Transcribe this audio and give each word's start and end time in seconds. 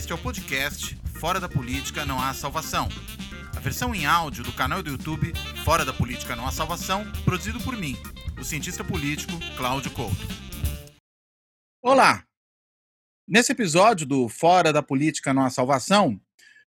Este 0.00 0.12
é 0.12 0.14
o 0.14 0.18
podcast 0.18 0.96
Fora 1.20 1.38
da 1.38 1.46
Política 1.46 2.06
Não 2.06 2.18
Há 2.18 2.32
Salvação. 2.32 2.88
A 3.54 3.60
versão 3.60 3.94
em 3.94 4.06
áudio 4.06 4.42
do 4.42 4.50
canal 4.50 4.82
do 4.82 4.88
YouTube 4.88 5.30
Fora 5.62 5.84
da 5.84 5.92
Política 5.92 6.34
Não 6.34 6.46
Há 6.46 6.50
Salvação, 6.50 7.04
produzido 7.22 7.60
por 7.60 7.76
mim, 7.76 7.98
o 8.40 8.42
cientista 8.42 8.82
político 8.82 9.30
Cláudio 9.58 9.90
Couto. 9.90 10.16
Olá! 11.82 12.24
Nesse 13.28 13.52
episódio 13.52 14.06
do 14.06 14.26
Fora 14.26 14.72
da 14.72 14.82
Política 14.82 15.34
Não 15.34 15.44
Há 15.44 15.50
Salvação, 15.50 16.18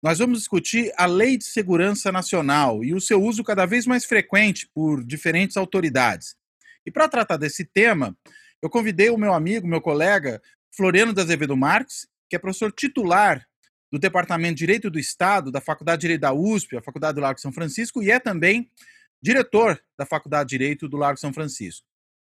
nós 0.03 0.19
vamos 0.19 0.41
discutir 0.41 0.93
a 0.97 1.07
Lei 1.07 1.39
de 1.39 1.45
Segurança 1.45 2.11
Nacional 2.11 2.83
e 2.83 2.93
o 2.93 3.01
seu 3.01 3.23
uso 3.23 3.45
cada 3.45 3.65
vez 3.65 3.87
mais 3.87 4.05
frequente 4.05 4.69
por 4.75 5.05
diferentes 5.05 5.57
autoridades. 5.57 6.35
E 6.85 6.91
para 6.91 7.09
tratar 7.09 7.37
desse 7.37 7.65
tema, 7.65 8.13
eu 8.61 8.69
convidei 8.69 9.09
o 9.09 9.17
meu 9.17 9.33
amigo, 9.33 9.69
meu 9.69 9.81
colega, 9.81 10.43
Floriano 10.73 11.13
da 11.13 11.23
Azevedo 11.23 11.57
Marques, 11.57 12.11
que 12.31 12.37
é 12.37 12.39
professor 12.39 12.73
titular 12.73 13.45
do 13.91 13.99
Departamento 13.99 14.55
de 14.55 14.61
Direito 14.61 14.89
do 14.89 15.01
Estado 15.01 15.51
da 15.51 15.61
Faculdade 15.61 16.01
de 16.01 16.07
Direito 16.07 16.21
da 16.21 16.33
USP, 16.33 16.77
a 16.77 16.83
Faculdade 16.83 17.17
do 17.17 17.21
Largo 17.21 17.41
São 17.41 17.53
Francisco, 17.53 18.01
e 18.03 18.11
é 18.11 18.21
também 18.21 18.71
diretor 19.21 19.83
da 19.99 20.07
Faculdade 20.07 20.49
de 20.49 20.57
Direito 20.57 20.89
do 20.89 20.97
Largo 20.97 21.19
São 21.19 21.33
Francisco. 21.33 21.87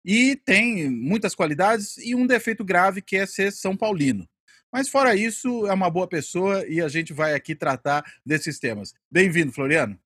E 0.05 0.35
tem 0.35 0.91
muitas 0.91 1.35
qualidades 1.35 1.99
e 1.99 2.15
um 2.15 2.27
defeito 2.27 2.65
grave 2.65 3.03
que 3.03 3.17
é 3.17 3.27
ser 3.27 3.53
São 3.53 3.77
Paulino. 3.77 4.27
Mas 4.73 4.89
fora 4.89 5.15
isso, 5.15 5.67
é 5.67 5.73
uma 5.75 5.91
boa 5.91 6.09
pessoa 6.09 6.67
e 6.67 6.81
a 6.81 6.89
gente 6.89 7.13
vai 7.13 7.35
aqui 7.35 7.55
tratar 7.55 8.03
desses 8.25 8.59
temas. 8.59 8.95
Bem-vindo, 9.11 9.53
Floriano. 9.53 10.01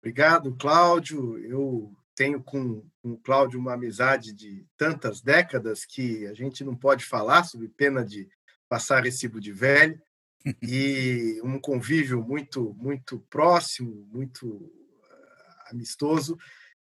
Obrigado, 0.00 0.54
Cláudio. 0.56 1.38
Eu 1.38 1.90
tenho 2.14 2.42
com, 2.42 2.84
com 3.02 3.12
o 3.12 3.18
Cláudio 3.18 3.58
uma 3.58 3.72
amizade 3.72 4.32
de 4.32 4.66
tantas 4.76 5.22
décadas 5.22 5.86
que 5.86 6.26
a 6.26 6.34
gente 6.34 6.62
não 6.62 6.76
pode 6.76 7.04
falar, 7.04 7.44
sob 7.44 7.66
pena 7.68 8.04
de 8.04 8.28
passar 8.68 9.04
recibo 9.04 9.40
de 9.40 9.52
velho, 9.52 10.00
e 10.62 11.40
um 11.42 11.58
convívio 11.58 12.22
muito, 12.22 12.74
muito 12.74 13.20
próximo, 13.30 14.06
muito 14.12 14.72
ah, 15.10 15.70
amistoso, 15.70 16.38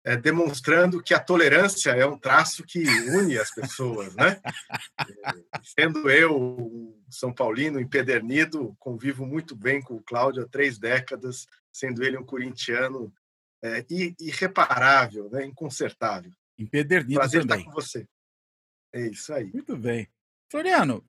é, 0.06 0.18
demonstrando 0.18 1.02
que 1.02 1.14
a 1.14 1.20
tolerância 1.20 1.92
é 1.92 2.06
um 2.06 2.18
traço 2.18 2.64
que 2.64 2.84
une 2.84 3.38
as 3.38 3.54
pessoas, 3.54 4.14
né? 4.16 4.42
É, 5.00 5.60
sendo 5.64 6.10
eu 6.10 6.38
um 6.38 7.02
São 7.10 7.34
Paulino 7.34 7.80
empedernido, 7.80 8.76
convivo 8.80 9.26
muito 9.26 9.56
bem 9.56 9.82
com 9.82 9.96
o 9.96 10.04
Cláudio 10.04 10.44
há 10.44 10.48
três 10.48 10.78
décadas, 10.78 11.48
sendo 11.72 12.04
ele 12.04 12.18
um 12.18 12.26
corintiano 12.26 13.14
é, 13.64 13.86
irreparável, 14.20 15.30
né? 15.30 15.46
inconsertável. 15.46 16.32
Empedernido 16.58 17.20
Prazer 17.20 17.42
também. 17.42 17.60
estar 17.60 17.72
com 17.72 17.76
você. 17.76 18.06
É 18.92 19.08
isso 19.08 19.34
aí. 19.34 19.52
Muito 19.54 19.78
bem. 19.78 20.08
Floriano, 20.52 21.04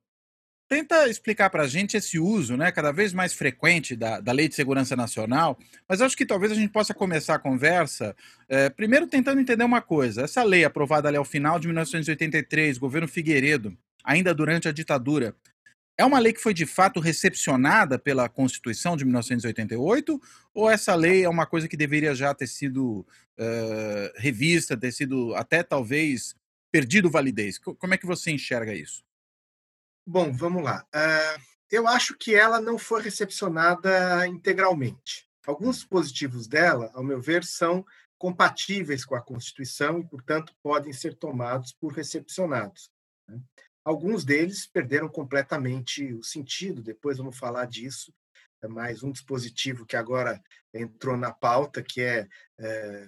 tenta 0.67 1.07
explicar 1.07 1.49
para 1.49 1.63
a 1.63 1.67
gente 1.67 1.95
esse 1.95 2.17
uso 2.19 2.57
né, 2.57 2.71
cada 2.71 2.91
vez 2.91 3.13
mais 3.13 3.33
frequente 3.33 3.95
da, 3.95 4.19
da 4.19 4.31
Lei 4.31 4.47
de 4.47 4.55
Segurança 4.55 4.95
Nacional, 4.95 5.57
mas 5.87 6.01
acho 6.01 6.17
que 6.17 6.25
talvez 6.25 6.51
a 6.51 6.55
gente 6.55 6.71
possa 6.71 6.93
começar 6.93 7.35
a 7.35 7.39
conversa 7.39 8.15
é, 8.49 8.69
primeiro 8.69 9.07
tentando 9.07 9.39
entender 9.39 9.63
uma 9.63 9.81
coisa. 9.81 10.23
Essa 10.23 10.43
lei 10.43 10.65
aprovada 10.65 11.07
ali 11.07 11.17
ao 11.17 11.25
final 11.25 11.59
de 11.59 11.67
1983, 11.67 12.77
governo 12.77 13.07
Figueiredo, 13.07 13.77
ainda 14.03 14.33
durante 14.33 14.67
a 14.67 14.71
ditadura, 14.71 15.35
é 15.97 16.03
uma 16.03 16.19
lei 16.19 16.33
que 16.33 16.41
foi 16.41 16.53
de 16.53 16.65
fato 16.65 16.99
recepcionada 16.99 17.97
pela 17.97 18.27
Constituição 18.27 18.97
de 18.97 19.05
1988 19.05 20.21
ou 20.53 20.69
essa 20.69 20.93
lei 20.93 21.23
é 21.23 21.29
uma 21.29 21.45
coisa 21.45 21.67
que 21.67 21.77
deveria 21.77 22.13
já 22.13 22.33
ter 22.33 22.47
sido 22.47 22.99
uh, 22.99 24.11
revista, 24.17 24.75
ter 24.75 24.91
sido 24.91 25.33
até 25.35 25.63
talvez 25.63 26.35
perdido 26.69 27.09
validez? 27.09 27.57
Como 27.57 27.93
é 27.93 27.97
que 27.97 28.05
você 28.05 28.31
enxerga 28.31 28.73
isso? 28.73 29.05
Bom, 30.07 30.31
vamos 30.31 30.63
lá. 30.63 30.85
Uh, 30.93 31.41
eu 31.71 31.87
acho 31.87 32.15
que 32.15 32.35
ela 32.35 32.61
não 32.61 32.77
foi 32.77 33.01
recepcionada 33.01 34.27
integralmente. 34.27 35.27
Alguns 35.45 35.77
dispositivos 35.77 36.47
dela, 36.47 36.91
ao 36.93 37.03
meu 37.03 37.19
ver, 37.19 37.43
são 37.43 37.83
compatíveis 38.17 39.03
com 39.03 39.15
a 39.15 39.21
Constituição 39.21 39.99
e, 39.99 40.05
portanto, 40.05 40.53
podem 40.61 40.93
ser 40.93 41.15
tomados 41.15 41.73
por 41.73 41.91
recepcionados. 41.91 42.91
Né? 43.27 43.39
Alguns 43.83 44.23
deles 44.23 44.67
perderam 44.67 45.09
completamente 45.09 46.13
o 46.13 46.23
sentido, 46.23 46.83
depois 46.83 47.17
vamos 47.17 47.37
falar 47.37 47.65
disso. 47.65 48.13
É 48.61 48.67
mais 48.67 49.03
um 49.03 49.11
dispositivo 49.11 49.85
que 49.85 49.95
agora 49.95 50.41
entrou 50.73 51.17
na 51.17 51.31
pauta, 51.31 51.83
que 51.83 52.01
é, 52.01 52.27
é 52.59 53.07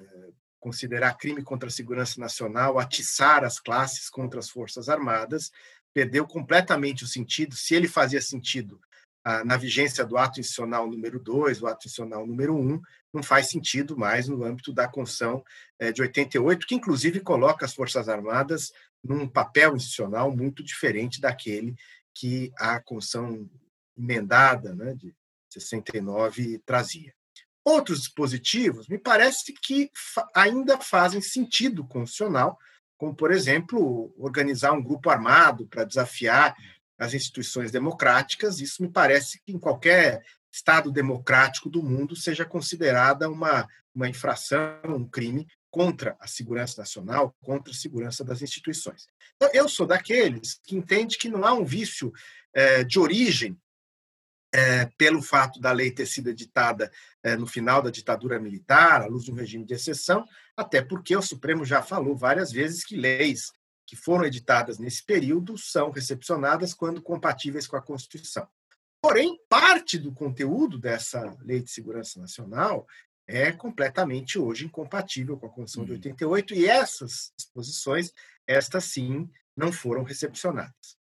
considerar 0.60 1.18
crime 1.18 1.44
contra 1.44 1.70
a 1.70 1.72
segurança 1.72 2.20
nacional, 2.20 2.78
atiçar 2.78 3.44
as 3.44 3.60
classes 3.60 4.10
contra 4.10 4.40
as 4.40 4.50
Forças 4.50 4.90
Armadas, 4.90 5.52
perdeu 5.98 6.28
completamente 6.28 7.04
o 7.04 7.08
sentido, 7.08 7.56
se 7.56 7.74
ele 7.74 7.88
fazia 7.88 8.22
sentido 8.22 8.80
ah, 9.24 9.44
na 9.44 9.58
vigência 9.58 10.06
do 10.06 10.16
ato 10.16 10.40
institucional 10.40 10.86
número 10.86 11.20
2, 11.20 11.60
o 11.60 11.66
ato 11.66 11.88
institucional 11.88 12.28
número 12.28 12.56
1, 12.56 12.74
um, 12.74 12.82
não 13.12 13.24
faz 13.24 13.50
sentido 13.50 13.98
mais 13.98 14.28
no 14.28 14.44
âmbito 14.44 14.72
da 14.72 14.88
Constituição 14.88 15.44
eh, 15.80 15.92
de 15.92 16.04
88, 16.04 16.68
que 16.68 16.76
inclusive 16.76 17.20
coloca 17.22 17.66
as 17.66 17.74
Forças 17.74 18.08
Armadas 18.08 18.72
num 19.04 19.28
papel 19.28 19.76
institucional 19.76 20.30
muito 20.30 20.64
diferente 20.64 21.20
daquele 21.20 21.76
que 22.14 22.52
a 22.60 22.80
Constituição 22.80 23.50
emendada 23.98 24.76
né, 24.76 24.94
de 24.94 25.16
69 25.52 26.62
trazia. 26.64 27.12
Outros 27.66 28.02
dispositivos 28.02 28.88
me 28.88 29.00
parece 29.00 29.52
que 29.52 29.90
ainda 30.36 30.78
fazem 30.78 31.22
sentido 31.22 31.84
constitucional, 31.84 32.56
como, 32.98 33.16
por 33.16 33.32
exemplo, 33.32 34.14
organizar 34.18 34.72
um 34.74 34.84
grupo 34.84 35.10
armado 35.10 35.68
para 35.68 35.84
desafiar 35.84 36.56
as 36.98 37.14
instituições 37.14 37.72
democráticas. 37.72 38.60
Isso 38.60 38.82
me 38.82 38.90
parece 38.90 39.40
que 39.46 39.52
em 39.52 39.60
qualquer 39.60 40.24
Estado 40.52 40.92
democrático 40.92 41.70
do 41.70 41.84
mundo 41.84 42.16
seja 42.16 42.44
considerada 42.44 43.30
uma, 43.30 43.68
uma 43.94 44.10
infração, 44.10 44.80
um 44.86 45.08
crime 45.08 45.48
contra 45.70 46.18
a 46.20 46.26
segurança 46.26 46.82
nacional, 46.82 47.36
contra 47.44 47.72
a 47.72 47.76
segurança 47.76 48.24
das 48.24 48.42
instituições. 48.42 49.06
Então, 49.36 49.50
eu 49.54 49.70
sou 49.70 49.86
daqueles 49.86 50.60
que 50.64 50.76
entende 50.76 51.18
que 51.18 51.30
não 51.30 51.46
há 51.46 51.54
um 51.54 51.64
vício 51.64 52.12
é, 52.54 52.84
de 52.84 52.98
origem 52.98 53.56
é, 54.58 54.88
pelo 54.98 55.22
fato 55.22 55.60
da 55.60 55.72
lei 55.72 55.92
ter 55.92 56.08
sido 56.08 56.32
editada 56.32 56.92
é, 57.22 57.36
no 57.36 57.46
final 57.46 57.80
da 57.80 57.92
ditadura 57.92 58.40
militar, 58.40 59.04
à 59.04 59.06
luz 59.06 59.24
de 59.24 59.32
um 59.32 59.36
regime 59.36 59.64
de 59.64 59.76
exceção, 59.76 60.26
até 60.56 60.82
porque 60.82 61.16
o 61.16 61.22
Supremo 61.22 61.64
já 61.64 61.84
falou 61.84 62.18
várias 62.18 62.52
vezes 62.52 62.84
que 62.84 62.98
leis 62.98 63.52
que 63.86 63.96
foram 63.96 64.26
editadas 64.26 64.80
nesse 64.80 65.06
período 65.06 65.60
são 65.60 65.92
recepcionadas 65.92 66.74
quando 66.74 67.04
compatíveis 67.04 67.68
com 67.68 67.78
a 67.78 67.82
Constituição. 67.82 68.48
Porém, 69.00 69.40
parte 69.48 70.00
do 70.00 70.12
conteúdo 70.12 70.80
dessa 70.80 71.38
Lei 71.42 71.62
de 71.62 71.70
Segurança 71.70 72.20
Nacional 72.20 72.88
é 73.28 73.52
completamente 73.52 74.40
hoje 74.40 74.66
incompatível 74.66 75.38
com 75.38 75.46
a 75.46 75.50
Constituição 75.50 75.86
de 75.86 75.92
88 75.92 76.54
uhum. 76.56 76.60
e 76.60 76.66
essas 76.66 77.32
disposições, 77.38 78.12
estas 78.48 78.86
sim, 78.86 79.30
não 79.56 79.72
foram 79.72 80.02
recepcionadas. 80.02 80.97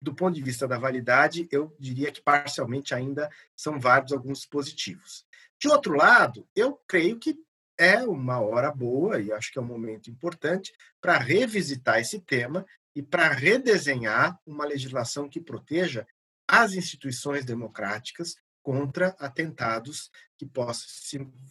Do 0.00 0.14
ponto 0.14 0.34
de 0.34 0.42
vista 0.42 0.66
da 0.68 0.78
validade, 0.78 1.48
eu 1.50 1.74
diria 1.78 2.12
que 2.12 2.22
parcialmente 2.22 2.94
ainda 2.94 3.28
são 3.56 3.80
válidos 3.80 4.12
alguns 4.12 4.38
dispositivos. 4.38 5.26
De 5.58 5.68
outro 5.68 5.94
lado, 5.94 6.46
eu 6.54 6.74
creio 6.86 7.18
que 7.18 7.36
é 7.76 8.02
uma 8.02 8.40
hora 8.40 8.70
boa, 8.72 9.20
e 9.20 9.32
acho 9.32 9.52
que 9.52 9.58
é 9.58 9.62
um 9.62 9.66
momento 9.66 10.10
importante, 10.10 10.72
para 11.00 11.18
revisitar 11.18 11.98
esse 11.98 12.20
tema 12.20 12.66
e 12.94 13.02
para 13.02 13.28
redesenhar 13.28 14.40
uma 14.46 14.64
legislação 14.64 15.28
que 15.28 15.40
proteja 15.40 16.06
as 16.46 16.74
instituições 16.74 17.44
democráticas 17.44 18.36
contra 18.62 19.08
atentados 19.18 20.10
que 20.36 20.46
possam 20.46 20.88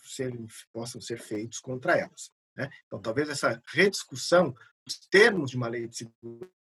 ser, 0.04 0.36
possam 0.74 1.00
ser 1.00 1.20
feitos 1.20 1.60
contra 1.60 1.98
elas. 1.98 2.32
Né? 2.56 2.70
Então, 2.86 3.00
talvez 3.00 3.30
essa 3.30 3.62
rediscussão 3.68 4.56
dos 4.86 5.00
termos 5.10 5.52
de 5.52 5.58
uma 5.58 5.68
lei 5.68 5.88
de 5.88 5.98
segurança 5.98 6.57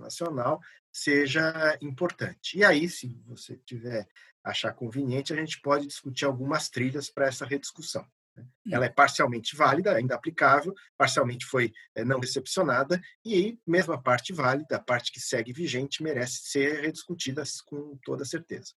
nacional 0.00 0.60
seja 0.92 1.76
importante. 1.80 2.58
E 2.58 2.64
aí, 2.64 2.88
se 2.88 3.20
você 3.26 3.56
tiver 3.64 4.06
achar 4.42 4.72
conveniente, 4.72 5.32
a 5.32 5.36
gente 5.36 5.60
pode 5.60 5.86
discutir 5.86 6.24
algumas 6.24 6.68
trilhas 6.68 7.10
para 7.10 7.26
essa 7.26 7.44
rediscussão. 7.44 8.06
Né. 8.36 8.44
Hum. 8.66 8.70
Ela 8.72 8.86
é 8.86 8.88
parcialmente 8.88 9.56
válida, 9.56 9.94
ainda 9.94 10.14
aplicável, 10.14 10.74
parcialmente 10.96 11.44
foi 11.44 11.72
é, 11.94 12.04
não 12.04 12.20
recepcionada, 12.20 13.00
e 13.24 13.58
mesmo 13.66 13.92
a 13.92 13.98
parte 13.98 14.32
válida, 14.32 14.76
a 14.76 14.82
parte 14.82 15.12
que 15.12 15.20
segue 15.20 15.52
vigente, 15.52 16.02
merece 16.02 16.40
ser 16.44 16.80
rediscutida 16.80 17.42
com 17.66 17.98
toda 18.04 18.24
certeza. 18.24 18.72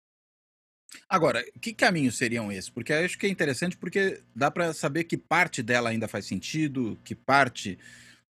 Agora, 1.07 1.43
que 1.61 1.73
caminhos 1.73 2.17
seriam 2.17 2.51
esses? 2.51 2.69
Porque 2.69 2.91
acho 2.91 3.17
que 3.17 3.27
é 3.27 3.29
interessante 3.29 3.77
porque 3.77 4.23
dá 4.35 4.49
para 4.49 4.73
saber 4.73 5.03
que 5.03 5.17
parte 5.17 5.61
dela 5.61 5.89
ainda 5.89 6.07
faz 6.07 6.25
sentido, 6.25 6.99
que 7.03 7.13
parte 7.13 7.77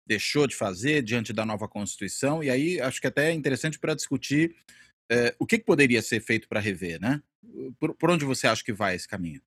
deixou 0.09 0.47
de 0.47 0.57
fazer 0.57 1.03
diante 1.03 1.35
da 1.35 1.45
nova 1.45 1.69
Constituição, 1.69 2.43
e 2.43 2.49
aí 2.49 2.81
acho 2.81 2.99
que 2.99 3.07
até 3.07 3.29
é 3.29 3.33
interessante 3.33 3.79
para 3.79 3.95
discutir 3.95 4.57
é, 5.11 5.37
o 5.39 5.47
que, 5.47 5.59
que, 5.59 5.65
poderia 5.65 6.01
ser 6.01 6.21
feito 6.21 6.49
para 6.49 6.61
rever, 6.61 6.99
né? 6.99 7.23
Por, 7.79 7.95
por 7.95 8.11
onde 8.11 8.25
você 8.25 8.47
acha 8.47 8.65
que 8.65 8.73
vai 8.73 8.97
esse 8.97 9.07
caminho? 9.07 9.43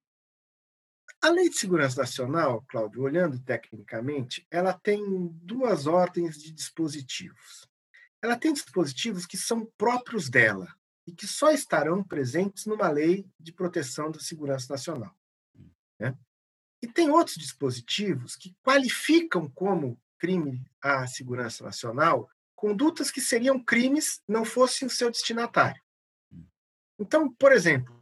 A 1.22 1.30
Lei 1.30 1.50
de 1.50 1.58
Segurança 1.58 2.02
Nacional, 2.02 2.64
Cláudio, 2.68 3.02
olhando 3.02 3.40
tecnicamente, 3.40 4.46
ela 4.50 4.74
tem 4.74 5.04
duas 5.42 5.88
ordens 5.88 6.38
de 6.38 6.52
dispositivos. 6.52 7.68
ela 8.22 8.38
tem 8.38 8.54
dispositivos 8.54 9.26
que 9.26 9.38
são 9.38 9.66
próprios 9.78 10.30
dela 10.30 10.68
e 11.08 11.12
que 11.12 11.26
só 11.26 11.52
estarão 11.52 12.04
presentes 12.04 12.68
numa 12.68 12.88
lei 12.90 13.26
de 13.40 13.52
proteção 13.52 14.12
da 14.12 14.20
segurança 14.20 14.72
nacional. 14.72 15.16
Né? 16.00 16.16
E 16.84 16.88
tem 16.88 17.10
outros 17.10 17.36
dispositivos 17.36 18.36
que 18.36 18.56
qualificam 18.64 19.50
como 19.50 20.00
crime 20.22 20.64
à 20.80 21.08
segurança 21.08 21.64
nacional 21.64 22.30
condutas 22.56 23.10
que 23.10 23.20
seriam 23.20 23.60
crimes 23.60 24.22
não 24.28 24.46
fossem 24.46 24.88
o 24.88 24.92
seu 24.92 25.10
destinatário. 25.10 25.82
Então, 27.00 27.34
por 27.34 27.52
exemplo, 27.52 28.00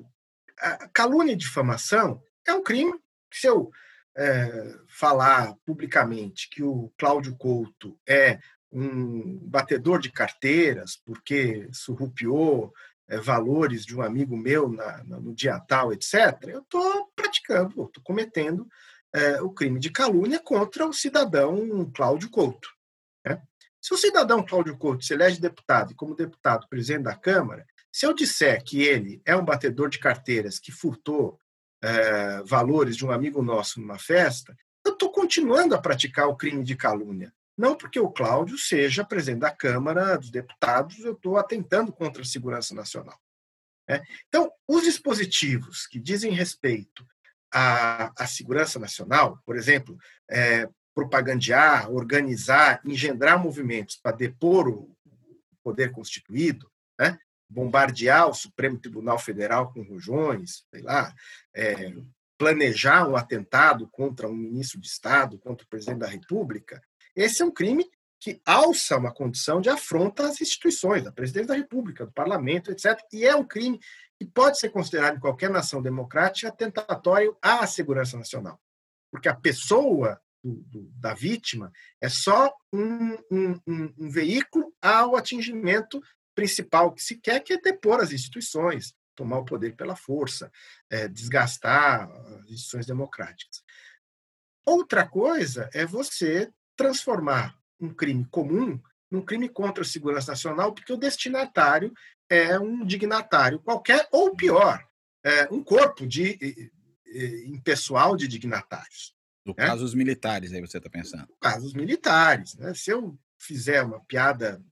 a 0.57 0.89
calúnia 0.89 1.31
e 1.31 1.37
difamação 1.37 2.21
é 2.45 2.53
um 2.53 2.61
crime. 2.61 2.93
Se 3.31 3.47
eu 3.47 3.71
é, 4.17 4.75
falar 4.89 5.55
publicamente 5.65 6.49
que 6.49 6.61
o 6.61 6.91
Cláudio 6.97 7.37
Couto 7.37 7.97
é 8.05 8.37
um 8.69 9.37
batedor 9.47 9.99
de 9.99 10.11
carteiras 10.11 10.97
porque 11.05 11.69
surrupiou 11.71 12.73
é, 13.07 13.17
valores 13.17 13.85
de 13.85 13.95
um 13.95 14.01
amigo 14.01 14.35
meu 14.35 14.67
na, 14.69 15.03
na, 15.05 15.19
no 15.21 15.33
dia 15.33 15.57
tal, 15.61 15.93
etc., 15.93 16.37
eu 16.49 16.59
estou 16.59 17.09
praticando, 17.15 17.85
estou 17.85 18.03
cometendo 18.03 18.67
é, 19.13 19.41
o 19.41 19.49
crime 19.49 19.79
de 19.79 19.89
calúnia 19.89 20.39
contra 20.39 20.87
o 20.87 20.93
cidadão 20.93 21.89
Cláudio 21.93 22.29
Couto. 22.29 22.69
Né? 23.25 23.41
Se 23.81 23.93
o 23.93 23.97
cidadão 23.97 24.45
Cláudio 24.45 24.77
Couto 24.77 25.03
se 25.03 25.13
elege 25.13 25.39
deputado 25.39 25.91
e, 25.91 25.95
como 25.95 26.15
deputado, 26.15 26.67
presidente 26.69 27.03
da 27.03 27.15
Câmara, 27.15 27.65
se 27.91 28.05
eu 28.05 28.13
disser 28.13 28.63
que 28.63 28.81
ele 28.81 29.21
é 29.25 29.35
um 29.35 29.43
batedor 29.43 29.89
de 29.89 29.99
carteiras 29.99 30.59
que 30.59 30.71
furtou 30.71 31.39
é, 31.81 32.43
valores 32.43 32.95
de 32.95 33.05
um 33.05 33.11
amigo 33.11 33.41
nosso 33.41 33.79
numa 33.79 33.97
festa, 33.97 34.55
eu 34.85 34.93
estou 34.93 35.11
continuando 35.11 35.75
a 35.75 35.81
praticar 35.81 36.27
o 36.27 36.35
crime 36.35 36.63
de 36.63 36.75
calúnia. 36.75 37.33
Não 37.57 37.75
porque 37.75 37.99
o 37.99 38.09
Cláudio 38.09 38.57
seja 38.57 39.03
presidente 39.03 39.41
da 39.41 39.51
Câmara 39.51 40.17
dos 40.17 40.29
Deputados, 40.29 40.99
eu 40.99 41.13
estou 41.13 41.37
atentando 41.37 41.91
contra 41.91 42.21
a 42.21 42.25
segurança 42.25 42.73
nacional. 42.73 43.19
Né? 43.87 44.01
Então, 44.27 44.51
os 44.67 44.83
dispositivos 44.83 45.87
que 45.87 45.99
dizem 45.99 46.31
respeito 46.31 47.05
à, 47.51 48.11
à 48.17 48.27
segurança 48.27 48.79
nacional, 48.79 49.39
por 49.45 49.55
exemplo, 49.55 49.97
é, 50.29 50.67
propagandear, 50.93 51.91
organizar, 51.91 52.81
engendrar 52.85 53.41
movimentos 53.41 53.95
para 53.95 54.15
depor 54.15 54.67
o 54.67 54.95
poder 55.63 55.91
constituído, 55.91 56.69
né? 56.99 57.17
bombardear 57.49 58.27
o 58.27 58.33
Supremo 58.33 58.77
Tribunal 58.77 59.17
Federal 59.17 59.71
com 59.73 59.81
rojões, 59.81 60.63
sei 60.69 60.81
lá, 60.81 61.13
é, 61.55 61.93
planejar 62.37 63.07
um 63.07 63.15
atentado 63.15 63.87
contra 63.87 64.27
um 64.27 64.35
ministro 64.35 64.79
de 64.79 64.87
Estado, 64.87 65.39
contra 65.39 65.65
o 65.65 65.69
presidente 65.69 65.99
da 65.99 66.07
República, 66.07 66.81
esse 67.15 67.41
é 67.41 67.45
um 67.45 67.51
crime 67.51 67.89
que 68.19 68.41
alça 68.45 68.97
uma 68.97 69.13
condição 69.13 69.61
de 69.61 69.69
afronta 69.69 70.27
às 70.27 70.41
instituições, 70.41 71.03
da 71.03 71.11
presidência 71.11 71.47
da 71.47 71.55
República, 71.55 72.05
do 72.05 72.11
parlamento, 72.11 72.71
etc. 72.71 72.99
E 73.13 73.25
é 73.25 73.35
um 73.35 73.45
crime 73.45 73.79
que 74.19 74.25
pode 74.25 74.59
ser 74.59 74.69
considerado 74.69 75.15
em 75.15 75.19
qualquer 75.19 75.49
nação 75.49 75.81
democrática 75.81 76.51
tentatório 76.51 77.37
à 77.41 77.65
segurança 77.65 78.17
nacional. 78.17 78.61
Porque 79.09 79.29
a 79.29 79.35
pessoa 79.35 80.19
do, 80.43 80.55
do, 80.63 80.91
da 80.99 81.13
vítima 81.13 81.71
é 82.01 82.09
só 82.09 82.53
um, 82.71 83.13
um, 83.31 83.59
um, 83.65 83.93
um 83.97 84.09
veículo 84.09 84.73
ao 84.81 85.15
atingimento 85.15 86.01
principal 86.35 86.91
que 86.91 87.01
se 87.01 87.17
quer, 87.17 87.39
que 87.39 87.53
é 87.53 87.61
depor 87.61 88.01
as 88.01 88.11
instituições, 88.11 88.93
tomar 89.15 89.39
o 89.39 89.45
poder 89.45 89.75
pela 89.75 89.95
força, 89.95 90.51
é, 90.89 91.07
desgastar 91.07 92.09
as 92.09 92.49
instituições 92.49 92.85
democráticas. 92.85 93.63
Outra 94.65 95.07
coisa 95.07 95.69
é 95.73 95.85
você 95.85 96.51
transformar 96.75 97.57
um 97.79 97.93
crime 97.93 98.25
comum 98.29 98.79
num 99.09 99.21
crime 99.21 99.49
contra 99.49 99.83
a 99.83 99.87
segurança 99.87 100.31
nacional, 100.31 100.73
porque 100.73 100.93
o 100.93 100.97
destinatário 100.97 101.91
é 102.29 102.59
um 102.59 102.85
dignatário 102.85 103.59
qualquer, 103.59 104.07
ou 104.11 104.35
pior, 104.35 104.85
é 105.23 105.47
um 105.51 105.63
corpo 105.63 106.05
de 106.05 106.71
impessoal 107.47 108.15
de 108.15 108.27
dignatários. 108.27 109.15
No 109.45 109.55
né? 109.57 109.65
caso 109.65 109.81
dos 109.81 109.95
militares, 109.95 110.53
aí 110.53 110.61
você 110.61 110.77
está 110.77 110.89
pensando. 110.89 111.27
No 111.27 111.37
caso 111.37 111.61
dos 111.61 111.73
militares. 111.73 112.55
Né? 112.55 112.73
Se 112.73 112.91
eu 112.91 113.17
fizer 113.39 113.81
uma 113.81 113.99
piada 114.05 114.63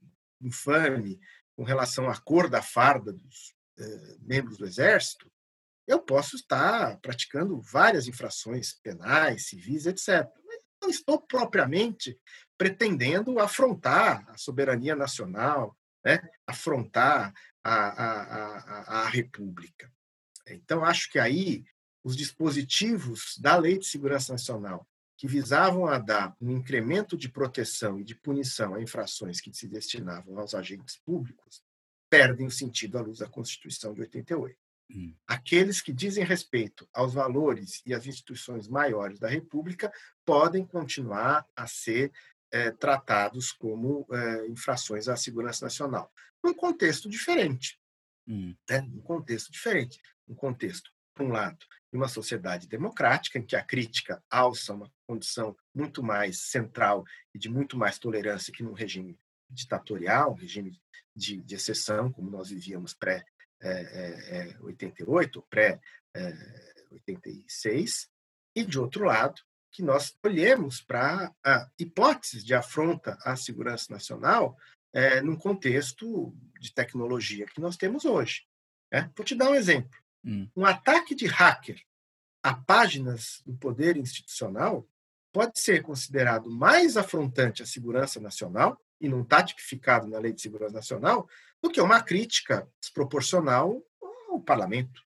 infame 0.42 1.20
com 1.56 1.64
relação 1.64 2.08
à 2.10 2.16
cor 2.16 2.48
da 2.48 2.62
farda 2.62 3.12
dos 3.12 3.56
eh, 3.80 4.18
membros 4.22 4.58
do 4.58 4.66
Exército, 4.68 5.32
eu 5.88 6.00
posso 6.00 6.36
estar 6.36 7.00
praticando 7.00 7.60
várias 7.60 8.08
infrações 8.08 8.74
penais, 8.84 9.48
civis, 9.48 9.88
etc 9.88 10.28
não 10.82 10.90
estou 10.90 11.20
propriamente 11.20 12.20
pretendendo 12.58 13.40
afrontar 13.40 14.26
a 14.30 14.38
soberania 14.38 14.96
nacional, 14.96 15.77
né? 16.04 16.22
afrontar 16.46 17.34
a, 17.64 17.74
a, 17.74 18.58
a, 18.58 19.02
a 19.02 19.10
República. 19.10 19.92
Então, 20.48 20.84
acho 20.84 21.12
que 21.12 21.20
aí 21.20 21.66
os 22.04 22.16
dispositivos 22.16 23.38
da 23.40 23.58
Lei 23.58 23.78
de 23.78 23.86
Segurança 23.86 24.32
Nacional 24.32 24.88
que 25.18 25.28
visavam 25.28 25.88
a 25.88 25.98
dar 25.98 26.36
um 26.40 26.52
incremento 26.52 27.18
de 27.18 27.28
proteção 27.28 28.00
e 28.00 28.04
de 28.04 28.16
punição 28.16 28.76
a 28.76 28.82
infrações 28.82 29.42
que 29.42 29.52
se 29.52 29.68
destinavam 29.68 30.38
aos 30.38 30.54
agentes 30.54 30.98
públicos 30.98 31.64
perdem 32.10 32.48
o 32.48 32.52
sentido 32.52 32.98
à 32.98 33.02
luz 33.02 33.18
da 33.20 33.28
Constituição 33.28 33.94
de 33.94 34.02
88. 34.02 34.58
Hum. 34.90 35.14
Aqueles 35.28 35.82
que 35.82 35.92
dizem 35.92 36.24
respeito 36.24 36.88
aos 36.94 37.14
valores 37.14 37.82
e 37.86 37.94
às 37.94 38.06
instituições 38.06 38.68
maiores 38.68 39.20
da 39.20 39.28
República 39.28 39.92
podem 40.24 40.66
continuar 40.66 41.46
a 41.56 41.68
ser 41.68 42.12
é, 42.52 42.72
tratados 42.72 43.52
como 43.52 44.08
é, 44.12 44.48
infrações 44.48 45.08
à 45.08 45.16
segurança 45.16 45.66
nacional, 45.66 46.12
num 46.44 46.54
contexto 46.54 47.10
diferente. 47.10 47.80
Hum. 48.28 48.56
Né? 48.70 48.82
Num 48.82 49.02
contexto 49.02 49.52
diferente. 49.52 50.00
Um 50.28 50.36
contexto, 50.36 50.92
por 51.14 51.26
um 51.26 51.32
lado, 51.32 51.66
de 51.92 51.98
uma 51.98 52.08
sociedade 52.08 52.68
democrática, 52.68 53.40
em 53.40 53.46
que 53.46 53.56
a 53.56 53.64
crítica 53.64 54.24
alça 54.30 54.74
uma 54.74 54.92
condição 55.08 55.56
muito 55.74 56.04
mais 56.04 56.42
central 56.42 57.04
e 57.34 57.40
de 57.40 57.50
muito 57.50 57.78
mais 57.78 57.98
tolerância 57.98 58.54
que 58.54 58.64
num 58.64 58.74
regime 58.74 59.18
ditatorial, 59.50 60.32
um 60.32 60.36
regime 60.36 60.80
de, 61.16 61.42
de 61.42 61.56
exceção, 61.56 62.12
como 62.12 62.30
nós 62.30 62.50
vivíamos 62.50 62.94
pré 62.94 63.26
é, 63.60 64.52
é, 64.52 64.58
88, 64.62 65.42
pré-86, 65.50 68.08
e, 68.56 68.64
de 68.66 68.80
outro 68.80 69.06
lado, 69.06 69.42
que 69.72 69.84
nós 69.84 70.18
olhemos 70.24 70.82
para 70.82 71.34
hipóteses 71.78 72.44
de 72.44 72.54
afronta 72.54 73.18
à 73.24 73.36
segurança 73.36 73.92
nacional 73.92 74.58
é, 74.94 75.22
num 75.22 75.36
contexto 75.36 76.34
de 76.60 76.74
tecnologia 76.74 77.46
que 77.46 77.62
nós 77.62 77.78
temos 77.78 78.06
hoje. 78.06 78.44
Né? 78.92 79.12
Vou 79.16 79.26
te 79.26 79.36
dar 79.36 79.50
um 79.50 79.56
exemplo. 79.56 79.98
Hum. 80.24 80.50
Um 80.56 80.66
ataque 80.66 81.14
de 81.14 81.28
hacker 81.28 81.80
a 82.42 82.54
páginas 82.54 83.42
do 83.46 83.54
poder 83.56 83.98
institucional 83.98 84.88
pode 85.34 85.60
ser 85.60 85.84
considerado 85.84 86.50
mais 86.50 86.96
afrontante 86.96 87.62
à 87.62 87.66
segurança 87.66 88.20
nacional 88.20 88.82
e 89.00 89.08
não 89.10 89.22
está 89.22 89.44
tipificado 89.44 90.08
na 90.08 90.18
Lei 90.18 90.34
de 90.34 90.42
Segurança 90.42 90.74
Nacional, 90.74 91.30
do 91.62 91.70
que 91.70 91.82
uma 91.82 92.02
crítica 92.02 92.68
desproporcional 92.80 93.84
ao 94.30 94.42
parlamento. 94.42 95.07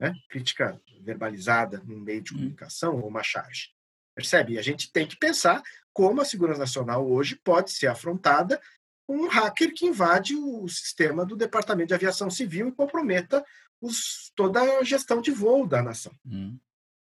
Né? 0.00 0.12
Crítica 0.28 0.80
verbalizada 1.00 1.82
num 1.84 2.00
meio 2.00 2.22
de 2.22 2.32
hum. 2.32 2.36
comunicação 2.36 2.96
ou 3.00 3.08
uma 3.08 3.22
charge. 3.22 3.70
Percebe? 4.14 4.54
E 4.54 4.58
a 4.58 4.62
gente 4.62 4.92
tem 4.92 5.06
que 5.06 5.18
pensar 5.18 5.62
como 5.92 6.20
a 6.20 6.24
segurança 6.24 6.60
nacional 6.60 7.08
hoje 7.08 7.36
pode 7.36 7.72
ser 7.72 7.88
afrontada 7.88 8.60
com 9.06 9.16
um 9.16 9.28
hacker 9.28 9.74
que 9.74 9.86
invade 9.86 10.34
o 10.34 10.66
sistema 10.68 11.24
do 11.24 11.36
Departamento 11.36 11.88
de 11.88 11.94
Aviação 11.94 12.30
Civil 12.30 12.68
e 12.68 12.72
comprometa 12.72 13.44
os, 13.80 14.32
toda 14.34 14.60
a 14.60 14.84
gestão 14.84 15.20
de 15.20 15.30
voo 15.30 15.66
da 15.66 15.82
nação. 15.82 16.12
Hum. 16.24 16.58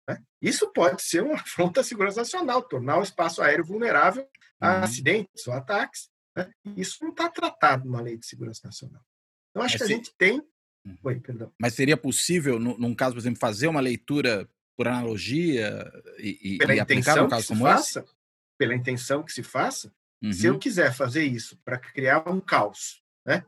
Né? 0.08 0.22
Isso 0.42 0.72
pode 0.72 1.02
ser 1.02 1.24
uma 1.24 1.36
afronta 1.42 1.82
à 1.82 1.84
segurança 1.84 2.22
nacional, 2.22 2.64
tornar 2.64 2.98
o 2.98 3.04
espaço 3.04 3.42
aéreo 3.42 3.66
vulnerável 3.66 4.28
a 4.60 4.78
uhum. 4.78 4.84
acidentes 4.84 5.48
ou 5.48 5.54
ataques. 5.54 6.10
Né? 6.36 6.52
Isso 6.76 6.98
não 7.02 7.12
está 7.12 7.30
tratado 7.30 7.90
na 7.90 8.02
Lei 8.02 8.18
de 8.18 8.26
Segurança 8.26 8.62
Nacional. 8.64 9.02
Então, 9.50 9.64
acho 9.64 9.78
Mas 9.78 9.88
que 9.88 9.94
a 9.94 9.96
gente 9.96 10.14
tem. 10.18 10.42
Uhum. 10.86 10.98
Oi, 11.04 11.20
perdão. 11.20 11.52
Mas 11.60 11.74
seria 11.74 11.98
possível, 11.98 12.60
num 12.60 12.96
caso, 12.96 13.14
por 13.16 13.20
exemplo, 13.20 13.40
fazer 13.40 13.68
uma 13.68 13.82
leitura 13.82 14.50
por 14.76 14.88
analogia 14.88 15.92
e, 16.18 16.58
pela 16.58 16.74
e 16.74 16.80
aplicar 16.80 17.18
no 17.18 17.28
caso 17.28 17.48
como 17.48 17.66
faça, 17.66 18.00
esse? 18.00 18.10
Pela 18.58 18.74
intenção 18.74 19.24
que 19.24 19.34
se 19.34 19.44
faça, 19.44 19.94
uhum. 20.24 20.32
se 20.32 20.46
eu 20.46 20.54
uhum. 20.54 20.60
quiser 20.60 20.94
fazer 20.94 21.24
isso 21.24 21.60
para 21.66 21.78
criar 21.78 22.30
um 22.30 22.40
caos, 22.40 23.04
né? 23.26 23.44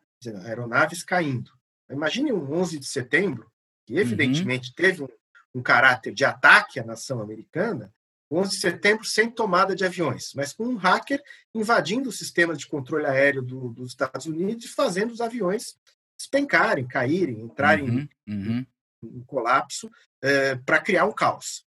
aeronaves 0.45 1.03
caindo. 1.03 1.51
Imagine 1.89 2.33
um 2.33 2.53
11 2.53 2.79
de 2.79 2.85
setembro, 2.85 3.49
que 3.85 3.93
uhum. 3.93 3.99
evidentemente 3.99 4.69
uhum. 4.69 4.75
teve 4.75 5.03
um, 5.03 5.07
um 5.55 5.61
caráter 5.61 6.13
de 6.13 6.25
ataque 6.25 6.79
à 6.79 6.83
nação 6.83 7.21
americana, 7.21 7.93
11 8.29 8.49
de 8.51 8.57
setembro 8.57 9.05
sem 9.05 9.29
tomada 9.29 9.75
de 9.75 9.85
aviões, 9.85 10.31
mas 10.35 10.53
com 10.53 10.65
um 10.65 10.77
hacker 10.77 11.21
invadindo 11.53 12.09
o 12.09 12.13
sistema 12.13 12.55
de 12.55 12.67
controle 12.67 13.05
aéreo 13.05 13.41
do, 13.41 13.69
dos 13.69 13.91
Estados 13.91 14.25
Unidos 14.25 14.65
e 14.65 14.69
fazendo 14.69 15.11
os 15.11 15.19
aviões 15.19 15.77
despencarem, 16.21 16.87
caírem, 16.87 17.41
entrarem 17.41 17.89
uhum, 17.89 18.07
uhum. 18.27 18.65
Em, 19.03 19.17
em, 19.17 19.23
colapso 19.23 19.89
é, 20.21 20.55
para 20.55 20.79
criar 20.79 21.05
um 21.05 21.13
caos. 21.13 21.65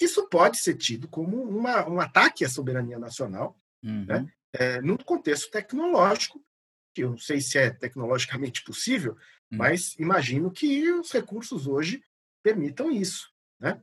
Isso 0.00 0.28
pode 0.28 0.58
ser 0.58 0.74
tido 0.74 1.08
como 1.08 1.42
uma, 1.42 1.88
um 1.88 2.00
ataque 2.00 2.44
à 2.44 2.48
soberania 2.48 2.98
nacional, 2.98 3.56
uhum. 3.82 4.04
né, 4.04 4.32
é, 4.52 4.80
num 4.80 4.96
contexto 4.96 5.50
tecnológico 5.50 6.42
que 6.94 7.02
eu 7.04 7.10
não 7.10 7.18
sei 7.18 7.40
se 7.40 7.58
é 7.58 7.70
tecnologicamente 7.70 8.62
possível, 8.62 9.14
hum. 9.50 9.56
mas 9.56 9.98
imagino 9.98 10.50
que 10.50 10.90
os 10.92 11.10
recursos 11.10 11.66
hoje 11.66 12.02
permitam 12.42 12.90
isso. 12.90 13.30
Né? 13.58 13.80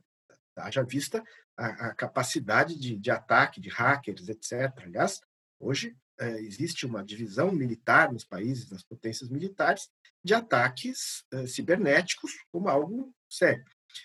Haja 0.56 0.82
vista 0.82 1.22
a, 1.56 1.88
a 1.88 1.94
capacidade 1.94 2.78
de, 2.78 2.96
de, 2.96 3.10
ataque 3.10 3.60
de 3.60 3.68
hackers, 3.68 4.28
etc. 4.28 4.72
Aliás, 4.84 5.20
hoje 5.58 5.96
é, 6.20 6.40
existe 6.40 6.86
uma 6.86 7.04
divisão 7.04 7.50
militar 7.50 8.12
nos 8.12 8.24
países, 8.24 8.70
nas 8.70 8.82
potências 8.82 9.28
militares, 9.30 9.88
de 10.22 10.34
ataques 10.34 11.24
é, 11.32 11.46
cibernéticos 11.46 12.32
como 12.52 12.68
algo 12.68 13.12
sério. 13.28 13.64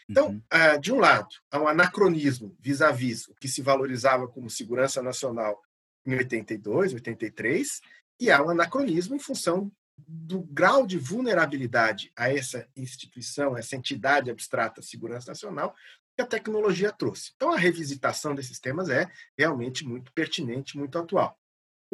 Então, 0.09 0.29
uhum. 0.29 0.41
uh, 0.53 0.79
de 0.79 0.91
um 0.91 0.99
lado, 0.99 1.27
há 1.51 1.59
um 1.59 1.67
anacronismo 1.67 2.55
vis-à-vis 2.59 3.27
o 3.27 3.35
que 3.35 3.47
se 3.47 3.61
valorizava 3.61 4.27
como 4.27 4.49
segurança 4.49 5.01
nacional 5.01 5.61
em 6.05 6.15
82, 6.15 6.93
83, 6.93 7.81
e 8.19 8.31
há 8.31 8.43
um 8.43 8.49
anacronismo 8.49 9.15
em 9.15 9.19
função 9.19 9.71
do 9.97 10.41
grau 10.41 10.85
de 10.85 10.97
vulnerabilidade 10.97 12.11
a 12.15 12.31
essa 12.31 12.67
instituição, 12.75 13.57
essa 13.57 13.75
entidade 13.75 14.29
abstrata 14.29 14.81
segurança 14.81 15.31
nacional 15.31 15.75
que 16.15 16.21
a 16.21 16.27
tecnologia 16.27 16.91
trouxe. 16.91 17.31
Então, 17.35 17.51
a 17.51 17.57
revisitação 17.57 18.35
desses 18.35 18.59
temas 18.59 18.89
é 18.89 19.09
realmente 19.37 19.85
muito 19.85 20.11
pertinente, 20.13 20.77
muito 20.77 20.97
atual. 20.97 21.37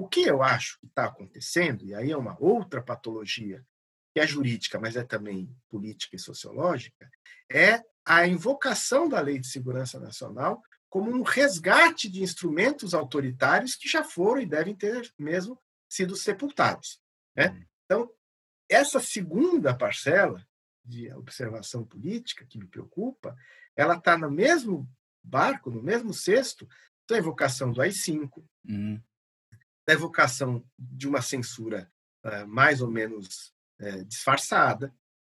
O 0.01 0.07
que 0.07 0.21
eu 0.21 0.41
acho 0.41 0.79
que 0.79 0.87
está 0.87 1.05
acontecendo, 1.05 1.85
e 1.85 1.93
aí 1.93 2.09
é 2.09 2.17
uma 2.17 2.35
outra 2.39 2.81
patologia 2.81 3.63
que 4.11 4.19
é 4.19 4.25
jurídica, 4.25 4.79
mas 4.79 4.95
é 4.95 5.03
também 5.03 5.55
política 5.69 6.15
e 6.15 6.19
sociológica, 6.19 7.07
é 7.47 7.83
a 8.03 8.25
invocação 8.25 9.07
da 9.07 9.21
Lei 9.21 9.37
de 9.37 9.45
Segurança 9.45 9.99
Nacional 9.99 10.59
como 10.89 11.11
um 11.11 11.21
resgate 11.21 12.09
de 12.09 12.23
instrumentos 12.23 12.95
autoritários 12.95 13.75
que 13.75 13.87
já 13.87 14.03
foram 14.03 14.41
e 14.41 14.47
devem 14.47 14.75
ter 14.75 15.13
mesmo 15.19 15.61
sido 15.87 16.15
sepultados. 16.15 16.99
Né? 17.35 17.49
Hum. 17.49 17.65
Então, 17.85 18.11
essa 18.67 18.99
segunda 18.99 19.77
parcela 19.77 20.43
de 20.83 21.13
observação 21.13 21.85
política 21.85 22.43
que 22.43 22.57
me 22.57 22.65
preocupa, 22.65 23.37
ela 23.75 23.97
está 23.97 24.17
no 24.17 24.31
mesmo 24.31 24.89
barco, 25.23 25.69
no 25.69 25.83
mesmo 25.83 26.11
cesto 26.11 26.67
da 27.07 27.17
evocação 27.17 27.71
do 27.71 27.83
AI-5, 27.83 28.43
uhum. 28.67 28.99
Da 29.85 29.93
evocação 29.93 30.63
de 30.77 31.07
uma 31.07 31.21
censura 31.21 31.91
uh, 32.25 32.47
mais 32.47 32.81
ou 32.81 32.89
menos 32.89 33.53
uh, 33.79 34.05
disfarçada, 34.05 34.93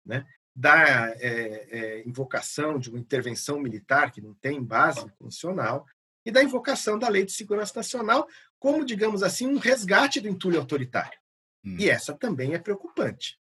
né? 0.06 0.26
da 0.56 1.10
é, 1.18 2.04
invocação 2.06 2.78
de 2.78 2.90
uma 2.90 3.00
intervenção 3.00 3.60
militar 3.60 4.12
que 4.12 4.22
não 4.22 4.36
tem 4.36 4.64
base 4.64 5.02
constitucional 5.18 5.84
e 6.24 6.32
da 6.32 6.44
invocação 6.44 7.00
da 7.00 7.10
Lei 7.10 7.26
de 7.26 7.32
Segurança 7.32 7.74
Nacional 7.76 8.28
como, 8.60 8.86
digamos 8.86 9.24
assim, 9.24 9.48
um 9.48 9.58
resgate 9.58 10.22
do 10.22 10.28
entulho 10.28 10.60
autoritário. 10.60 11.18
Hum. 11.66 11.76
E 11.80 11.90
essa 11.90 12.14
também 12.14 12.54
é 12.54 12.60
preocupante. 12.60 13.38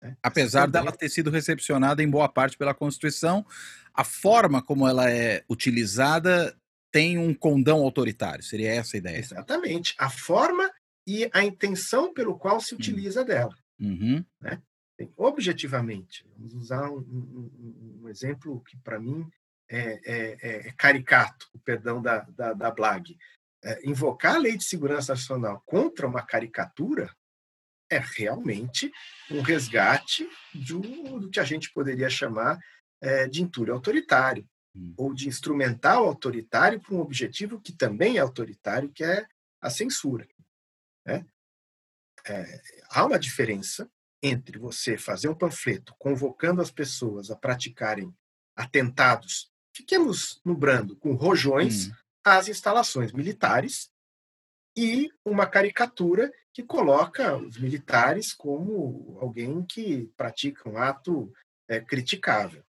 Né? 0.00 0.16
Apesar 0.22 0.62
também... 0.62 0.84
dela 0.84 0.96
ter 0.96 1.08
sido 1.08 1.30
recepcionada 1.30 2.02
em 2.02 2.08
boa 2.08 2.28
parte 2.28 2.56
pela 2.56 2.72
Constituição, 2.72 3.44
a 3.92 4.04
forma 4.04 4.62
como 4.62 4.88
ela 4.88 5.10
é 5.10 5.44
utilizada 5.48 6.56
tem 6.92 7.18
um 7.18 7.34
condão 7.34 7.82
autoritário. 7.82 8.44
Seria 8.44 8.72
essa 8.74 8.96
a 8.96 8.98
ideia? 8.98 9.18
Exatamente. 9.18 9.94
A 9.98 10.10
forma 10.10 10.70
e 11.06 11.28
a 11.32 11.42
intenção 11.42 12.12
pelo 12.12 12.38
qual 12.38 12.60
se 12.60 12.74
hum. 12.74 12.78
utiliza 12.78 13.22
hum. 13.22 13.24
dela. 13.24 13.56
Uhum. 13.80 14.24
Né? 14.40 14.62
Objetivamente, 15.16 16.24
vamos 16.36 16.54
usar 16.54 16.88
um, 16.88 16.98
um, 16.98 18.00
um 18.02 18.08
exemplo 18.08 18.62
que, 18.62 18.76
para 18.76 19.00
mim, 19.00 19.26
é, 19.68 20.00
é, 20.04 20.68
é, 20.68 20.72
caricato, 20.76 21.48
o 21.52 21.58
perdão 21.58 22.00
da, 22.00 22.20
da, 22.20 22.52
da 22.52 22.70
Blag. 22.70 23.16
É, 23.64 23.80
invocar 23.88 24.34
a 24.34 24.38
Lei 24.38 24.56
de 24.56 24.64
Segurança 24.64 25.12
Nacional 25.12 25.62
contra 25.64 26.06
uma 26.06 26.22
caricatura 26.22 27.10
é 27.90 28.02
realmente 28.16 28.90
um 29.30 29.40
resgate 29.40 30.28
do, 30.54 30.80
do 31.20 31.30
que 31.30 31.38
a 31.38 31.44
gente 31.44 31.72
poderia 31.72 32.10
chamar 32.10 32.58
é, 33.00 33.28
de 33.28 33.42
entulho 33.42 33.72
autoritário, 33.72 34.46
hum. 34.74 34.94
ou 34.96 35.14
de 35.14 35.28
instrumental 35.28 36.04
autoritário 36.04 36.80
para 36.80 36.94
um 36.94 37.00
objetivo 37.00 37.60
que 37.60 37.72
também 37.72 38.16
é 38.16 38.20
autoritário, 38.20 38.92
que 38.92 39.04
é 39.04 39.26
a 39.60 39.70
censura. 39.70 40.26
Né? 41.06 41.26
É, 42.26 42.62
há 42.90 43.04
uma 43.04 43.18
diferença 43.18 43.90
entre 44.22 44.58
você 44.58 44.96
fazer 44.96 45.28
um 45.28 45.34
panfleto 45.34 45.94
convocando 45.98 46.62
as 46.62 46.70
pessoas 46.70 47.30
a 47.30 47.36
praticarem 47.36 48.14
atentados, 48.54 49.50
fiquemos 49.74 50.40
no 50.44 50.54
brando, 50.54 50.96
com 50.96 51.14
rojões 51.14 51.88
hum. 51.88 51.92
às 52.24 52.48
instalações 52.48 53.12
militares, 53.12 53.90
e 54.76 55.10
uma 55.24 55.46
caricatura 55.46 56.32
que 56.52 56.62
coloca 56.62 57.36
os 57.36 57.58
militares 57.58 58.32
como 58.32 59.18
alguém 59.20 59.64
que 59.64 60.06
pratica 60.16 60.68
um 60.68 60.78
ato 60.78 61.32
é, 61.68 61.80
criticável. 61.80 62.64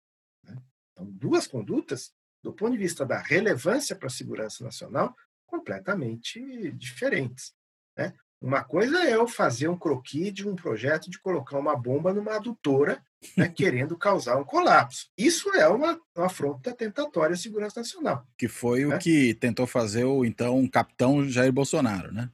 Então, 0.99 1.05
duas 1.11 1.47
condutas, 1.47 2.11
do 2.43 2.53
ponto 2.53 2.73
de 2.73 2.77
vista 2.77 3.05
da 3.05 3.19
relevância 3.21 3.95
para 3.95 4.07
a 4.07 4.11
segurança 4.11 4.63
nacional, 4.63 5.15
completamente 5.45 6.71
diferentes. 6.73 7.53
Né? 7.97 8.13
Uma 8.41 8.63
coisa 8.63 9.03
é 9.03 9.15
eu 9.15 9.27
fazer 9.27 9.67
um 9.67 9.77
croquis 9.77 10.33
de 10.33 10.47
um 10.47 10.55
projeto 10.55 11.09
de 11.09 11.19
colocar 11.19 11.57
uma 11.57 11.75
bomba 11.75 12.13
numa 12.13 12.35
adutora, 12.35 13.03
né, 13.35 13.49
querendo 13.55 13.97
causar 13.97 14.37
um 14.37 14.45
colapso. 14.45 15.09
Isso 15.17 15.49
é 15.55 15.67
uma, 15.67 15.99
uma 16.15 16.27
afronta 16.27 16.73
tentatória 16.73 17.33
à 17.33 17.37
segurança 17.37 17.79
nacional. 17.79 18.25
Que 18.37 18.47
foi 18.47 18.85
né? 18.85 18.95
o 18.95 18.99
que 18.99 19.33
tentou 19.33 19.67
fazer 19.67 20.05
o 20.05 20.23
então 20.23 20.65
capitão 20.67 21.27
Jair 21.27 21.51
Bolsonaro, 21.51 22.13
né? 22.13 22.29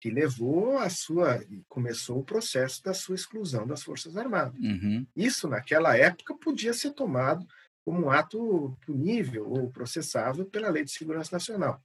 Que 0.00 0.10
levou 0.10 0.78
a 0.78 0.90
sua. 0.90 1.42
começou 1.66 2.18
o 2.18 2.24
processo 2.24 2.82
da 2.84 2.92
sua 2.92 3.14
exclusão 3.14 3.66
das 3.66 3.82
Forças 3.82 4.16
Armadas. 4.18 4.60
Uhum. 4.60 5.06
Isso, 5.16 5.48
naquela 5.48 5.96
época, 5.96 6.34
podia 6.34 6.74
ser 6.74 6.90
tomado 6.90 7.44
como 7.84 8.06
um 8.06 8.10
ato 8.10 8.76
punível 8.84 9.48
ou 9.50 9.70
processável 9.70 10.46
pela 10.46 10.70
Lei 10.70 10.84
de 10.84 10.90
Segurança 10.90 11.34
Nacional. 11.34 11.82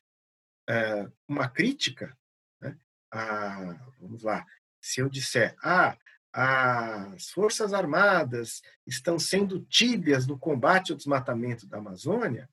É, 0.68 1.10
uma 1.28 1.50
crítica 1.50 2.18
a, 3.12 3.74
vamos 4.00 4.24
lá, 4.24 4.46
se 4.82 5.02
eu 5.02 5.10
disser, 5.10 5.56
ah, 5.64 5.98
as 6.32 7.30
Forças 7.32 7.74
Armadas 7.74 8.62
estão 8.86 9.18
sendo 9.18 9.62
tíbias 9.66 10.28
no 10.28 10.38
combate 10.38 10.92
ao 10.92 10.98
desmatamento 10.98 11.68
da 11.68 11.78
Amazônia, 11.78 12.50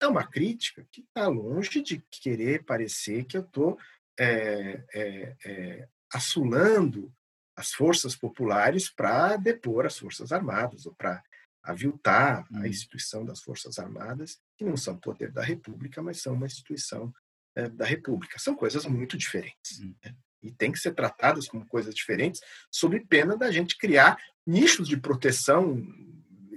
é 0.00 0.06
uma 0.06 0.26
crítica 0.26 0.86
que 0.90 1.00
está 1.00 1.28
longe 1.28 1.80
de 1.80 2.04
querer 2.10 2.64
parecer 2.64 3.24
que 3.24 3.36
eu 3.36 3.42
estou 3.42 3.78
é, 4.18 4.84
é, 4.92 5.36
é, 5.44 5.88
assulando 6.12 7.12
as 7.56 7.72
forças 7.72 8.16
populares 8.16 8.90
para 8.90 9.36
depor 9.36 9.86
as 9.86 9.96
Forças 9.96 10.32
Armadas 10.32 10.86
ou 10.86 10.94
para 10.94 11.22
aviltar 11.64 12.46
a 12.52 12.58
hum. 12.58 12.66
instituição 12.66 13.24
das 13.24 13.40
Forças 13.40 13.78
Armadas, 13.78 14.38
que 14.56 14.64
não 14.64 14.76
são 14.76 14.96
poder 14.96 15.32
da 15.32 15.42
República, 15.42 16.02
mas 16.02 16.20
são 16.20 16.34
uma 16.34 16.46
instituição 16.46 17.12
é, 17.56 17.68
da 17.68 17.86
República. 17.86 18.38
São 18.38 18.54
coisas 18.54 18.84
muito 18.84 19.16
diferentes. 19.16 19.80
Hum. 19.80 19.94
Né? 20.04 20.14
E 20.42 20.52
tem 20.52 20.70
que 20.70 20.78
ser 20.78 20.94
tratadas 20.94 21.48
como 21.48 21.66
coisas 21.66 21.94
diferentes, 21.94 22.40
sob 22.70 23.00
pena 23.06 23.36
da 23.36 23.50
gente 23.50 23.78
criar 23.78 24.18
nichos 24.46 24.86
de 24.86 24.96
proteção 24.98 25.82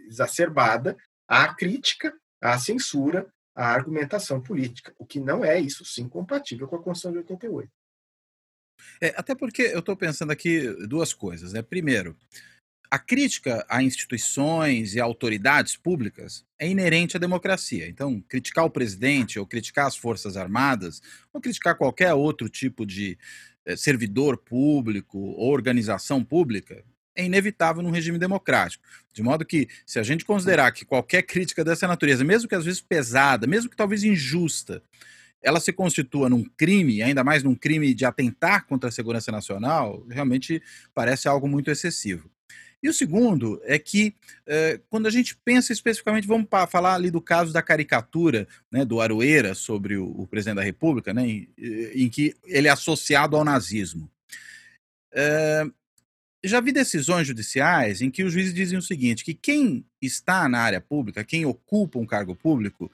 exacerbada 0.07 0.97
à 1.25 1.53
crítica, 1.53 2.13
à 2.41 2.59
censura, 2.59 3.31
à 3.55 3.71
argumentação 3.71 4.41
política, 4.41 4.93
o 4.99 5.05
que 5.05 5.19
não 5.19 5.43
é 5.43 5.59
isso 5.59 5.83
sim 5.85 6.07
compatível 6.07 6.67
com 6.67 6.75
a 6.75 6.83
Constituição 6.83 7.11
de 7.13 7.17
88. 7.19 7.71
É, 9.01 9.13
até 9.17 9.33
porque 9.33 9.63
eu 9.63 9.79
estou 9.79 9.95
pensando 9.95 10.31
aqui 10.31 10.67
duas 10.87 11.13
coisas. 11.13 11.53
Né? 11.53 11.61
Primeiro, 11.61 12.15
a 12.89 12.97
crítica 12.99 13.65
a 13.69 13.83
instituições 13.83 14.95
e 14.95 14.99
autoridades 14.99 15.75
públicas 15.75 16.45
é 16.57 16.67
inerente 16.67 17.17
à 17.17 17.19
democracia. 17.19 17.87
Então, 17.87 18.21
criticar 18.27 18.65
o 18.65 18.69
presidente, 18.69 19.39
ou 19.39 19.45
criticar 19.45 19.87
as 19.87 19.97
Forças 19.97 20.37
Armadas, 20.37 21.01
ou 21.33 21.41
criticar 21.41 21.75
qualquer 21.75 22.13
outro 22.13 22.49
tipo 22.49 22.85
de 22.85 23.17
eh, 23.65 23.75
servidor 23.75 24.37
público 24.37 25.17
ou 25.17 25.51
organização 25.51 26.23
pública, 26.23 26.83
é 27.15 27.25
inevitável 27.25 27.81
num 27.81 27.91
regime 27.91 28.19
democrático. 28.19 28.83
De 29.11 29.23
modo 29.23 29.43
que, 29.43 29.67
se 29.85 29.99
a 29.99 30.03
gente 30.03 30.23
considerar 30.23 30.71
que 30.71 30.85
qualquer 30.85 31.23
crítica 31.23 31.63
dessa 31.63 31.87
natureza, 31.87 32.23
mesmo 32.23 32.47
que 32.47 32.55
às 32.55 32.63
vezes 32.63 32.79
pesada, 32.79 33.47
mesmo 33.47 33.69
que 33.69 33.75
talvez 33.75 34.03
injusta, 34.03 34.83
ela 35.41 35.59
se 35.59 35.73
constitua 35.73 36.29
num 36.29 36.43
crime, 36.43 37.01
ainda 37.01 37.23
mais 37.23 37.43
num 37.43 37.55
crime 37.55 37.93
de 37.93 38.05
atentar 38.05 38.65
contra 38.65 38.89
a 38.89 38.91
segurança 38.91 39.31
nacional, 39.31 40.05
realmente 40.09 40.61
parece 40.93 41.27
algo 41.27 41.47
muito 41.47 41.71
excessivo. 41.71 42.29
E 42.81 42.89
o 42.89 42.93
segundo 42.93 43.59
é 43.63 43.79
que, 43.79 44.13
eh, 44.45 44.79
quando 44.89 45.07
a 45.07 45.09
gente 45.09 45.35
pensa 45.35 45.73
especificamente, 45.73 46.27
vamos 46.27 46.47
falar 46.69 46.93
ali 46.93 47.09
do 47.09 47.19
caso 47.19 47.51
da 47.51 47.61
caricatura 47.61 48.47
né, 48.71 48.85
do 48.85 49.01
Aroeira 49.01 49.55
sobre 49.55 49.97
o, 49.97 50.05
o 50.05 50.27
presidente 50.27 50.57
da 50.57 50.63
República, 50.63 51.13
né, 51.13 51.27
em, 51.27 51.49
em, 51.57 52.07
que 52.07 52.35
ele 52.45 52.67
é 52.67 52.71
associado 52.71 53.35
ao 53.35 53.43
nazismo. 53.43 54.09
Eh, 55.11 55.65
já 56.43 56.61
vi 56.61 56.71
decisões 56.71 57.27
judiciais 57.27 58.01
em 58.01 58.11
que 58.11 58.23
os 58.23 58.31
juízes 58.31 58.53
dizem 58.53 58.77
o 58.77 58.81
seguinte: 58.81 59.25
que 59.25 59.33
quem 59.33 59.85
está 60.01 60.47
na 60.47 60.59
área 60.59 60.79
pública, 60.79 61.23
quem 61.23 61.45
ocupa 61.45 61.97
um 61.97 62.05
cargo 62.05 62.35
público, 62.35 62.91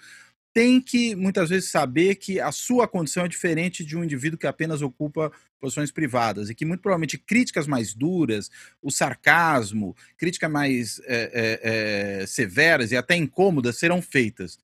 tem 0.54 0.80
que 0.80 1.16
muitas 1.16 1.50
vezes 1.50 1.72
saber 1.72 2.16
que 2.16 2.40
a 2.40 2.52
sua 2.52 2.88
condição 2.88 3.26
é 3.26 3.28
diferente 3.28 3.84
de 3.84 3.98
um 3.98 4.04
indivíduo 4.04 4.38
que 4.38 4.46
apenas 4.46 4.82
ocupa 4.82 5.32
posições 5.60 5.92
privadas 5.92 6.50
e 6.50 6.56
que 6.56 6.66
muito 6.66 6.82
provavelmente 6.82 7.18
críticas 7.18 7.66
mais 7.66 7.94
duras, 7.94 8.52
o 8.82 8.92
sarcasmo, 8.92 9.96
críticas 10.18 10.52
mais 10.52 11.02
é, 11.06 12.20
é, 12.22 12.26
severas 12.28 12.92
e 12.92 12.98
até 12.98 13.16
incômodas 13.16 13.78
serão 13.78 14.02
feitas. 14.02 14.60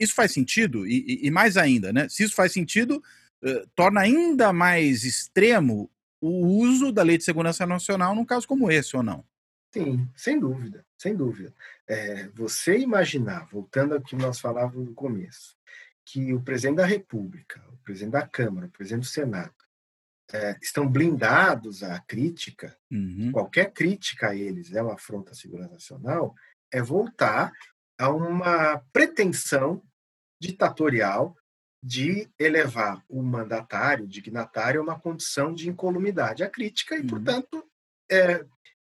isso 0.00 0.14
faz 0.14 0.32
sentido? 0.32 0.86
E, 0.86 1.20
e, 1.22 1.30
mais 1.30 1.56
ainda, 1.56 1.92
né? 1.92 2.08
Se 2.08 2.22
isso 2.22 2.34
faz 2.34 2.52
sentido, 2.52 3.02
torna 3.74 4.00
ainda 4.00 4.52
mais 4.52 5.04
extremo 5.04 5.90
o 6.20 6.46
uso 6.46 6.90
da 6.90 7.02
Lei 7.02 7.18
de 7.18 7.24
Segurança 7.24 7.66
Nacional 7.66 8.14
num 8.14 8.24
caso 8.24 8.46
como 8.46 8.70
esse, 8.70 8.96
ou 8.96 9.02
não? 9.02 9.24
Sim, 9.72 10.08
sem 10.16 10.40
dúvida, 10.40 10.84
sem 10.96 11.14
dúvida. 11.14 11.54
É, 11.86 12.28
você 12.28 12.78
imaginar, 12.78 13.46
voltando 13.46 13.94
ao 13.94 14.00
que 14.00 14.16
nós 14.16 14.40
falávamos 14.40 14.88
no 14.88 14.94
começo, 14.94 15.56
que 16.04 16.32
o 16.32 16.40
presidente 16.40 16.76
da 16.76 16.86
República, 16.86 17.62
o 17.70 17.76
presidente 17.78 18.12
da 18.12 18.26
Câmara, 18.26 18.66
o 18.66 18.70
presidente 18.70 19.02
do 19.02 19.08
Senado, 19.08 19.54
é, 20.32 20.56
estão 20.60 20.88
blindados 20.88 21.82
à 21.82 21.98
crítica, 22.00 22.76
uhum. 22.90 23.30
qualquer 23.32 23.72
crítica 23.72 24.28
a 24.28 24.34
eles 24.34 24.72
é 24.72 24.82
uma 24.82 24.94
afronta 24.94 25.32
à 25.32 25.34
segurança 25.34 25.72
nacional, 25.72 26.34
é 26.70 26.82
voltar 26.82 27.52
a 27.98 28.10
uma 28.10 28.78
pretensão 28.92 29.82
ditatorial 30.40 31.36
de 31.82 32.28
elevar 32.38 33.02
o 33.08 33.22
mandatário, 33.22 34.04
o 34.04 34.08
dignatário, 34.08 34.80
a 34.80 34.84
uma 34.84 34.98
condição 34.98 35.52
de 35.54 35.68
incolumidade 35.68 36.42
à 36.42 36.50
crítica 36.50 36.96
e, 36.96 37.00
uhum. 37.00 37.06
portanto, 37.06 37.64
é, 38.10 38.44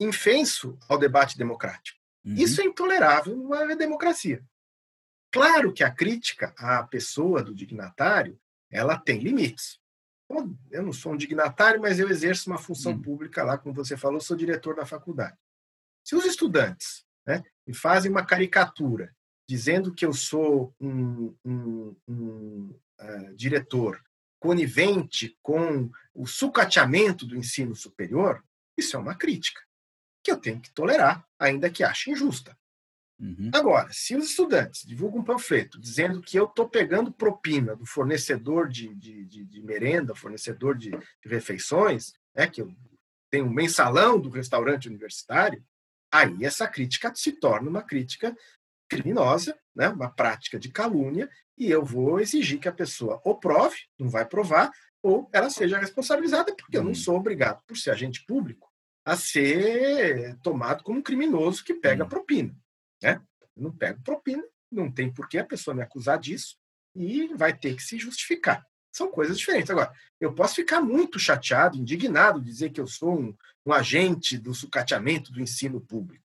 infenso 0.00 0.78
ao 0.88 0.98
debate 0.98 1.36
democrático. 1.36 1.98
Uhum. 2.24 2.34
Isso 2.34 2.60
é 2.60 2.64
intolerável 2.64 3.36
numa 3.36 3.76
democracia. 3.76 4.44
Claro 5.30 5.72
que 5.72 5.84
a 5.84 5.90
crítica 5.90 6.54
à 6.56 6.82
pessoa 6.82 7.42
do 7.42 7.54
dignatário 7.54 8.38
ela 8.70 8.98
tem 8.98 9.18
limites. 9.18 9.78
Eu 10.70 10.82
não 10.82 10.92
sou 10.92 11.12
um 11.12 11.16
dignatário, 11.16 11.80
mas 11.80 11.98
eu 11.98 12.08
exerço 12.08 12.50
uma 12.50 12.58
função 12.58 12.92
uhum. 12.92 13.02
pública 13.02 13.42
lá, 13.42 13.56
como 13.56 13.74
você 13.74 13.96
falou, 13.96 14.20
sou 14.20 14.36
diretor 14.36 14.74
da 14.74 14.84
faculdade. 14.84 15.36
Se 16.04 16.14
os 16.14 16.24
estudantes 16.24 17.04
né, 17.26 17.42
me 17.66 17.74
fazem 17.74 18.10
uma 18.10 18.24
caricatura 18.24 19.14
dizendo 19.48 19.94
que 19.94 20.04
eu 20.04 20.12
sou 20.12 20.74
um, 20.78 21.34
um, 21.44 21.96
um 22.06 22.78
uh, 23.00 23.34
diretor 23.34 24.02
conivente 24.38 25.36
com 25.42 25.90
o 26.14 26.26
sucateamento 26.26 27.26
do 27.26 27.36
ensino 27.36 27.74
superior, 27.74 28.44
isso 28.76 28.94
é 28.96 28.98
uma 28.98 29.14
crítica 29.14 29.67
que 30.28 30.32
eu 30.32 30.36
tenho 30.36 30.60
que 30.60 30.70
tolerar, 30.70 31.26
ainda 31.38 31.70
que 31.70 31.82
ache 31.82 32.10
injusta. 32.10 32.54
Uhum. 33.18 33.50
Agora, 33.52 33.88
se 33.90 34.14
os 34.14 34.28
estudantes 34.28 34.86
divulgam 34.86 35.20
um 35.20 35.24
panfleto 35.24 35.80
dizendo 35.80 36.20
que 36.20 36.38
eu 36.38 36.44
estou 36.44 36.68
pegando 36.68 37.10
propina 37.10 37.74
do 37.74 37.86
fornecedor 37.86 38.68
de, 38.68 38.94
de, 38.94 39.24
de, 39.24 39.44
de 39.44 39.62
merenda, 39.62 40.14
fornecedor 40.14 40.76
de, 40.76 40.90
de 40.90 41.28
refeições, 41.28 42.12
é 42.34 42.46
que 42.46 42.60
eu 42.60 42.70
tenho 43.30 43.46
um 43.46 43.50
mensalão 43.50 44.20
do 44.20 44.28
restaurante 44.28 44.86
universitário, 44.86 45.64
aí 46.12 46.44
essa 46.44 46.68
crítica 46.68 47.12
se 47.14 47.32
torna 47.32 47.70
uma 47.70 47.82
crítica 47.82 48.36
criminosa, 48.88 49.58
né, 49.74 49.88
uma 49.88 50.10
prática 50.10 50.58
de 50.58 50.70
calúnia, 50.70 51.28
e 51.56 51.70
eu 51.70 51.84
vou 51.84 52.20
exigir 52.20 52.60
que 52.60 52.68
a 52.68 52.72
pessoa 52.72 53.20
ou 53.24 53.38
prove, 53.38 53.76
não 53.98 54.10
vai 54.10 54.26
provar, 54.26 54.70
ou 55.02 55.28
ela 55.32 55.48
seja 55.48 55.78
responsabilizada, 55.78 56.54
porque 56.54 56.76
eu 56.76 56.82
não 56.82 56.90
uhum. 56.90 56.94
sou 56.94 57.16
obrigado, 57.16 57.62
por 57.66 57.76
ser 57.76 57.90
agente 57.90 58.24
público, 58.26 58.67
a 59.10 59.16
ser 59.16 60.36
tomado 60.42 60.82
como 60.82 60.98
um 60.98 61.02
criminoso 61.02 61.64
que 61.64 61.74
pega 61.74 62.04
uhum. 62.04 62.08
propina. 62.08 62.56
Né? 63.02 63.20
Eu 63.56 63.62
não 63.62 63.72
pego 63.72 64.02
propina, 64.02 64.42
não 64.70 64.90
tem 64.90 65.12
por 65.12 65.28
que 65.28 65.38
a 65.38 65.44
pessoa 65.44 65.74
me 65.74 65.82
acusar 65.82 66.18
disso 66.18 66.56
e 66.94 67.28
vai 67.34 67.56
ter 67.56 67.74
que 67.74 67.82
se 67.82 67.98
justificar. 67.98 68.66
São 68.92 69.10
coisas 69.10 69.38
diferentes. 69.38 69.70
Agora, 69.70 69.92
eu 70.20 70.34
posso 70.34 70.56
ficar 70.56 70.80
muito 70.80 71.18
chateado, 71.18 71.76
indignado, 71.76 72.40
dizer 72.40 72.70
que 72.70 72.80
eu 72.80 72.86
sou 72.86 73.18
um, 73.18 73.36
um 73.64 73.72
agente 73.72 74.36
do 74.36 74.54
sucateamento 74.54 75.30
do 75.30 75.40
ensino 75.40 75.80
público. 75.80 76.24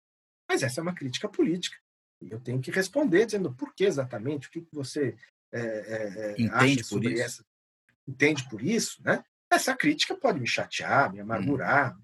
Mas 0.48 0.62
essa 0.62 0.80
é 0.80 0.82
uma 0.82 0.94
crítica 0.94 1.28
política 1.28 1.76
eu 2.30 2.40
tenho 2.40 2.60
que 2.60 2.70
responder 2.70 3.26
dizendo 3.26 3.52
por 3.52 3.74
que 3.74 3.84
exatamente, 3.84 4.48
o 4.48 4.50
que 4.50 4.66
você 4.72 5.16
é, 5.52 5.60
é, 5.60 6.34
entende 6.38 6.84
por 6.84 7.04
isso. 7.04 7.22
Essa, 7.22 7.44
entende 8.06 8.48
por 8.48 8.62
isso, 8.62 9.02
né? 9.02 9.24
Essa 9.50 9.76
crítica 9.76 10.16
pode 10.16 10.40
me 10.40 10.46
chatear, 10.46 11.12
me 11.12 11.20
amargurar. 11.20 11.96
Hum. 11.96 12.02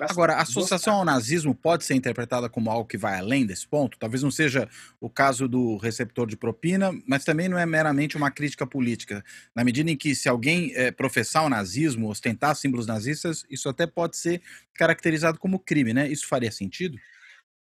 Agora, 0.00 0.34
a 0.34 0.42
associação 0.42 0.94
ao 0.94 1.04
nazismo 1.04 1.54
pode 1.54 1.84
ser 1.84 1.94
interpretada 1.94 2.48
como 2.48 2.70
algo 2.70 2.88
que 2.88 2.98
vai 2.98 3.18
além 3.18 3.46
desse 3.46 3.66
ponto? 3.68 3.98
Talvez 3.98 4.22
não 4.22 4.32
seja 4.32 4.68
o 5.00 5.08
caso 5.08 5.46
do 5.46 5.76
receptor 5.76 6.26
de 6.26 6.36
propina, 6.36 6.92
mas 7.06 7.24
também 7.24 7.48
não 7.48 7.56
é 7.56 7.64
meramente 7.64 8.16
uma 8.16 8.30
crítica 8.30 8.66
política. 8.66 9.24
Na 9.54 9.62
medida 9.62 9.88
em 9.88 9.96
que, 9.96 10.14
se 10.14 10.28
alguém 10.28 10.72
é, 10.74 10.90
professar 10.90 11.44
o 11.44 11.48
nazismo, 11.48 12.10
ostentar 12.10 12.56
símbolos 12.56 12.86
nazistas, 12.86 13.44
isso 13.48 13.68
até 13.68 13.86
pode 13.86 14.16
ser 14.16 14.42
caracterizado 14.74 15.38
como 15.38 15.60
crime, 15.60 15.94
né? 15.94 16.08
Isso 16.08 16.26
faria 16.26 16.50
sentido? 16.50 16.98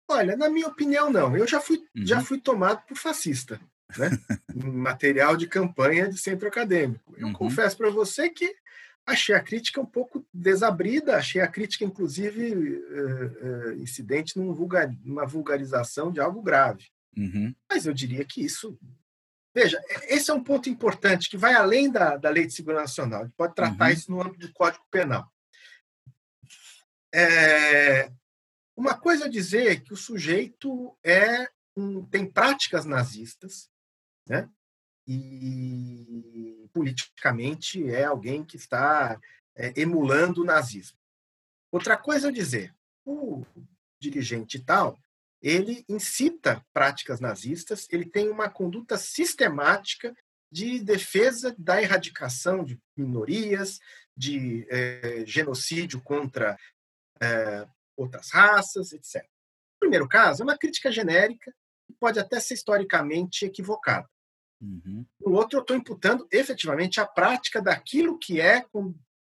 Olha, 0.06 0.36
na 0.36 0.50
minha 0.50 0.68
opinião, 0.68 1.10
não. 1.10 1.34
Eu 1.34 1.46
já 1.46 1.60
fui, 1.60 1.78
uhum. 1.96 2.06
já 2.06 2.20
fui 2.20 2.38
tomado 2.38 2.82
por 2.86 2.96
fascista, 2.96 3.58
né? 3.96 4.10
material 4.54 5.34
de 5.34 5.46
campanha 5.46 6.08
de 6.10 6.18
centro 6.18 6.46
acadêmico. 6.46 7.14
Eu 7.16 7.28
uhum. 7.28 7.32
confesso 7.32 7.76
para 7.78 7.88
você 7.88 8.28
que 8.28 8.54
achei 9.06 9.34
a 9.34 9.42
crítica 9.42 9.80
um 9.80 9.86
pouco 9.86 10.26
desabrida, 10.32 11.16
achei 11.16 11.40
a 11.40 11.48
crítica, 11.48 11.84
inclusive, 11.84 12.54
uh, 12.54 13.70
uh, 13.70 13.72
incidente 13.74 14.36
num 14.36 14.52
vulgar, 14.52 14.90
numa 15.04 15.26
vulgarização 15.26 16.12
de 16.12 16.20
algo 16.20 16.42
grave. 16.42 16.86
Uhum. 17.16 17.54
Mas 17.68 17.86
eu 17.86 17.92
diria 17.92 18.24
que 18.24 18.42
isso. 18.44 18.78
Veja, 19.54 19.82
esse 20.08 20.30
é 20.30 20.34
um 20.34 20.42
ponto 20.42 20.70
importante 20.70 21.28
que 21.28 21.36
vai 21.36 21.52
além 21.52 21.90
da, 21.90 22.16
da 22.16 22.30
Lei 22.30 22.46
de 22.46 22.54
Segurança 22.54 22.84
Nacional. 22.84 23.20
A 23.20 23.24
gente 23.24 23.36
pode 23.36 23.54
tratar 23.54 23.86
uhum. 23.86 23.92
isso 23.92 24.10
no 24.10 24.22
âmbito 24.22 24.46
do 24.46 24.52
Código 24.52 24.84
Penal. 24.90 25.30
É, 27.14 28.10
uma 28.74 28.98
coisa 28.98 29.26
é 29.26 29.28
dizer 29.28 29.82
que 29.82 29.92
o 29.92 29.96
sujeito 29.96 30.96
é 31.04 31.48
um, 31.76 32.04
tem 32.06 32.24
práticas 32.24 32.86
nazistas, 32.86 33.68
né? 34.26 34.48
E 35.14 36.68
politicamente 36.72 37.88
é 37.90 38.04
alguém 38.04 38.42
que 38.44 38.56
está 38.56 39.20
é, 39.54 39.72
emulando 39.80 40.42
o 40.42 40.44
nazismo. 40.44 40.96
Outra 41.70 41.96
coisa 41.96 42.28
é 42.28 42.32
dizer, 42.32 42.74
o 43.04 43.44
dirigente 44.00 44.58
tal, 44.58 44.98
ele 45.40 45.84
incita 45.88 46.64
práticas 46.72 47.20
nazistas, 47.20 47.86
ele 47.90 48.06
tem 48.06 48.30
uma 48.30 48.48
conduta 48.48 48.96
sistemática 48.96 50.14
de 50.50 50.80
defesa 50.80 51.54
da 51.58 51.80
erradicação 51.80 52.64
de 52.64 52.80
minorias, 52.96 53.80
de 54.16 54.66
é, 54.70 55.24
genocídio 55.26 56.00
contra 56.00 56.58
é, 57.20 57.66
outras 57.96 58.30
raças, 58.30 58.92
etc. 58.92 59.22
No 59.22 59.80
primeiro 59.80 60.08
caso, 60.08 60.42
é 60.42 60.44
uma 60.44 60.58
crítica 60.58 60.92
genérica 60.92 61.52
pode 62.02 62.18
até 62.18 62.40
ser 62.40 62.54
historicamente 62.54 63.44
equivocada. 63.44 64.08
Uhum. 64.62 65.04
No 65.20 65.32
outro, 65.32 65.58
eu 65.58 65.62
estou 65.62 65.76
imputando 65.76 66.26
efetivamente 66.30 67.00
a 67.00 67.06
prática 67.06 67.60
daquilo 67.60 68.18
que 68.18 68.40
é 68.40 68.64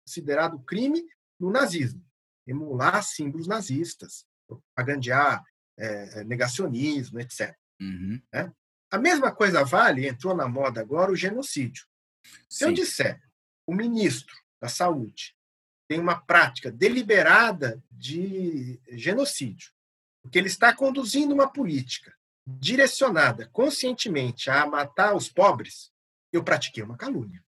considerado 0.06 0.60
crime 0.60 1.02
no 1.38 1.50
nazismo. 1.50 2.04
Emular 2.46 3.02
símbolos 3.02 3.46
nazistas, 3.46 4.26
propagandear 4.46 5.42
é, 5.78 6.24
negacionismo, 6.24 7.18
etc. 7.20 7.56
Uhum. 7.80 8.20
Né? 8.32 8.52
A 8.90 8.98
mesma 8.98 9.34
coisa 9.34 9.64
vale, 9.64 10.06
entrou 10.06 10.36
na 10.36 10.46
moda 10.46 10.80
agora, 10.80 11.10
o 11.10 11.16
genocídio. 11.16 11.86
Se 12.48 12.58
Sim. 12.58 12.64
eu 12.66 12.72
disser 12.74 13.20
o 13.66 13.74
ministro 13.74 14.34
da 14.60 14.68
Saúde 14.68 15.34
tem 15.88 15.98
uma 15.98 16.20
prática 16.20 16.70
deliberada 16.70 17.82
de 17.90 18.80
genocídio, 18.90 19.72
porque 20.22 20.38
ele 20.38 20.48
está 20.48 20.74
conduzindo 20.74 21.32
uma 21.32 21.50
política 21.50 22.14
direcionada 22.58 23.48
conscientemente 23.52 24.50
a 24.50 24.66
matar 24.66 25.14
os 25.14 25.28
pobres, 25.28 25.90
eu 26.32 26.42
pratiquei 26.42 26.82
uma 26.82 26.96
calúnia. 26.96 27.44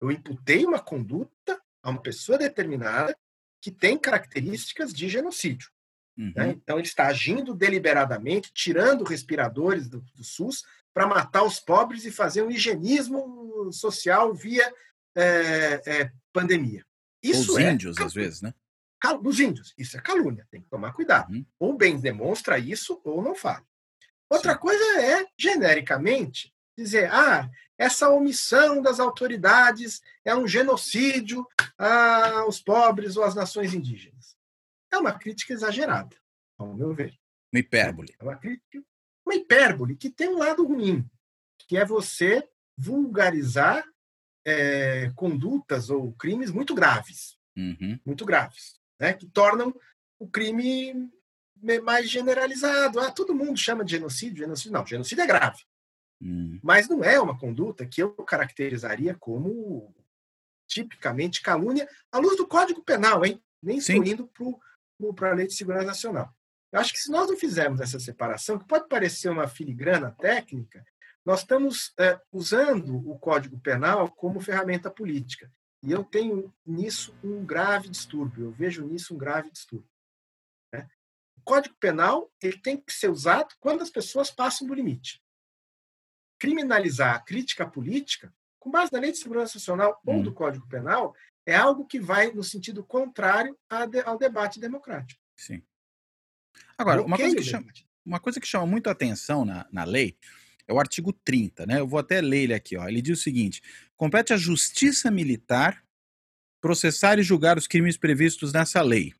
Eu 0.00 0.10
imputei 0.10 0.64
uma 0.66 0.78
conduta 0.78 1.60
a 1.82 1.90
uma 1.90 2.00
pessoa 2.00 2.38
determinada 2.38 3.16
que 3.60 3.70
tem 3.70 3.98
características 3.98 4.92
de 4.92 5.08
genocídio. 5.08 5.70
Né? 6.16 6.24
Uhum. 6.24 6.32
Né? 6.36 6.50
Então, 6.50 6.78
ele 6.78 6.86
está 6.86 7.06
agindo 7.06 7.54
deliberadamente, 7.54 8.52
tirando 8.52 9.04
respiradores 9.04 9.88
do, 9.88 10.00
do 10.14 10.24
SUS 10.24 10.62
para 10.92 11.06
matar 11.06 11.42
os 11.42 11.58
pobres 11.58 12.04
e 12.04 12.10
fazer 12.10 12.42
um 12.42 12.50
higienismo 12.50 13.72
social 13.72 14.32
via 14.34 14.72
é, 15.16 15.80
é, 15.86 16.12
pandemia. 16.32 16.84
Isso 17.22 17.52
Os 17.52 17.58
é 17.58 17.72
índios, 17.72 17.96
calúnia. 17.96 18.06
às 18.06 18.14
vezes, 18.14 18.42
né? 18.42 18.54
Dos 19.22 19.38
índios. 19.38 19.74
Isso 19.76 19.96
é 19.98 20.00
calúnia, 20.00 20.46
tem 20.50 20.62
que 20.62 20.68
tomar 20.68 20.92
cuidado. 20.92 21.30
Uhum. 21.32 21.44
Ou 21.58 21.76
bem 21.76 21.98
demonstra 21.98 22.58
isso, 22.58 23.00
ou 23.04 23.22
não 23.22 23.34
fala. 23.34 23.64
Outra 24.30 24.54
Sim. 24.54 24.58
coisa 24.58 24.84
é, 25.00 25.26
genericamente, 25.38 26.52
dizer: 26.76 27.10
ah, 27.12 27.48
essa 27.78 28.08
omissão 28.10 28.80
das 28.80 29.00
autoridades 29.00 30.02
é 30.24 30.34
um 30.34 30.46
genocídio 30.46 31.46
aos 31.78 32.60
pobres 32.60 33.16
ou 33.16 33.24
às 33.24 33.34
nações 33.34 33.74
indígenas. 33.74 34.36
É 34.92 34.98
uma 34.98 35.12
crítica 35.12 35.52
exagerada, 35.52 36.16
ao 36.58 36.72
meu 36.74 36.94
ver. 36.94 37.18
Uma 37.52 37.60
hipérbole. 37.60 38.14
É 38.18 38.22
uma 38.24 38.36
crítica, 38.36 38.82
uma 39.26 39.34
hipérbole 39.34 39.96
que 39.96 40.10
tem 40.10 40.28
um 40.28 40.38
lado 40.38 40.64
ruim, 40.66 41.08
que 41.58 41.76
é 41.76 41.84
você 41.84 42.48
vulgarizar 42.76 43.84
é, 44.44 45.10
condutas 45.16 45.90
ou 45.90 46.12
crimes 46.12 46.50
muito 46.50 46.74
graves, 46.74 47.38
Uhum. 47.56 47.98
muito 48.04 48.24
graves, 48.24 48.80
né? 48.98 49.12
que 49.12 49.26
tornam 49.26 49.72
o 50.18 50.28
crime 50.28 51.08
mais 51.82 52.10
generalizado. 52.10 53.00
Ah, 53.00 53.10
todo 53.10 53.34
mundo 53.34 53.58
chama 53.58 53.84
de 53.84 53.92
genocídio, 53.92 54.38
genocídio 54.44 54.72
não, 54.72 54.86
genocídio 54.86 55.22
é 55.22 55.26
grave, 55.26 55.62
Hum. 56.22 56.58
mas 56.62 56.88
não 56.88 57.02
é 57.02 57.20
uma 57.20 57.38
conduta 57.38 57.84
que 57.84 58.02
eu 58.02 58.12
caracterizaria 58.12 59.14
como 59.14 59.94
tipicamente 60.66 61.42
calúnia 61.42 61.88
à 62.10 62.18
luz 62.18 62.36
do 62.36 62.46
Código 62.46 62.82
Penal, 62.82 63.24
hein? 63.24 63.42
Nem 63.62 63.80
Sim. 63.80 64.02
estou 64.02 64.26
indo 64.26 65.12
para 65.14 65.30
a 65.30 65.34
Lei 65.34 65.46
de 65.46 65.54
Segurança 65.54 65.86
Nacional. 65.86 66.32
Eu 66.72 66.80
acho 66.80 66.92
que 66.92 66.98
se 66.98 67.10
nós 67.10 67.28
não 67.28 67.36
fizermos 67.36 67.80
essa 67.80 68.00
separação, 68.00 68.58
que 68.58 68.66
pode 68.66 68.88
parecer 68.88 69.28
uma 69.28 69.46
filigrana 69.46 70.10
técnica, 70.10 70.84
nós 71.24 71.40
estamos 71.40 71.92
é, 71.98 72.20
usando 72.32 72.96
o 73.08 73.18
Código 73.18 73.58
Penal 73.60 74.10
como 74.10 74.40
ferramenta 74.40 74.90
política. 74.90 75.50
E 75.82 75.92
eu 75.92 76.02
tenho 76.02 76.52
nisso 76.66 77.14
um 77.22 77.44
grave 77.44 77.88
distúrbio, 77.88 78.46
eu 78.46 78.50
vejo 78.50 78.84
nisso 78.84 79.14
um 79.14 79.18
grave 79.18 79.50
distúrbio. 79.50 79.88
O 81.44 81.52
Código 81.52 81.74
Penal 81.78 82.32
ele 82.42 82.56
tem 82.56 82.74
que 82.74 82.90
ser 82.90 83.10
usado 83.10 83.54
quando 83.60 83.82
as 83.82 83.90
pessoas 83.90 84.30
passam 84.30 84.66
do 84.66 84.72
limite. 84.72 85.22
Criminalizar 86.38 87.14
a 87.14 87.20
crítica 87.20 87.66
política, 87.66 88.34
com 88.58 88.70
base 88.70 88.90
na 88.90 88.98
Lei 88.98 89.12
de 89.12 89.18
Segurança 89.18 89.58
Nacional 89.58 90.00
ou 90.06 90.14
Hum. 90.14 90.22
do 90.22 90.32
Código 90.32 90.66
Penal, 90.66 91.14
é 91.44 91.54
algo 91.54 91.86
que 91.86 92.00
vai 92.00 92.32
no 92.32 92.42
sentido 92.42 92.82
contrário 92.82 93.54
ao 94.06 94.18
debate 94.18 94.58
democrático. 94.58 95.20
Sim. 95.36 95.62
Agora, 96.78 97.02
uma 97.02 97.18
coisa, 97.18 97.42
chama, 97.42 97.72
uma 98.06 98.18
coisa 98.18 98.40
que 98.40 98.46
chama 98.46 98.66
muito 98.66 98.88
a 98.88 98.92
atenção 98.92 99.44
na, 99.44 99.66
na 99.70 99.84
lei 99.84 100.16
é 100.66 100.72
o 100.72 100.80
artigo 100.80 101.12
30, 101.12 101.66
né? 101.66 101.78
Eu 101.78 101.86
vou 101.86 101.98
até 101.98 102.22
ler 102.22 102.44
ele 102.44 102.54
aqui, 102.54 102.74
ó. 102.74 102.88
Ele 102.88 103.02
diz 103.02 103.18
o 103.18 103.22
seguinte: 103.22 103.62
compete 103.96 104.32
à 104.32 104.36
justiça 104.38 105.10
militar 105.10 105.84
processar 106.58 107.18
e 107.18 107.22
julgar 107.22 107.58
os 107.58 107.66
crimes 107.66 107.98
previstos 107.98 108.50
nessa 108.50 108.80
lei, 108.80 109.12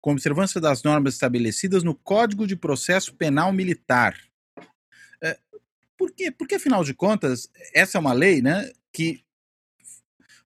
com 0.00 0.12
observância 0.12 0.60
das 0.60 0.82
normas 0.82 1.14
estabelecidas 1.14 1.82
no 1.82 1.94
Código 1.94 2.46
de 2.46 2.56
Processo 2.56 3.14
Penal 3.14 3.52
Militar. 3.52 4.18
É, 5.22 5.38
por 5.96 6.10
quê? 6.12 6.30
Porque, 6.30 6.54
afinal 6.54 6.82
de 6.82 6.94
contas, 6.94 7.50
essa 7.74 7.98
é 7.98 8.00
uma 8.00 8.12
lei, 8.12 8.40
né, 8.40 8.70
que 8.92 9.22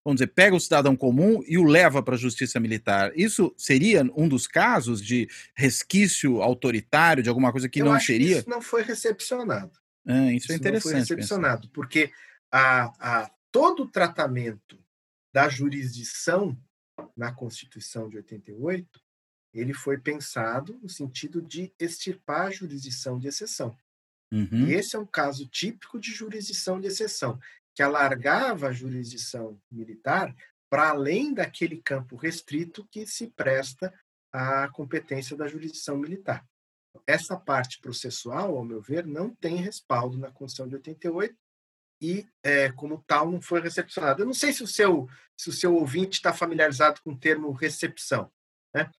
vamos 0.04 0.18
dizer, 0.18 0.26
pega 0.28 0.54
o 0.54 0.60
cidadão 0.60 0.94
comum 0.94 1.42
e 1.46 1.56
o 1.56 1.64
leva 1.64 2.02
para 2.02 2.14
a 2.14 2.18
justiça 2.18 2.60
militar. 2.60 3.10
Isso 3.16 3.54
seria 3.56 4.04
um 4.14 4.28
dos 4.28 4.46
casos 4.46 5.00
de 5.02 5.26
resquício 5.56 6.42
autoritário, 6.42 7.22
de 7.22 7.30
alguma 7.30 7.50
coisa 7.50 7.68
que 7.70 7.80
Eu 7.80 7.86
não 7.86 7.98
seria? 7.98 8.38
isso 8.40 8.50
não 8.50 8.60
foi 8.60 8.82
recepcionado. 8.82 9.72
Ah, 10.06 10.30
isso, 10.30 10.30
é 10.30 10.34
Isso 10.34 10.48
não 10.48 10.48
foi 10.48 10.56
interessante. 10.56 10.92
pensar. 10.92 10.98
recepcionado, 10.98 11.68
porque 11.70 12.12
a, 12.52 13.22
a, 13.22 13.30
todo 13.50 13.84
o 13.84 13.88
tratamento 13.88 14.78
da 15.32 15.48
jurisdição 15.48 16.56
na 17.16 17.32
Constituição 17.32 18.08
de 18.08 18.18
88, 18.18 19.00
ele 19.54 19.72
foi 19.72 19.98
pensado 19.98 20.78
no 20.82 20.88
sentido 20.88 21.40
de 21.40 21.72
extirpar 21.78 22.46
a 22.46 22.50
jurisdição 22.50 23.18
de 23.18 23.28
exceção. 23.28 23.76
Uhum, 24.32 24.66
E 24.66 24.74
esse 24.74 24.96
é 24.96 24.98
um 24.98 25.06
caso 25.06 25.46
típico 25.46 25.98
de 25.98 26.10
jurisdição 26.10 26.80
de 26.80 26.88
exceção, 26.88 27.38
que 27.74 27.82
alargava 27.82 28.68
a 28.68 28.72
jurisdição 28.72 29.60
militar 29.70 30.34
para 30.68 30.90
além 30.90 31.32
daquele 31.32 31.80
campo 31.80 32.16
restrito 32.16 32.86
que 32.90 33.06
se 33.06 33.28
presta 33.28 33.94
à 34.32 34.68
competência 34.68 35.36
da 35.36 35.46
jurisdição 35.46 35.96
militar. 35.96 36.44
Essa 37.06 37.36
parte 37.36 37.80
processual, 37.80 38.56
ao 38.56 38.64
meu 38.64 38.80
ver, 38.80 39.06
não 39.06 39.34
tem 39.34 39.56
respaldo 39.56 40.18
na 40.18 40.30
Constituição 40.30 40.68
de 40.68 40.74
88 40.74 41.36
e, 42.00 42.26
é, 42.42 42.72
como 42.72 43.02
tal, 43.06 43.30
não 43.30 43.40
foi 43.40 43.60
recepcionada. 43.60 44.22
Eu 44.22 44.26
não 44.26 44.34
sei 44.34 44.52
se 44.52 44.62
o 44.62 44.66
seu, 44.66 45.08
se 45.36 45.48
o 45.48 45.52
seu 45.52 45.74
ouvinte 45.74 46.14
está 46.18 46.32
familiarizado 46.32 47.00
com 47.02 47.12
o 47.12 47.18
termo 47.18 47.52
recepção. 47.52 48.30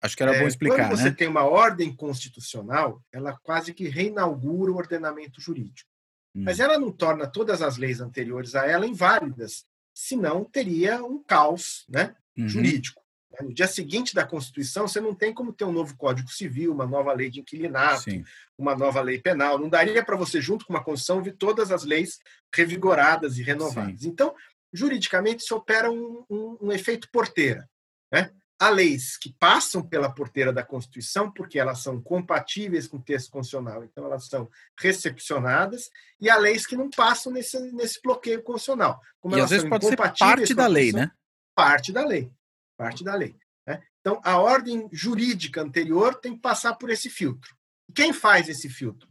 Acho 0.01 0.17
que 0.17 0.23
era 0.23 0.33
bom 0.33 0.45
É, 0.45 0.49
explicar, 0.49 0.89
Quando 0.89 0.97
você 0.99 1.11
né? 1.11 1.17
tem 1.17 1.27
uma 1.29 1.43
ordem 1.45 1.95
constitucional, 1.95 3.03
ela 3.13 3.37
quase 3.43 3.75
que 3.75 3.89
reinaugura 3.89 4.71
o 4.73 4.77
ordenamento 4.77 5.41
jurídico. 5.41 5.89
Hum, 6.35 6.43
Mas 6.45 6.61
ela 6.61 6.79
não 6.79 6.93
torna 6.93 7.27
todas 7.27 7.61
as 7.63 7.77
leis 7.77 8.01
anteriores 8.01 8.55
a 8.55 8.67
ela 8.67 8.87
inválidas, 8.87 9.65
senão 9.93 10.45
teria 10.45 11.03
um 11.05 11.23
caos 11.23 11.85
né, 11.89 12.15
uhum, 12.37 12.49
jurídico. 12.49 13.03
No 13.41 13.53
dia 13.53 13.67
seguinte 13.67 14.15
da 14.15 14.25
Constituição, 14.25 14.87
você 14.87 15.01
não 15.01 15.13
tem 15.13 15.35
como 15.35 15.53
ter 15.53 15.65
um 15.65 15.73
novo 15.73 15.97
Código 15.97 16.31
Civil, 16.31 16.73
uma 16.73 16.87
nova 16.87 17.13
lei 17.13 17.29
de 17.29 17.41
inquilinato, 17.41 18.03
Sim. 18.03 18.25
uma 18.57 18.77
nova 18.77 19.01
lei 19.01 19.21
penal. 19.21 19.59
Não 19.59 19.69
daria 19.69 20.05
para 20.05 20.15
você, 20.17 20.41
junto 20.41 20.65
com 20.65 20.73
uma 20.73 20.85
Constituição, 20.85 21.21
ver 21.21 21.33
todas 21.37 21.73
as 21.73 21.83
leis 21.83 22.21
revigoradas 22.55 23.37
e 23.39 23.43
renovadas. 23.43 24.05
Então, 24.05 24.33
juridicamente, 24.73 25.43
isso 25.43 25.55
opera 25.57 25.91
um, 25.91 26.25
um- 26.31 26.59
um 26.63 26.73
efeito 26.73 27.09
porteira. 27.11 27.69
Né? 28.13 28.31
Há 28.65 28.71
leis 28.71 29.17
que 29.19 29.31
passam 29.39 29.83
pela 29.87 30.09
porteira 30.11 30.53
da 30.53 30.63
Constituição, 30.65 31.31
porque 31.31 31.59
elas 31.59 31.81
são 31.81 32.01
compatíveis 32.01 32.87
com 32.87 32.97
o 32.97 33.03
texto 33.03 33.31
constitucional, 33.31 33.85
então 33.85 34.07
elas 34.07 34.27
são 34.27 34.49
recepcionadas, 34.81 35.91
e 36.21 36.31
há 36.31 36.37
leis 36.37 36.67
que 36.67 36.77
não 36.77 36.89
passam 36.89 37.31
nesse, 37.33 37.59
nesse 37.73 38.01
bloqueio 38.03 38.43
constitucional. 38.43 39.01
Como 39.21 39.35
E 39.35 39.39
elas 39.39 39.45
às 39.45 39.51
vezes 39.51 39.63
são 39.63 39.71
pode 39.71 39.87
ser 39.87 39.97
parte 39.97 40.55
da 40.55 40.67
lei, 40.67 40.93
né? 40.93 41.11
parte 41.55 41.93
da 41.93 42.05
lei. 42.07 42.33
Parte 42.77 43.05
da 43.05 43.15
lei. 43.15 43.37
né? 43.67 43.83
Então, 44.01 44.21
a 44.25 44.39
ordem 44.39 44.89
jurídica 44.93 45.61
anterior 45.61 46.15
tem 46.15 46.35
que 46.35 46.41
passar 46.41 46.75
por 46.75 46.91
esse 46.91 47.11
filtro. 47.11 47.55
E 47.89 47.93
quem 47.93 48.13
faz 48.13 48.49
esse 48.49 48.69
filtro? 48.69 49.09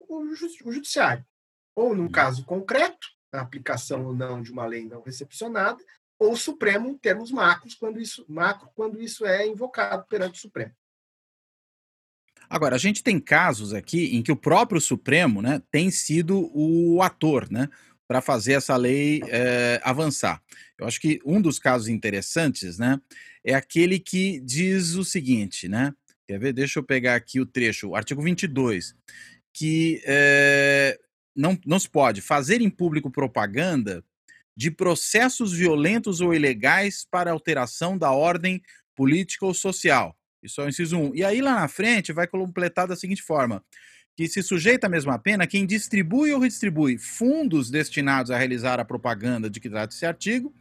O, 0.00 0.34
ju- 0.34 0.48
o 0.64 0.72
judiciário. 0.72 1.24
Ou, 1.76 1.94
num 1.94 2.10
caso 2.10 2.44
concreto, 2.44 3.06
a 3.32 3.40
aplicação 3.40 4.04
ou 4.06 4.14
não 4.14 4.40
de 4.42 4.50
uma 4.50 4.64
lei 4.66 4.84
não 4.86 5.02
recepcionada, 5.02 5.82
ou 6.24 6.32
o 6.32 6.36
Supremo 6.36 6.88
em 6.88 6.96
termos 6.96 7.30
macros, 7.30 7.74
quando 7.74 8.00
isso, 8.00 8.24
macro, 8.28 8.68
quando 8.74 9.00
isso 9.00 9.26
é 9.26 9.46
invocado 9.46 10.04
perante 10.08 10.38
o 10.38 10.42
Supremo. 10.42 10.72
Agora, 12.48 12.76
a 12.76 12.78
gente 12.78 13.02
tem 13.02 13.18
casos 13.18 13.72
aqui 13.72 14.16
em 14.16 14.22
que 14.22 14.32
o 14.32 14.36
próprio 14.36 14.80
Supremo 14.80 15.40
né, 15.42 15.62
tem 15.70 15.90
sido 15.90 16.50
o 16.54 17.02
ator 17.02 17.50
né, 17.50 17.68
para 18.06 18.20
fazer 18.20 18.52
essa 18.52 18.76
lei 18.76 19.22
eh, 19.26 19.80
avançar. 19.82 20.42
Eu 20.78 20.86
acho 20.86 21.00
que 21.00 21.20
um 21.24 21.40
dos 21.40 21.58
casos 21.58 21.88
interessantes 21.88 22.78
né, 22.78 23.00
é 23.42 23.54
aquele 23.54 23.98
que 23.98 24.40
diz 24.40 24.94
o 24.94 25.04
seguinte, 25.04 25.68
né? 25.68 25.92
Quer 26.26 26.38
ver? 26.38 26.52
Deixa 26.52 26.78
eu 26.78 26.82
pegar 26.82 27.14
aqui 27.16 27.40
o 27.40 27.46
trecho, 27.46 27.88
o 27.88 27.96
artigo 27.96 28.22
22, 28.22 28.94
que 29.52 30.02
eh, 30.04 30.98
não, 31.34 31.58
não 31.66 31.78
se 31.78 31.88
pode 31.88 32.20
fazer 32.20 32.60
em 32.60 32.70
público 32.70 33.10
propaganda 33.10 34.02
de 34.56 34.70
processos 34.70 35.52
violentos 35.52 36.20
ou 36.20 36.34
ilegais 36.34 37.06
para 37.10 37.32
alteração 37.32 37.98
da 37.98 38.10
ordem 38.12 38.62
política 38.94 39.44
ou 39.44 39.54
social. 39.54 40.16
Isso 40.42 40.60
é 40.60 40.64
o 40.64 40.68
inciso 40.68 40.96
1. 40.96 41.14
E 41.14 41.24
aí, 41.24 41.40
lá 41.40 41.54
na 41.56 41.68
frente, 41.68 42.12
vai 42.12 42.26
completar 42.26 42.86
da 42.86 42.94
seguinte 42.94 43.22
forma: 43.22 43.64
que 44.16 44.28
se 44.28 44.42
sujeita 44.42 44.86
à 44.86 44.90
mesma 44.90 45.18
pena 45.18 45.46
quem 45.46 45.66
distribui 45.66 46.32
ou 46.32 46.40
redistribui 46.40 46.98
fundos 46.98 47.70
destinados 47.70 48.30
a 48.30 48.38
realizar 48.38 48.78
a 48.78 48.84
propaganda 48.84 49.50
de 49.50 49.58
que 49.58 49.70
trata 49.70 49.94
esse 49.94 50.06
artigo, 50.06 50.54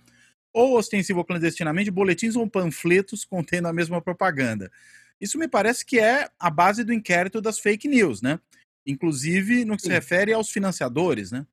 ou 0.53 0.77
ostensivo 0.77 1.19
ou 1.19 1.25
clandestinamente 1.25 1.91
boletins 1.91 2.35
ou 2.35 2.47
panfletos 2.47 3.25
contendo 3.25 3.67
a 3.67 3.73
mesma 3.73 4.01
propaganda. 4.01 4.71
Isso 5.19 5.37
me 5.37 5.47
parece 5.47 5.85
que 5.85 5.99
é 5.99 6.29
a 6.39 6.49
base 6.49 6.83
do 6.83 6.93
inquérito 6.93 7.41
das 7.41 7.59
fake 7.59 7.87
news, 7.87 8.21
né? 8.21 8.39
Inclusive 8.85 9.65
no 9.65 9.75
que 9.75 9.83
se 9.83 9.87
Sim. 9.87 9.93
refere 9.93 10.33
aos 10.33 10.49
financiadores, 10.49 11.31
né? 11.31 11.45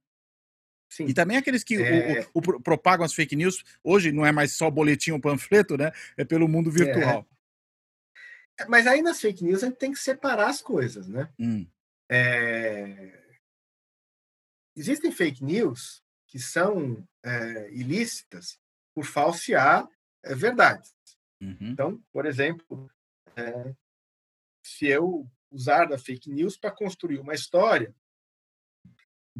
Sim. 0.91 1.07
E 1.07 1.15
também 1.15 1.37
aqueles 1.37 1.63
que 1.63 1.79
o- 1.79 1.85
É. 1.85 2.21
o- 2.21 2.27
o 2.35 2.43
pro- 2.43 2.61
propagam 2.61 3.07
as 3.07 3.15
fake 3.15 3.37
news, 3.37 3.63
hoje 3.83 4.11
não 4.11 4.27
é 4.27 4.33
mais 4.33 4.57
só 4.57 4.69
boletim 4.71 5.13
ou 5.13 5.21
panfleto, 5.21 5.77
né? 5.79 5.93
É 6.17 6.25
pelo 6.25 6.49
mundo 6.49 6.71
virtual. 6.71 7.27
Mas 8.69 8.87
aí 8.87 9.01
nas 9.01 9.21
fake 9.21 9.45
news 9.45 9.63
a 9.63 9.69
gente 9.69 9.79
tem 9.79 9.93
que 9.93 9.99
separar 9.99 10.49
as 10.51 10.61
coisas, 10.61 11.09
né? 11.09 11.33
Hum, 11.39 11.67
É, 12.11 13.17
Existem 14.77 15.13
fake 15.13 15.45
news 15.45 16.03
que 16.27 16.39
são 16.39 17.07
é, 17.25 17.71
ilícitas 17.73 18.59
por 18.95 19.05
falsear 19.05 19.89
é, 20.25 20.35
verdades. 20.35 20.93
uhum, 21.41 21.57
Então, 21.61 22.03
por 22.13 22.27
exemplo, 22.27 22.91
é, 23.37 23.75
se 24.65 24.87
eu 24.87 25.29
usar 25.51 25.87
da 25.87 25.99
fake 25.99 26.31
news 26.31 26.57
para 26.57 26.71
construir 26.71 27.19
uma 27.19 27.35
história 27.35 27.95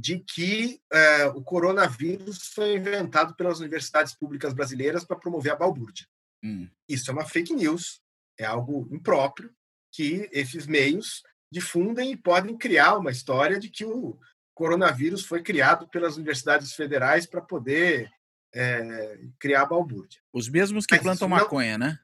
de 0.01 0.19
que 0.21 0.81
é, 0.91 1.27
o 1.27 1.43
coronavírus 1.43 2.49
foi 2.55 2.77
inventado 2.77 3.35
pelas 3.35 3.61
universidades 3.61 4.15
públicas 4.15 4.55
brasileiras 4.55 5.05
para 5.05 5.19
promover 5.19 5.53
a 5.53 5.57
balbúrdia. 5.57 6.07
hum. 6.43 6.67
Isso 6.89 7.11
é 7.11 7.13
uma 7.15 7.27
fake 7.27 7.53
news, 7.53 8.01
é 8.39 8.47
algo 8.47 8.89
impróprio 8.91 9.53
que 9.93 10.27
esses 10.33 10.67
meios 10.67 11.23
difundem 11.53 12.13
e 12.13 12.17
podem 12.17 12.57
criar 12.57 12.97
uma 12.97 13.11
história 13.11 13.59
de 13.59 13.69
que 13.69 13.85
o 13.85 14.19
coronavírus 14.55 15.27
foi 15.27 15.43
criado 15.43 15.87
pelas 15.89 16.17
universidades 16.17 16.73
federais 16.73 17.27
para 17.27 17.43
poder 17.43 18.11
é, 18.55 19.21
criar 19.39 19.63
a 19.63 19.67
balbúrdia. 19.67 20.21
Os 20.33 20.49
mesmos 20.49 20.87
que 20.87 20.95
Mas 20.95 21.03
plantam 21.03 21.29
isso 21.29 21.37
não- 21.37 21.43
maconha, 21.45 21.77
né? 21.77 21.99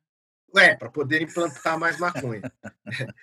É, 0.54 0.74
para 0.74 0.90
poder 0.90 1.22
implantar 1.22 1.78
mais 1.78 1.98
maconha. 1.98 2.42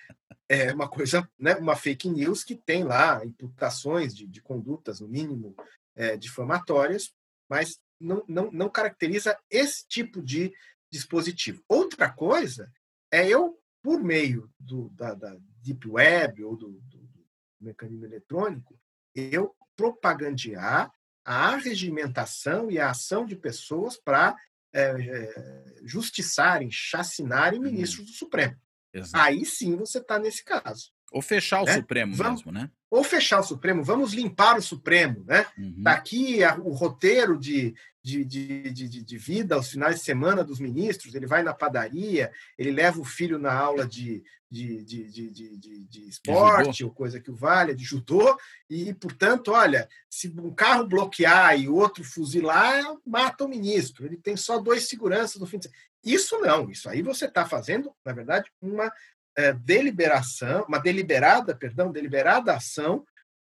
É 0.54 0.72
uma 0.72 0.88
coisa, 0.88 1.28
né, 1.38 1.54
uma 1.56 1.74
fake 1.74 2.08
news 2.08 2.44
que 2.44 2.54
tem 2.54 2.84
lá 2.84 3.24
imputações 3.24 4.14
de, 4.14 4.26
de 4.26 4.40
condutas, 4.40 5.00
no 5.00 5.08
mínimo, 5.08 5.54
é, 5.96 6.16
difamatórias, 6.16 7.12
mas 7.48 7.80
não, 8.00 8.24
não, 8.28 8.50
não 8.52 8.68
caracteriza 8.68 9.38
esse 9.50 9.86
tipo 9.88 10.22
de 10.22 10.52
dispositivo. 10.90 11.62
Outra 11.68 12.10
coisa 12.10 12.70
é 13.10 13.26
eu, 13.28 13.58
por 13.82 14.02
meio 14.02 14.50
do, 14.58 14.90
da, 14.90 15.14
da 15.14 15.36
Deep 15.62 15.88
Web 15.88 16.44
ou 16.44 16.56
do, 16.56 16.70
do, 16.72 16.98
do 16.98 17.26
mecanismo 17.60 18.04
eletrônico, 18.04 18.78
eu 19.14 19.54
propagandear 19.76 20.90
a 21.24 21.48
arregimentação 21.54 22.70
e 22.70 22.78
a 22.78 22.90
ação 22.90 23.24
de 23.24 23.34
pessoas 23.34 23.96
para 23.96 24.36
é, 24.72 24.82
é, 24.82 25.76
justiçarem, 25.84 26.68
chacinarem 26.70 27.58
uhum. 27.58 27.66
ministros 27.66 28.06
do 28.06 28.12
Supremo. 28.12 28.56
Exato. 28.94 29.24
Aí 29.24 29.44
sim 29.44 29.76
você 29.76 29.98
está 29.98 30.18
nesse 30.18 30.44
caso. 30.44 30.92
Ou 31.12 31.20
fechar 31.20 31.62
o 31.62 31.66
né? 31.66 31.74
Supremo 31.74 32.14
Vamos, 32.14 32.44
mesmo, 32.44 32.52
né? 32.52 32.70
ou 32.94 33.02
fechar 33.02 33.40
o 33.40 33.44
Supremo, 33.44 33.82
vamos 33.82 34.12
limpar 34.12 34.56
o 34.56 34.62
Supremo, 34.62 35.24
né? 35.26 35.44
Uhum. 35.58 35.82
Tá 35.82 35.92
aqui 35.92 36.44
a, 36.44 36.56
o 36.56 36.70
roteiro 36.70 37.36
de, 37.36 37.74
de, 38.00 38.24
de, 38.24 38.70
de, 38.70 39.02
de 39.02 39.18
vida 39.18 39.56
aos 39.56 39.68
finais 39.68 39.96
de 39.96 40.02
semana 40.02 40.44
dos 40.44 40.60
ministros, 40.60 41.12
ele 41.12 41.26
vai 41.26 41.42
na 41.42 41.52
padaria, 41.52 42.30
ele 42.56 42.70
leva 42.70 43.00
o 43.00 43.04
filho 43.04 43.36
na 43.36 43.52
aula 43.52 43.84
de, 43.84 44.22
de, 44.48 44.84
de, 44.84 45.10
de, 45.10 45.30
de, 45.58 45.84
de 45.88 46.08
esporte, 46.08 46.84
ou 46.84 46.90
coisa 46.92 47.18
que 47.18 47.32
o 47.32 47.34
valha, 47.34 47.74
de 47.74 47.82
judô, 47.82 48.38
e, 48.70 48.94
portanto, 48.94 49.50
olha, 49.50 49.88
se 50.08 50.32
um 50.38 50.54
carro 50.54 50.86
bloquear 50.86 51.58
e 51.58 51.68
outro 51.68 52.04
fuzilar, 52.04 52.84
mata 53.04 53.44
o 53.44 53.48
ministro. 53.48 54.06
Ele 54.06 54.16
tem 54.16 54.36
só 54.36 54.60
dois 54.60 54.88
seguranças 54.88 55.40
no 55.40 55.46
fim 55.46 55.58
de 55.58 55.64
semana. 55.64 55.84
Isso 56.04 56.38
não, 56.40 56.70
isso 56.70 56.88
aí 56.88 57.02
você 57.02 57.24
está 57.26 57.46
fazendo, 57.46 57.94
na 58.04 58.12
verdade, 58.12 58.50
uma 58.60 58.92
é, 59.36 59.52
deliberação, 59.52 60.64
uma 60.68 60.78
deliberada, 60.78 61.56
perdão, 61.56 61.90
deliberada 61.90 62.54
ação 62.54 63.04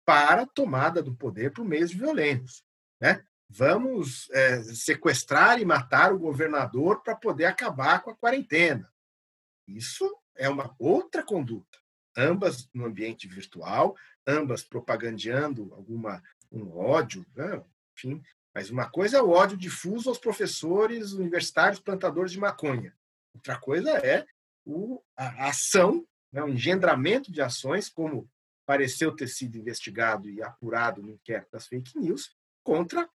para 0.05 0.45
tomada 0.45 1.01
do 1.01 1.15
poder 1.15 1.51
por 1.51 1.65
meios 1.65 1.91
violentos. 1.91 2.63
Né? 3.01 3.23
Vamos 3.49 4.29
é, 4.31 4.61
sequestrar 4.63 5.59
e 5.59 5.65
matar 5.65 6.13
o 6.13 6.19
governador 6.19 7.01
para 7.01 7.15
poder 7.15 7.45
acabar 7.45 8.01
com 8.01 8.11
a 8.11 8.15
quarentena. 8.15 8.91
Isso 9.67 10.15
é 10.35 10.47
uma 10.47 10.75
outra 10.77 11.23
conduta, 11.23 11.79
ambas 12.15 12.69
no 12.73 12.85
ambiente 12.85 13.27
virtual, 13.27 13.95
ambas 14.27 14.63
propagandeando 14.63 15.73
alguma 15.73 16.21
um 16.51 16.77
ódio, 16.77 17.25
né? 17.35 17.61
enfim. 17.93 18.21
Mas 18.55 18.69
uma 18.69 18.89
coisa 18.89 19.17
é 19.17 19.21
o 19.21 19.31
ódio 19.31 19.57
difuso 19.57 20.07
aos 20.07 20.17
professores 20.17 21.11
universitários 21.11 21.81
plantadores 21.81 22.31
de 22.31 22.39
maconha. 22.39 22.95
Outra 23.33 23.59
coisa 23.59 23.91
é 23.97 24.25
o, 24.65 25.03
a 25.17 25.49
ação, 25.49 26.07
né, 26.31 26.41
o 26.41 26.47
engendramento 26.47 27.33
de 27.33 27.41
ações, 27.41 27.89
como 27.89 28.31
pareceu 28.65 29.13
ter 29.13 29.27
sido 29.27 29.57
investigado 29.57 30.29
e 30.29 30.41
apurado 30.41 31.03
no 31.03 31.11
inquérito 31.11 31.51
das 31.51 31.67
fake 31.67 31.99
news, 31.99 32.33
contra 32.63 33.09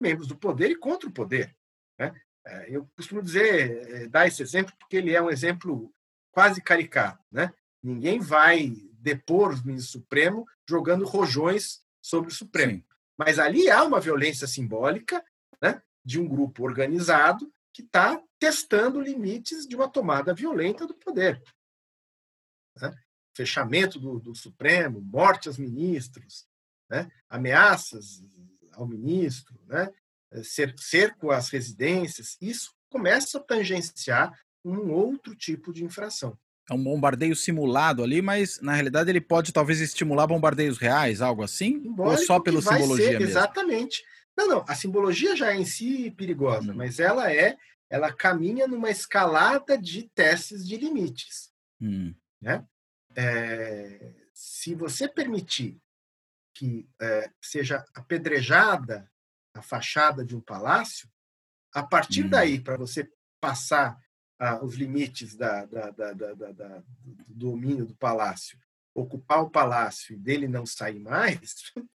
membros 0.00 0.26
do 0.26 0.36
poder 0.36 0.70
e 0.70 0.76
contra 0.76 1.06
o 1.06 1.12
poder. 1.12 1.54
Né? 1.98 2.18
É, 2.46 2.74
eu 2.74 2.88
costumo 2.96 3.22
dizer, 3.22 3.88
é, 3.88 4.06
dar 4.08 4.26
esse 4.26 4.42
exemplo, 4.42 4.72
porque 4.78 4.96
ele 4.96 5.14
é 5.14 5.20
um 5.20 5.30
exemplo 5.30 5.92
quase 6.32 6.62
caricato. 6.62 7.22
Né? 7.30 7.52
Ninguém 7.82 8.18
vai 8.18 8.74
depor 8.94 9.52
o 9.52 9.66
ministro 9.66 10.00
Supremo 10.00 10.46
jogando 10.66 11.04
rojões 11.04 11.82
sobre 12.00 12.30
o 12.30 12.34
Supremo. 12.34 12.72
Sim. 12.72 12.84
Mas 13.16 13.38
ali 13.38 13.70
há 13.70 13.82
uma 13.84 14.00
violência 14.00 14.46
simbólica 14.46 15.24
né, 15.60 15.82
de 16.04 16.20
um 16.20 16.28
grupo 16.28 16.64
organizado 16.64 17.52
que 17.72 17.82
está 17.82 18.22
testando 18.38 19.00
limites 19.00 19.66
de 19.66 19.74
uma 19.76 19.88
tomada 19.88 20.34
violenta 20.34 20.86
do 20.86 20.94
poder. 20.94 21.42
Né? 22.80 22.94
Fechamento 23.34 23.98
do, 23.98 24.18
do, 24.18 24.34
Supremo, 24.34 25.00
morte 25.00 25.48
aos 25.48 25.58
ministros, 25.58 26.46
né? 26.88 27.10
ameaças 27.28 28.24
ao 28.72 28.86
ministro, 28.86 29.58
né? 29.66 29.92
cerco 30.78 31.30
às 31.30 31.48
residências, 31.48 32.36
isso 32.40 32.74
começa 32.88 33.38
a 33.38 33.42
tangenciar 33.42 34.38
um 34.64 34.90
outro 34.90 35.34
tipo 35.34 35.72
de 35.72 35.84
infração. 35.84 36.38
É 36.68 36.74
um 36.74 36.82
bombardeio 36.82 37.36
simulado 37.36 38.02
ali, 38.02 38.20
mas 38.20 38.60
na 38.60 38.72
realidade 38.72 39.08
ele 39.08 39.20
pode 39.20 39.52
talvez 39.52 39.80
estimular 39.80 40.26
bombardeios 40.26 40.78
reais, 40.78 41.22
algo 41.22 41.42
assim? 41.42 41.80
Simbólico 41.80 42.20
ou 42.20 42.26
só 42.26 42.40
pela 42.40 42.60
simbologia 42.60 43.06
ser, 43.06 43.18
mesmo? 43.18 43.26
Exatamente. 43.26 44.04
Não, 44.36 44.48
não, 44.48 44.64
a 44.68 44.74
simbologia 44.74 45.36
já 45.36 45.52
é 45.52 45.56
em 45.56 45.64
si 45.64 46.10
perigosa, 46.10 46.72
hum. 46.72 46.76
mas 46.76 46.98
ela 46.98 47.32
é, 47.32 47.56
ela 47.88 48.12
caminha 48.12 48.66
numa 48.66 48.90
escalada 48.90 49.78
de 49.78 50.10
testes 50.14 50.66
de 50.66 50.76
limites. 50.76 51.52
Hum. 51.80 52.12
Né? 52.40 52.64
É, 53.14 54.12
se 54.34 54.74
você 54.74 55.08
permitir 55.08 55.80
que 56.52 56.88
é, 57.00 57.30
seja 57.40 57.84
apedrejada 57.94 59.10
a 59.54 59.62
fachada 59.62 60.24
de 60.24 60.36
um 60.36 60.40
palácio, 60.40 61.08
a 61.72 61.82
partir 61.82 62.24
hum. 62.24 62.28
daí, 62.28 62.60
para 62.60 62.76
você 62.76 63.08
passar 63.40 63.98
ah, 64.38 64.62
os 64.62 64.74
limites 64.74 65.34
da, 65.34 65.64
da, 65.64 65.90
da, 65.90 66.12
do 66.12 67.34
domínio 67.34 67.86
do 67.86 67.96
palácio, 67.96 68.58
ocupar 68.94 69.42
o 69.42 69.50
palácio 69.50 70.14
e 70.14 70.18
dele 70.18 70.48
não 70.48 70.66
sair 70.66 70.98
mais, 70.98 71.72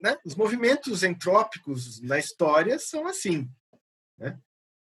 né? 0.00 0.16
Os 0.24 0.34
movimentos 0.34 1.02
entrópicos 1.02 2.00
na 2.00 2.18
história 2.18 2.78
são 2.78 3.06
assim. 3.06 3.48
Né? 4.18 4.38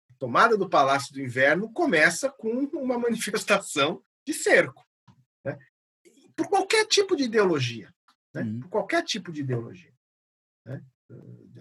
A 0.10 0.14
tomada 0.18 0.58
do 0.58 0.70
Palácio 0.70 1.14
do 1.14 1.22
Inverno 1.22 1.72
começa 1.72 2.32
com 2.32 2.50
uma 2.74 2.98
manifestação 2.98 4.04
de 4.26 4.34
cerco. 4.34 4.84
Né? 5.44 5.58
Por 6.36 6.48
qualquer 6.50 6.88
tipo 6.88 7.16
de 7.16 7.26
ideologia. 7.26 7.94
Né? 8.34 8.42
Uhum. 8.42 8.60
Por 8.62 8.70
qualquer 8.70 9.04
tipo 9.04 9.32
de 9.32 9.42
ideologia. 9.42 9.94
Né? 10.66 10.84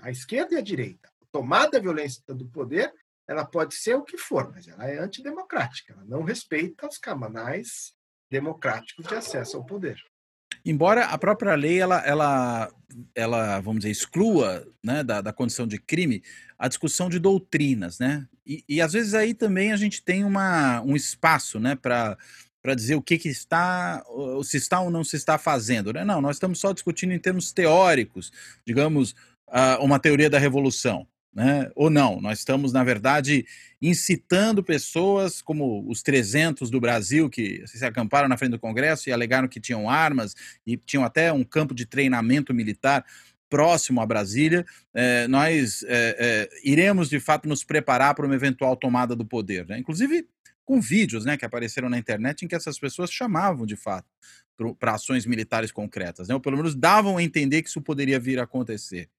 A 0.00 0.10
esquerda 0.10 0.54
e 0.54 0.58
a 0.58 0.62
direita. 0.62 1.08
A 1.20 1.26
tomada 1.30 1.72
da 1.72 1.80
violência 1.80 2.22
do 2.28 2.48
poder 2.48 2.92
ela 3.28 3.44
pode 3.44 3.74
ser 3.74 3.94
o 3.94 4.02
que 4.02 4.18
for, 4.18 4.50
mas 4.52 4.68
ela 4.68 4.86
é 4.86 4.98
antidemocrática. 4.98 5.92
Ela 5.92 6.04
não 6.04 6.22
respeita 6.22 6.88
os 6.88 6.98
camanais 6.98 7.92
democráticos 8.30 9.06
de 9.06 9.14
acesso 9.14 9.56
ao 9.56 9.64
poder. 9.64 9.96
Embora 10.64 11.06
a 11.06 11.18
própria 11.18 11.54
lei 11.54 11.80
ela, 11.80 11.98
ela, 12.06 12.72
ela 13.14 13.60
vamos 13.60 13.80
dizer, 13.80 13.90
exclua 13.90 14.66
né, 14.82 15.02
da, 15.02 15.20
da 15.20 15.32
condição 15.32 15.66
de 15.66 15.78
crime 15.78 16.22
a 16.58 16.68
discussão 16.68 17.08
de 17.08 17.18
doutrinas, 17.18 17.98
né? 17.98 18.28
E, 18.46 18.64
e 18.68 18.80
às 18.80 18.92
vezes 18.92 19.14
aí 19.14 19.34
também 19.34 19.72
a 19.72 19.76
gente 19.76 20.02
tem 20.02 20.24
uma, 20.24 20.80
um 20.82 20.94
espaço, 20.94 21.58
né, 21.58 21.74
para 21.74 22.16
para 22.62 22.76
dizer 22.76 22.94
o 22.94 23.02
que, 23.02 23.18
que 23.18 23.28
está, 23.28 24.04
se 24.44 24.56
está 24.56 24.80
ou 24.80 24.88
não 24.88 25.02
se 25.02 25.16
está 25.16 25.36
fazendo. 25.36 25.92
Né? 25.92 26.04
Não, 26.04 26.20
nós 26.20 26.36
estamos 26.36 26.60
só 26.60 26.72
discutindo 26.72 27.12
em 27.12 27.18
termos 27.18 27.50
teóricos, 27.50 28.30
digamos, 28.64 29.16
uh, 29.48 29.82
uma 29.82 29.98
teoria 29.98 30.30
da 30.30 30.38
revolução 30.38 31.04
né? 31.32 31.70
ou 31.74 31.88
não. 31.88 32.20
Nós 32.20 32.38
estamos, 32.38 32.72
na 32.72 32.84
verdade, 32.84 33.46
incitando 33.80 34.62
pessoas 34.62 35.40
como 35.40 35.88
os 35.88 36.02
300 36.02 36.70
do 36.70 36.80
Brasil 36.80 37.30
que 37.30 37.62
se 37.66 37.84
acamparam 37.84 38.28
na 38.28 38.36
frente 38.36 38.52
do 38.52 38.58
Congresso 38.58 39.08
e 39.08 39.12
alegaram 39.12 39.48
que 39.48 39.60
tinham 39.60 39.88
armas 39.88 40.34
e 40.66 40.76
tinham 40.76 41.04
até 41.04 41.32
um 41.32 41.44
campo 41.44 41.74
de 41.74 41.86
treinamento 41.86 42.52
militar 42.52 43.04
próximo 43.48 44.00
a 44.00 44.06
Brasília, 44.06 44.64
é, 44.94 45.28
nós 45.28 45.82
é, 45.82 46.16
é, 46.18 46.48
iremos 46.64 47.10
de 47.10 47.20
fato 47.20 47.46
nos 47.46 47.62
preparar 47.62 48.14
para 48.14 48.24
uma 48.24 48.34
eventual 48.34 48.74
tomada 48.74 49.14
do 49.14 49.26
poder. 49.26 49.66
Né? 49.66 49.78
Inclusive 49.78 50.26
com 50.64 50.80
vídeos 50.80 51.26
né, 51.26 51.36
que 51.36 51.44
apareceram 51.44 51.90
na 51.90 51.98
internet 51.98 52.42
em 52.42 52.48
que 52.48 52.54
essas 52.54 52.78
pessoas 52.78 53.10
chamavam 53.10 53.66
de 53.66 53.76
fato 53.76 54.08
para 54.78 54.94
ações 54.94 55.26
militares 55.26 55.70
concretas, 55.70 56.28
né? 56.28 56.34
ou 56.34 56.40
pelo 56.40 56.56
menos 56.56 56.74
davam 56.74 57.18
a 57.18 57.22
entender 57.22 57.62
que 57.62 57.68
isso 57.68 57.82
poderia 57.82 58.18
vir 58.18 58.38
a 58.38 58.44
acontecer. 58.44 59.10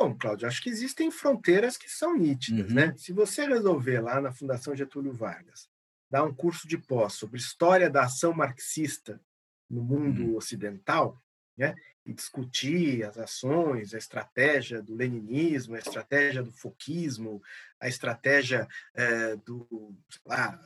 Bom, 0.00 0.16
Cláudio, 0.16 0.48
acho 0.48 0.62
que 0.62 0.70
existem 0.70 1.10
fronteiras 1.10 1.76
que 1.76 1.90
são 1.90 2.16
nítidas, 2.16 2.70
uhum. 2.70 2.74
né? 2.74 2.94
Se 2.96 3.12
você 3.12 3.44
resolver 3.44 4.00
lá 4.00 4.18
na 4.18 4.32
Fundação 4.32 4.74
Getúlio 4.74 5.12
Vargas 5.12 5.68
dar 6.10 6.24
um 6.24 6.34
curso 6.34 6.66
de 6.66 6.78
pós 6.78 7.12
sobre 7.12 7.36
história 7.38 7.90
da 7.90 8.04
ação 8.04 8.32
marxista 8.32 9.20
no 9.68 9.84
mundo 9.84 10.22
uhum. 10.22 10.36
ocidental, 10.36 11.22
né? 11.54 11.74
E 12.06 12.14
discutir 12.14 13.04
as 13.04 13.18
ações, 13.18 13.92
a 13.92 13.98
estratégia 13.98 14.80
do 14.80 14.94
leninismo, 14.94 15.74
a 15.74 15.78
estratégia 15.78 16.42
do 16.42 16.50
foquismo, 16.50 17.42
a 17.78 17.86
estratégia 17.86 18.66
é, 18.94 19.36
do 19.36 19.94
lá, 20.24 20.58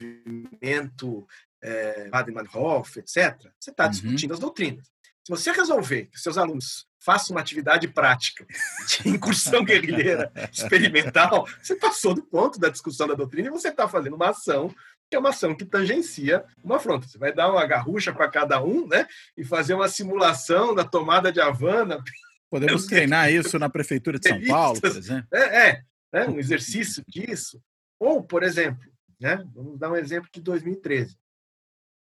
movimento 0.00 1.26
é, 1.60 2.08
Baden-Meinhof, 2.08 3.00
etc. 3.00 3.50
Você 3.58 3.72
está 3.72 3.86
uhum. 3.86 3.90
discutindo 3.90 4.32
as 4.32 4.38
doutrinas. 4.38 4.88
Se 5.26 5.30
você 5.30 5.50
resolver 5.50 6.06
que 6.06 6.20
seus 6.20 6.38
alunos 6.38 6.86
façam 7.00 7.34
uma 7.34 7.40
atividade 7.40 7.88
prática 7.88 8.46
de 8.86 9.08
incursão 9.08 9.64
guerrilheira 9.64 10.30
experimental, 10.52 11.48
você 11.60 11.74
passou 11.74 12.14
do 12.14 12.22
ponto 12.22 12.60
da 12.60 12.68
discussão 12.68 13.08
da 13.08 13.14
doutrina 13.14 13.48
e 13.48 13.50
você 13.50 13.70
está 13.70 13.88
fazendo 13.88 14.14
uma 14.14 14.28
ação 14.28 14.72
que 15.10 15.16
é 15.16 15.18
uma 15.18 15.30
ação 15.30 15.52
que 15.52 15.64
tangencia 15.64 16.44
uma 16.62 16.76
afronta. 16.76 17.08
Você 17.08 17.18
vai 17.18 17.32
dar 17.32 17.50
uma 17.50 17.66
garrucha 17.66 18.12
para 18.12 18.30
cada 18.30 18.62
um, 18.62 18.86
né? 18.86 19.04
E 19.36 19.44
fazer 19.44 19.74
uma 19.74 19.88
simulação 19.88 20.72
da 20.72 20.84
tomada 20.84 21.32
de 21.32 21.40
Havana. 21.40 22.00
Podemos 22.48 22.86
treinar 22.86 23.28
isso 23.28 23.58
na 23.58 23.68
prefeitura 23.68 24.20
de 24.20 24.28
São 24.28 24.40
Paulo, 24.46 24.80
por 24.80 24.96
exemplo. 24.96 25.26
É, 25.32 25.68
é, 25.70 25.82
é 26.12 26.28
um 26.28 26.38
exercício 26.38 27.04
disso. 27.08 27.60
Ou, 27.98 28.22
por 28.22 28.44
exemplo, 28.44 28.88
né? 29.18 29.44
Vamos 29.52 29.76
dar 29.76 29.90
um 29.90 29.96
exemplo 29.96 30.30
de 30.32 30.40
2013. 30.40 31.18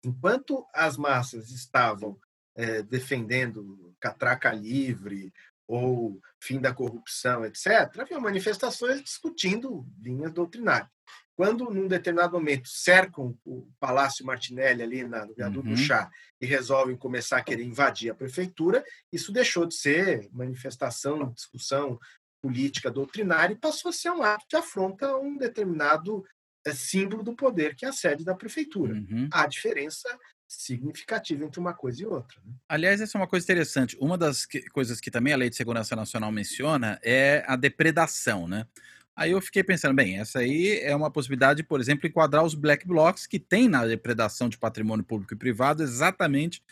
Enquanto 0.04 0.64
as 0.72 0.96
massas 0.96 1.50
estavam 1.50 2.16
é, 2.58 2.82
defendendo 2.82 3.94
catraca 4.00 4.52
livre 4.52 5.32
ou 5.66 6.20
fim 6.40 6.58
da 6.58 6.74
corrupção, 6.74 7.44
etc., 7.44 8.00
havia 8.00 8.18
manifestações 8.18 9.02
discutindo 9.02 9.86
linhas 10.02 10.32
doutrinárias. 10.32 10.90
Quando, 11.36 11.70
num 11.70 11.86
determinado 11.86 12.32
momento, 12.32 12.68
cercam 12.68 13.38
o 13.44 13.70
Palácio 13.78 14.26
Martinelli 14.26 14.82
ali 14.82 15.04
na, 15.04 15.24
no 15.24 15.34
Viaduto 15.34 15.68
uhum. 15.68 15.74
do 15.74 15.80
Chá 15.80 16.10
e 16.40 16.46
resolvem 16.46 16.96
começar 16.96 17.36
a 17.36 17.44
querer 17.44 17.62
invadir 17.62 18.10
a 18.10 18.14
prefeitura, 18.14 18.84
isso 19.12 19.30
deixou 19.30 19.64
de 19.64 19.76
ser 19.76 20.28
manifestação, 20.32 21.32
discussão 21.32 21.96
política 22.42 22.90
doutrinária 22.90 23.54
e 23.54 23.58
passou 23.58 23.90
a 23.90 23.92
ser 23.92 24.10
um 24.10 24.22
ato 24.22 24.46
de 24.48 24.56
afronta 24.56 25.06
a 25.06 25.18
um 25.18 25.36
determinado 25.36 26.24
é, 26.66 26.72
símbolo 26.72 27.22
do 27.22 27.36
poder, 27.36 27.76
que 27.76 27.84
é 27.84 27.88
a 27.88 27.92
sede 27.92 28.24
da 28.24 28.34
prefeitura. 28.34 28.94
Uhum. 28.94 29.28
Há 29.32 29.46
diferença 29.46 30.08
significativa 30.48 31.44
entre 31.44 31.60
uma 31.60 31.74
coisa 31.74 32.02
e 32.02 32.06
outra. 32.06 32.38
Né? 32.44 32.52
Aliás, 32.66 33.00
essa 33.00 33.18
é 33.18 33.20
uma 33.20 33.26
coisa 33.28 33.44
interessante. 33.44 33.96
Uma 34.00 34.16
das 34.16 34.46
que, 34.46 34.62
coisas 34.70 34.98
que 34.98 35.10
também 35.10 35.34
a 35.34 35.36
Lei 35.36 35.50
de 35.50 35.56
Segurança 35.56 35.94
Nacional 35.94 36.32
menciona 36.32 36.98
é 37.02 37.44
a 37.46 37.54
depredação, 37.54 38.48
né? 38.48 38.66
Aí 39.14 39.32
eu 39.32 39.40
fiquei 39.40 39.64
pensando, 39.64 39.94
bem, 39.94 40.18
essa 40.18 40.38
aí 40.38 40.78
é 40.80 40.94
uma 40.94 41.10
possibilidade, 41.10 41.64
por 41.64 41.80
exemplo, 41.80 42.06
enquadrar 42.06 42.44
os 42.44 42.54
black 42.54 42.86
blocs 42.86 43.26
que 43.26 43.38
tem 43.38 43.68
na 43.68 43.84
depredação 43.84 44.48
de 44.48 44.56
patrimônio 44.56 45.04
público 45.04 45.34
e 45.34 45.36
privado 45.36 45.82
exatamente 45.82 46.62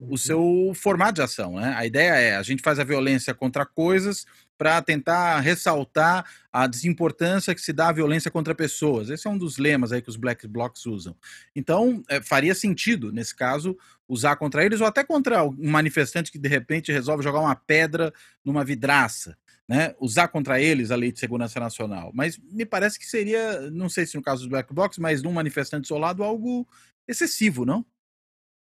o 0.00 0.12
uhum. 0.12 0.16
seu 0.16 0.72
formato 0.74 1.14
de 1.14 1.22
ação. 1.22 1.56
Né? 1.56 1.74
A 1.76 1.84
ideia 1.84 2.12
é 2.12 2.36
a 2.36 2.42
gente 2.42 2.62
faz 2.62 2.78
a 2.78 2.84
violência 2.84 3.34
contra 3.34 3.66
coisas 3.66 4.26
para 4.56 4.80
tentar 4.82 5.40
ressaltar 5.40 6.24
a 6.52 6.66
desimportância 6.66 7.54
que 7.54 7.60
se 7.60 7.72
dá 7.72 7.88
à 7.88 7.92
violência 7.92 8.30
contra 8.30 8.54
pessoas. 8.54 9.10
Esse 9.10 9.26
é 9.26 9.30
um 9.30 9.38
dos 9.38 9.58
lemas 9.58 9.92
aí 9.92 10.02
que 10.02 10.08
os 10.10 10.16
black 10.16 10.46
blocs 10.48 10.84
usam. 10.86 11.14
Então, 11.54 12.02
é, 12.08 12.20
faria 12.20 12.54
sentido, 12.54 13.12
nesse 13.12 13.34
caso, 13.34 13.76
usar 14.08 14.36
contra 14.36 14.64
eles 14.64 14.80
ou 14.80 14.86
até 14.86 15.04
contra 15.04 15.44
um 15.44 15.70
manifestante 15.70 16.32
que 16.32 16.38
de 16.38 16.48
repente 16.48 16.92
resolve 16.92 17.22
jogar 17.22 17.40
uma 17.40 17.54
pedra 17.54 18.12
numa 18.44 18.64
vidraça 18.64 19.36
né, 19.70 19.94
usar 20.00 20.26
contra 20.26 20.60
eles 20.60 20.90
a 20.90 20.96
lei 20.96 21.12
de 21.12 21.20
segurança 21.20 21.60
nacional. 21.60 22.10
Mas 22.12 22.36
me 22.36 22.66
parece 22.66 22.98
que 22.98 23.06
seria, 23.06 23.70
não 23.70 23.88
sei 23.88 24.04
se 24.04 24.16
no 24.16 24.22
caso 24.22 24.40
dos 24.40 24.48
black 24.48 24.74
blocs, 24.74 24.98
mas 24.98 25.22
num 25.22 25.30
manifestante 25.30 25.84
isolado, 25.84 26.24
algo 26.24 26.66
excessivo, 27.06 27.64
não? 27.64 27.86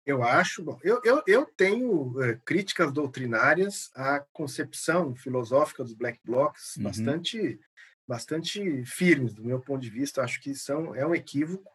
Eu 0.08 0.24
acho. 0.24 0.64
Bom, 0.64 0.80
eu, 0.82 1.02
eu, 1.04 1.22
eu 1.28 1.46
tenho 1.46 2.24
é, 2.24 2.40
críticas 2.46 2.94
doutrinárias 2.94 3.92
à 3.94 4.22
concepção 4.32 5.14
filosófica 5.14 5.84
dos 5.84 5.94
black 5.94 6.18
blocs 6.24 6.78
uhum. 6.78 6.84
bastante, 6.84 7.60
bastante 8.08 8.86
firmes, 8.86 9.34
do 9.34 9.44
meu 9.44 9.60
ponto 9.60 9.82
de 9.82 9.90
vista. 9.90 10.24
Acho 10.24 10.40
que 10.40 10.56
são, 10.56 10.96
é 10.96 11.06
um 11.06 11.14
equívoco, 11.14 11.70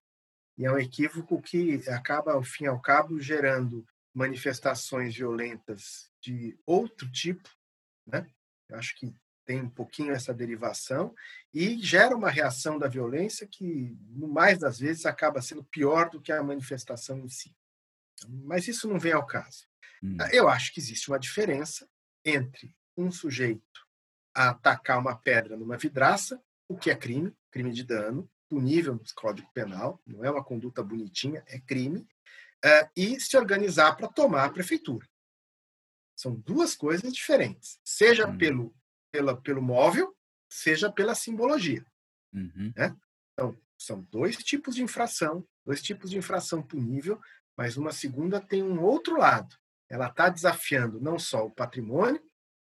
e 0.57 0.64
é 0.64 0.73
um 0.73 0.79
equívoco 0.79 1.42
que 1.42 1.87
acaba, 1.90 2.33
ao 2.33 2.42
fim 2.42 2.64
e 2.64 2.68
ao 2.68 2.81
cabo, 2.81 3.21
gerando 3.21 3.85
manifestações 4.14 5.14
violentas 5.14 6.11
de 6.18 6.59
outro 6.64 7.11
tipo, 7.12 7.51
né? 8.07 8.27
Eu 8.66 8.79
acho 8.79 8.97
que 8.97 9.14
tem 9.45 9.61
um 9.61 9.68
pouquinho 9.68 10.12
essa 10.12 10.33
derivação 10.33 11.14
e 11.53 11.79
gera 11.83 12.16
uma 12.16 12.31
reação 12.31 12.79
da 12.79 12.88
violência 12.88 13.47
que, 13.47 13.95
no 14.09 14.27
mais 14.27 14.59
das 14.59 14.79
vezes, 14.79 15.05
acaba 15.05 15.42
sendo 15.42 15.64
pior 15.64 16.09
do 16.09 16.21
que 16.21 16.33
a 16.33 16.42
manifestação 16.42 17.18
em 17.18 17.29
si. 17.29 17.55
Mas 18.28 18.68
isso 18.68 18.88
não 18.88 18.98
vem 18.98 19.12
ao 19.12 19.26
caso. 19.26 19.66
Hum. 20.02 20.16
Eu 20.32 20.48
acho 20.48 20.72
que 20.72 20.80
existe 20.80 21.08
uma 21.08 21.18
diferença 21.18 21.88
entre 22.24 22.74
um 22.96 23.11
sujeito 23.11 23.82
atacar 24.35 24.98
uma 24.98 25.16
pedra 25.16 25.56
numa 25.56 25.76
vidraça, 25.76 26.42
o 26.68 26.76
que 26.76 26.90
é 26.90 26.96
crime, 26.96 27.35
crime 27.50 27.72
de 27.72 27.85
dano, 27.85 28.30
punível 28.48 28.94
no 28.94 29.02
Código 29.14 29.50
Penal, 29.52 30.00
não 30.06 30.24
é 30.24 30.30
uma 30.30 30.44
conduta 30.44 30.82
bonitinha, 30.82 31.42
é 31.46 31.58
crime, 31.58 32.00
uh, 32.64 32.90
e 32.96 33.20
se 33.20 33.37
organizar 33.37 33.96
para 33.96 34.08
tomar 34.08 34.44
a 34.44 34.50
prefeitura. 34.50 35.08
São 36.16 36.35
duas 36.35 36.74
coisas 36.74 37.12
diferentes, 37.12 37.78
seja 37.85 38.28
uhum. 38.28 38.38
pelo, 38.38 38.74
pela, 39.11 39.40
pelo 39.40 39.62
móvel, 39.62 40.14
seja 40.48 40.90
pela 40.90 41.14
simbologia. 41.14 41.85
Uhum. 42.32 42.72
Né? 42.76 42.96
Então, 43.32 43.58
são 43.78 44.02
dois 44.11 44.37
tipos 44.37 44.74
de 44.74 44.82
infração, 44.82 45.46
dois 45.64 45.82
tipos 45.82 46.11
de 46.11 46.18
infração 46.18 46.62
punível, 46.62 47.20
mas 47.57 47.77
uma 47.77 47.93
segunda 47.93 48.41
tem 48.41 48.62
um 48.62 48.83
outro 48.83 49.19
lado. 49.19 49.57
Ela 49.88 50.09
está 50.09 50.29
desafiando 50.29 51.01
não 51.01 51.19
só 51.19 51.47
o 51.47 51.51
patrimônio, 51.51 52.23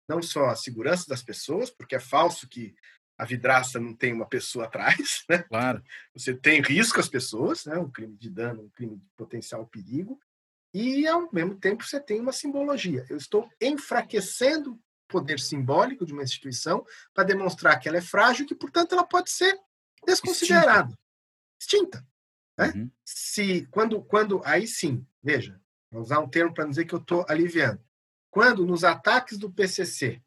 não 0.08 0.20
só 0.20 0.46
a 0.46 0.56
segurança 0.56 1.06
das 1.08 1.22
pessoas, 1.22 1.70
porque 1.70 1.94
é 1.94 2.00
falso 2.00 2.48
que 2.48 2.74
a 3.16 3.24
vidraça 3.24 3.80
não 3.80 3.94
tem 3.94 4.12
uma 4.12 4.26
pessoa 4.26 4.66
atrás, 4.66 5.24
né? 5.28 5.38
Claro. 5.38 5.82
Você 6.14 6.34
tem 6.34 6.60
risco 6.60 7.00
às 7.00 7.08
pessoas, 7.08 7.64
né? 7.64 7.78
Um 7.78 7.90
crime 7.90 8.16
de 8.16 8.28
dano, 8.28 8.62
um 8.62 8.70
crime 8.70 8.96
de 8.96 9.06
potencial 9.16 9.66
perigo, 9.66 10.20
e, 10.74 11.06
ao 11.06 11.32
mesmo 11.32 11.54
tempo, 11.54 11.84
você 11.84 12.00
tem 12.00 12.20
uma 12.20 12.32
simbologia. 12.32 13.06
Eu 13.08 13.16
estou 13.16 13.48
enfraquecendo 13.60 14.72
o 14.72 14.80
poder 15.06 15.38
simbólico 15.38 16.04
de 16.04 16.12
uma 16.12 16.24
instituição 16.24 16.84
para 17.14 17.22
demonstrar 17.22 17.78
que 17.78 17.88
ela 17.88 17.98
é 17.98 18.02
frágil 18.02 18.44
e 18.44 18.48
que, 18.48 18.56
portanto, 18.56 18.92
ela 18.92 19.06
pode 19.06 19.30
ser 19.30 19.56
desconsiderada, 20.04 20.92
extinta. 21.60 22.04
Né? 22.58 22.72
Uhum. 22.74 22.90
Se, 23.04 23.66
quando, 23.70 24.02
quando, 24.02 24.40
aí 24.44 24.66
sim, 24.66 25.06
veja, 25.22 25.60
vou 25.90 26.02
usar 26.02 26.20
um 26.20 26.28
termo 26.28 26.54
para 26.54 26.66
dizer 26.66 26.84
que 26.84 26.94
eu 26.94 27.00
estou 27.00 27.24
aliviando. 27.28 27.80
Quando, 28.30 28.66
nos 28.66 28.84
ataques 28.84 29.38
do 29.38 29.50
PCC, 29.50 30.20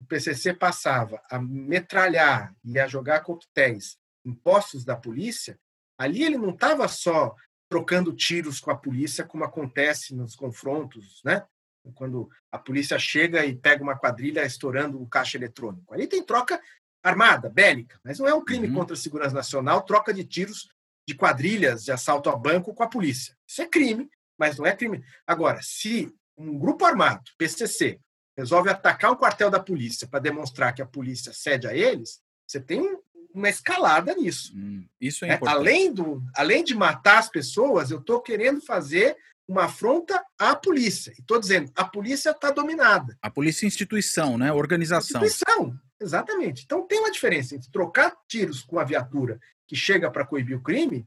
o 0.00 0.06
PCC 0.06 0.52
passava 0.52 1.22
a 1.30 1.38
metralhar 1.38 2.54
e 2.62 2.78
a 2.78 2.86
jogar 2.86 3.20
coquetéis 3.20 3.96
em 4.24 4.34
postos 4.34 4.84
da 4.84 4.96
polícia, 4.96 5.58
ali 5.98 6.22
ele 6.22 6.36
não 6.36 6.50
estava 6.50 6.86
só 6.88 7.34
trocando 7.68 8.14
tiros 8.14 8.60
com 8.60 8.70
a 8.70 8.76
polícia, 8.76 9.24
como 9.24 9.44
acontece 9.44 10.14
nos 10.14 10.36
confrontos, 10.36 11.20
né? 11.24 11.46
Quando 11.94 12.30
a 12.50 12.58
polícia 12.58 12.98
chega 12.98 13.44
e 13.44 13.54
pega 13.54 13.82
uma 13.82 13.98
quadrilha 13.98 14.44
estourando 14.44 15.00
o 15.00 15.08
caixa 15.08 15.36
eletrônico. 15.36 15.92
Ali 15.92 16.06
tem 16.06 16.24
troca 16.24 16.60
armada, 17.02 17.50
bélica, 17.50 18.00
mas 18.02 18.18
não 18.18 18.26
é 18.26 18.34
um 18.34 18.44
crime 18.44 18.68
uhum. 18.68 18.74
contra 18.74 18.94
a 18.94 18.98
segurança 18.98 19.34
nacional, 19.34 19.82
troca 19.82 20.12
de 20.12 20.24
tiros 20.24 20.68
de 21.06 21.14
quadrilhas 21.14 21.84
de 21.84 21.92
assalto 21.92 22.30
a 22.30 22.36
banco 22.36 22.74
com 22.74 22.82
a 22.82 22.88
polícia. 22.88 23.36
Isso 23.46 23.62
é 23.62 23.66
crime, 23.66 24.08
mas 24.38 24.58
não 24.58 24.66
é 24.66 24.74
crime. 24.74 25.02
Agora, 25.26 25.60
se 25.62 26.12
um 26.36 26.58
grupo 26.58 26.84
armado, 26.84 27.22
PCC, 27.38 28.00
resolve 28.36 28.70
atacar 28.70 29.12
um 29.12 29.16
quartel 29.16 29.50
da 29.50 29.60
polícia 29.60 30.08
para 30.08 30.18
demonstrar 30.20 30.74
que 30.74 30.82
a 30.82 30.86
polícia 30.86 31.32
cede 31.32 31.66
a 31.66 31.74
eles, 31.74 32.20
você 32.46 32.60
tem 32.60 32.98
uma 33.32 33.48
escalada 33.48 34.14
nisso. 34.14 34.52
Hum, 34.56 34.86
isso 35.00 35.24
é, 35.24 35.30
é 35.30 35.34
importante. 35.34 35.58
Além, 35.58 35.92
do, 35.92 36.22
além 36.36 36.64
de 36.64 36.74
matar 36.74 37.18
as 37.18 37.28
pessoas, 37.28 37.90
eu 37.90 37.98
estou 37.98 38.20
querendo 38.20 38.60
fazer 38.60 39.16
uma 39.46 39.64
afronta 39.64 40.24
à 40.38 40.56
polícia. 40.56 41.12
E 41.16 41.20
estou 41.20 41.38
dizendo, 41.38 41.70
a 41.76 41.84
polícia 41.84 42.30
está 42.30 42.50
dominada. 42.50 43.16
A 43.20 43.30
polícia 43.30 43.66
é 43.66 43.68
instituição, 43.68 44.38
né? 44.38 44.52
Organização. 44.52 45.22
Instituição, 45.22 45.78
exatamente. 46.00 46.64
Então 46.64 46.86
tem 46.86 47.00
uma 47.00 47.10
diferença 47.10 47.54
entre 47.54 47.70
trocar 47.70 48.16
tiros 48.28 48.62
com 48.62 48.78
a 48.78 48.84
viatura 48.84 49.40
que 49.66 49.76
chega 49.76 50.10
para 50.10 50.26
coibir 50.26 50.56
o 50.56 50.62
crime 50.62 51.06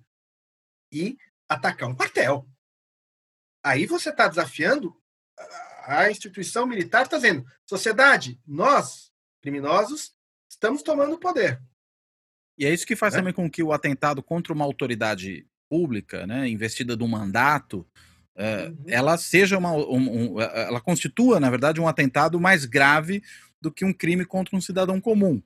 e 0.92 1.18
atacar 1.48 1.90
um 1.90 1.96
quartel. 1.96 2.48
Aí 3.64 3.86
você 3.86 4.10
está 4.10 4.28
desafiando 4.28 4.96
a 5.86 6.10
instituição 6.10 6.66
militar, 6.66 7.04
está 7.04 7.18
dizendo, 7.18 7.46
sociedade, 7.66 8.40
nós, 8.46 9.12
criminosos, 9.42 10.14
estamos 10.50 10.82
tomando 10.82 11.14
o 11.14 11.20
poder. 11.20 11.62
E 12.58 12.66
é 12.66 12.74
isso 12.74 12.86
que 12.86 12.96
faz 12.96 13.14
é. 13.14 13.18
também 13.18 13.34
com 13.34 13.50
que 13.50 13.64
o 13.64 13.72
atentado 13.72 14.22
contra 14.24 14.52
uma 14.52 14.66
autoridade 14.66 15.48
pública, 15.70 16.26
né, 16.26 16.48
investida 16.48 16.98
de 16.98 17.04
um 17.04 17.08
mandato, 17.08 17.88
é, 18.36 18.68
uhum. 18.68 18.84
ela 18.88 19.18
seja 19.18 19.58
uma, 19.58 19.72
um, 19.74 20.36
um, 20.36 20.42
ela 20.42 20.82
constitua, 20.82 21.40
na 21.40 21.50
verdade, 21.50 21.80
um 21.80 21.88
atentado 21.88 22.40
mais 22.40 22.66
grave 22.66 23.24
do 23.62 23.72
que 23.72 23.86
um 23.86 23.94
crime 23.94 24.26
contra 24.26 24.56
um 24.56 24.62
cidadão 24.62 25.00
comum, 25.00 25.42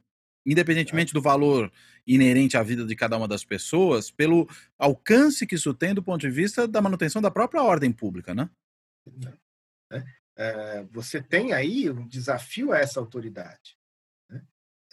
independentemente 0.45 1.13
do 1.13 1.21
valor 1.21 1.71
inerente 2.06 2.58
à 2.58 2.63
vida 2.63 2.86
de 2.86 2.95
cada 2.95 3.17
uma 3.17 3.28
das 3.28 3.43
pessoas, 3.43 4.10
pelo 4.10 4.47
alcance 4.78 5.45
que 5.45 5.56
isso 5.56 5.74
tem 5.74 5.93
do 5.93 6.04
ponto 6.04 6.21
de 6.21 6.30
vista 6.30 6.67
da 6.67 6.82
manutenção 6.82 7.21
da 7.21 7.32
própria 7.32 7.63
ordem 7.63 7.91
pública, 7.91 8.34
né? 8.34 8.50
É, 9.91 10.04
é 10.36 10.84
você 10.91 11.21
tem 11.21 11.54
aí 11.54 11.89
um 11.89 12.08
desafio 12.08 12.72
a 12.72 12.80
essa 12.80 12.99
autoridade. 12.99 13.78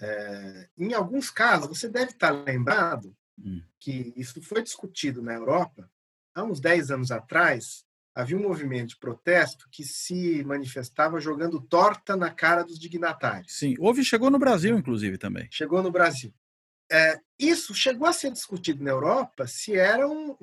É, 0.00 0.68
em 0.78 0.94
alguns 0.94 1.28
casos, 1.30 1.66
você 1.66 1.88
deve 1.88 2.12
estar 2.12 2.30
lembrado 2.30 3.16
hum. 3.38 3.62
que 3.80 4.12
isso 4.16 4.40
foi 4.40 4.62
discutido 4.62 5.20
na 5.20 5.34
Europa 5.34 5.90
há 6.34 6.44
uns 6.44 6.60
10 6.60 6.90
anos 6.92 7.10
atrás. 7.10 7.84
Havia 8.14 8.36
um 8.36 8.42
movimento 8.42 8.90
de 8.90 8.98
protesto 8.98 9.68
que 9.70 9.84
se 9.84 10.42
manifestava 10.44 11.20
jogando 11.20 11.60
torta 11.60 12.16
na 12.16 12.30
cara 12.30 12.64
dos 12.64 12.78
dignatários. 12.78 13.56
Sim, 13.56 13.76
houve, 13.78 14.04
chegou 14.04 14.30
no 14.30 14.38
Brasil, 14.38 14.76
inclusive, 14.76 15.16
também. 15.18 15.48
Chegou 15.50 15.82
no 15.82 15.90
Brasil. 15.90 16.34
É, 16.90 17.20
isso 17.38 17.74
chegou 17.74 18.08
a 18.08 18.12
ser 18.12 18.32
discutido 18.32 18.82
na 18.82 18.90
Europa 18.90 19.46
se 19.46 19.76
era 19.76 20.08
um. 20.08 20.36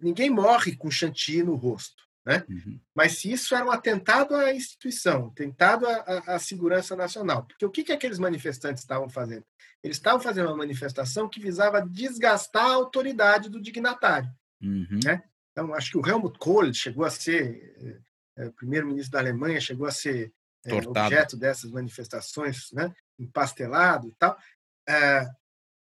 Ninguém 0.00 0.30
morre 0.30 0.74
com 0.74 0.90
chantilly 0.90 1.42
no 1.42 1.54
rosto. 1.54 2.04
Né? 2.24 2.42
Uhum. 2.48 2.80
Mas 2.94 3.18
se 3.18 3.30
isso 3.30 3.54
era 3.54 3.66
um 3.66 3.70
atentado 3.70 4.34
à 4.34 4.54
instituição, 4.54 5.26
atentado 5.26 5.86
à, 5.86 6.34
à, 6.34 6.38
segurança 6.38 6.96
nacional. 6.96 7.44
Porque 7.44 7.66
o 7.66 7.70
que, 7.70 7.84
que 7.84 7.92
aqueles 7.92 8.18
manifestantes 8.18 8.82
estavam 8.82 9.10
fazendo? 9.10 9.44
Eles 9.82 9.98
estavam 9.98 10.18
fazendo 10.18 10.46
uma 10.46 10.56
manifestação 10.56 11.28
que 11.28 11.38
visava 11.38 11.82
desgastar 11.82 12.64
a 12.64 12.74
autoridade 12.74 13.50
do 13.50 13.60
dignatário. 13.60 14.30
Uhum. 14.62 15.00
Né? 15.04 15.22
Então, 15.54 15.72
acho 15.72 15.92
que 15.92 15.98
o 15.98 16.06
Helmut 16.06 16.38
Kohl 16.38 16.74
chegou 16.74 17.04
a 17.04 17.10
ser 17.10 18.02
o 18.36 18.52
primeiro-ministro 18.52 19.12
da 19.12 19.20
Alemanha 19.20 19.60
chegou 19.60 19.86
a 19.86 19.92
ser 19.92 20.32
é, 20.64 20.74
objeto 20.74 21.36
dessas 21.36 21.70
manifestações, 21.70 22.70
né, 22.72 22.92
empastelado 23.18 24.08
e 24.08 24.14
tal. 24.14 24.36
É, 24.88 25.28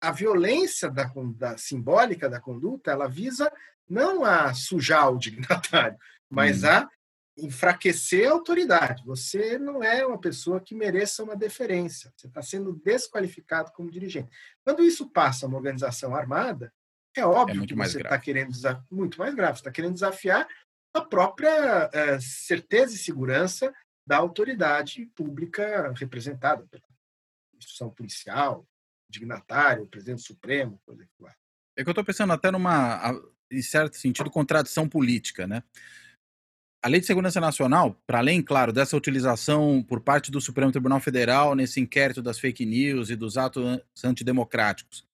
a 0.01 0.13
violência 0.13 0.91
da, 0.91 1.11
da, 1.37 1.59
simbólica 1.59 2.29
da 2.29 2.41
conduta, 2.41 2.91
ela 2.91 3.09
visa 3.09 3.53
não 3.89 4.25
a 4.25 4.55
sujar 4.55 5.11
o 5.13 5.19
dignatário, 5.19 5.99
mas 6.31 6.63
hum. 6.63 6.69
a 6.69 6.91
enfraquecer 7.37 8.29
a 8.29 8.33
autoridade. 8.33 9.05
Você 9.05 9.59
não 9.59 9.83
é 9.83 10.05
uma 10.05 10.19
pessoa 10.19 10.61
que 10.61 10.75
mereça 10.75 11.23
uma 11.23 11.37
deferência. 11.37 12.13
Você 12.17 12.27
está 12.27 12.43
sendo 12.43 12.75
desqualificado 12.85 13.71
como 13.73 13.91
dirigente. 13.91 14.31
Quando 14.65 14.83
isso 14.83 15.09
passa 15.11 15.47
a 15.47 15.49
uma 15.49 15.57
organização 15.57 16.17
armada, 16.17 16.73
é 17.19 17.27
óbvio 17.27 17.65
é 17.65 17.67
que 17.67 17.75
você 17.75 18.01
está 18.01 18.19
querendo 18.19 18.53
muito 18.91 19.19
mais 19.19 19.35
grave. 19.35 19.59
está 19.59 19.71
querendo 19.71 19.95
desafiar 19.95 20.47
a 20.95 21.01
própria 21.01 21.91
é, 21.93 22.19
certeza 22.21 22.95
e 22.95 22.99
segurança 22.99 23.73
da 24.07 24.17
autoridade 24.17 25.07
pública 25.15 25.93
representada 25.97 26.67
pela 26.71 26.83
instituição 27.57 27.91
policial, 27.91 28.67
dignatário, 29.11 29.87
presidente 29.87 30.23
supremo, 30.23 30.81
coisa 30.85 31.05
que 31.05 31.13
vai. 31.21 31.35
É 31.77 31.83
que 31.83 31.89
eu 31.89 31.93
estou 31.93 32.05
pensando 32.05 32.33
até 32.33 32.51
numa, 32.51 33.13
em 33.51 33.63
certo 33.63 33.97
sentido, 33.97 34.31
contradição 34.31 34.89
política, 34.89 35.47
né? 35.47 35.63
A 36.83 36.89
Lei 36.89 37.01
de 37.01 37.07
Segurança 37.07 37.41
Nacional, 37.41 38.01
para 38.07 38.19
além, 38.19 38.41
claro, 38.41 38.73
dessa 38.73 38.97
utilização 38.97 39.83
por 39.83 40.01
parte 40.01 40.31
do 40.31 40.41
Supremo 40.41 40.71
Tribunal 40.71 41.01
Federal 41.01 41.55
nesse 41.55 41.81
inquérito 41.81 42.23
das 42.23 42.39
fake 42.39 42.65
news 42.65 43.11
e 43.11 43.17
dos 43.17 43.37
atos 43.37 43.81
antidemocráticos 44.05 45.08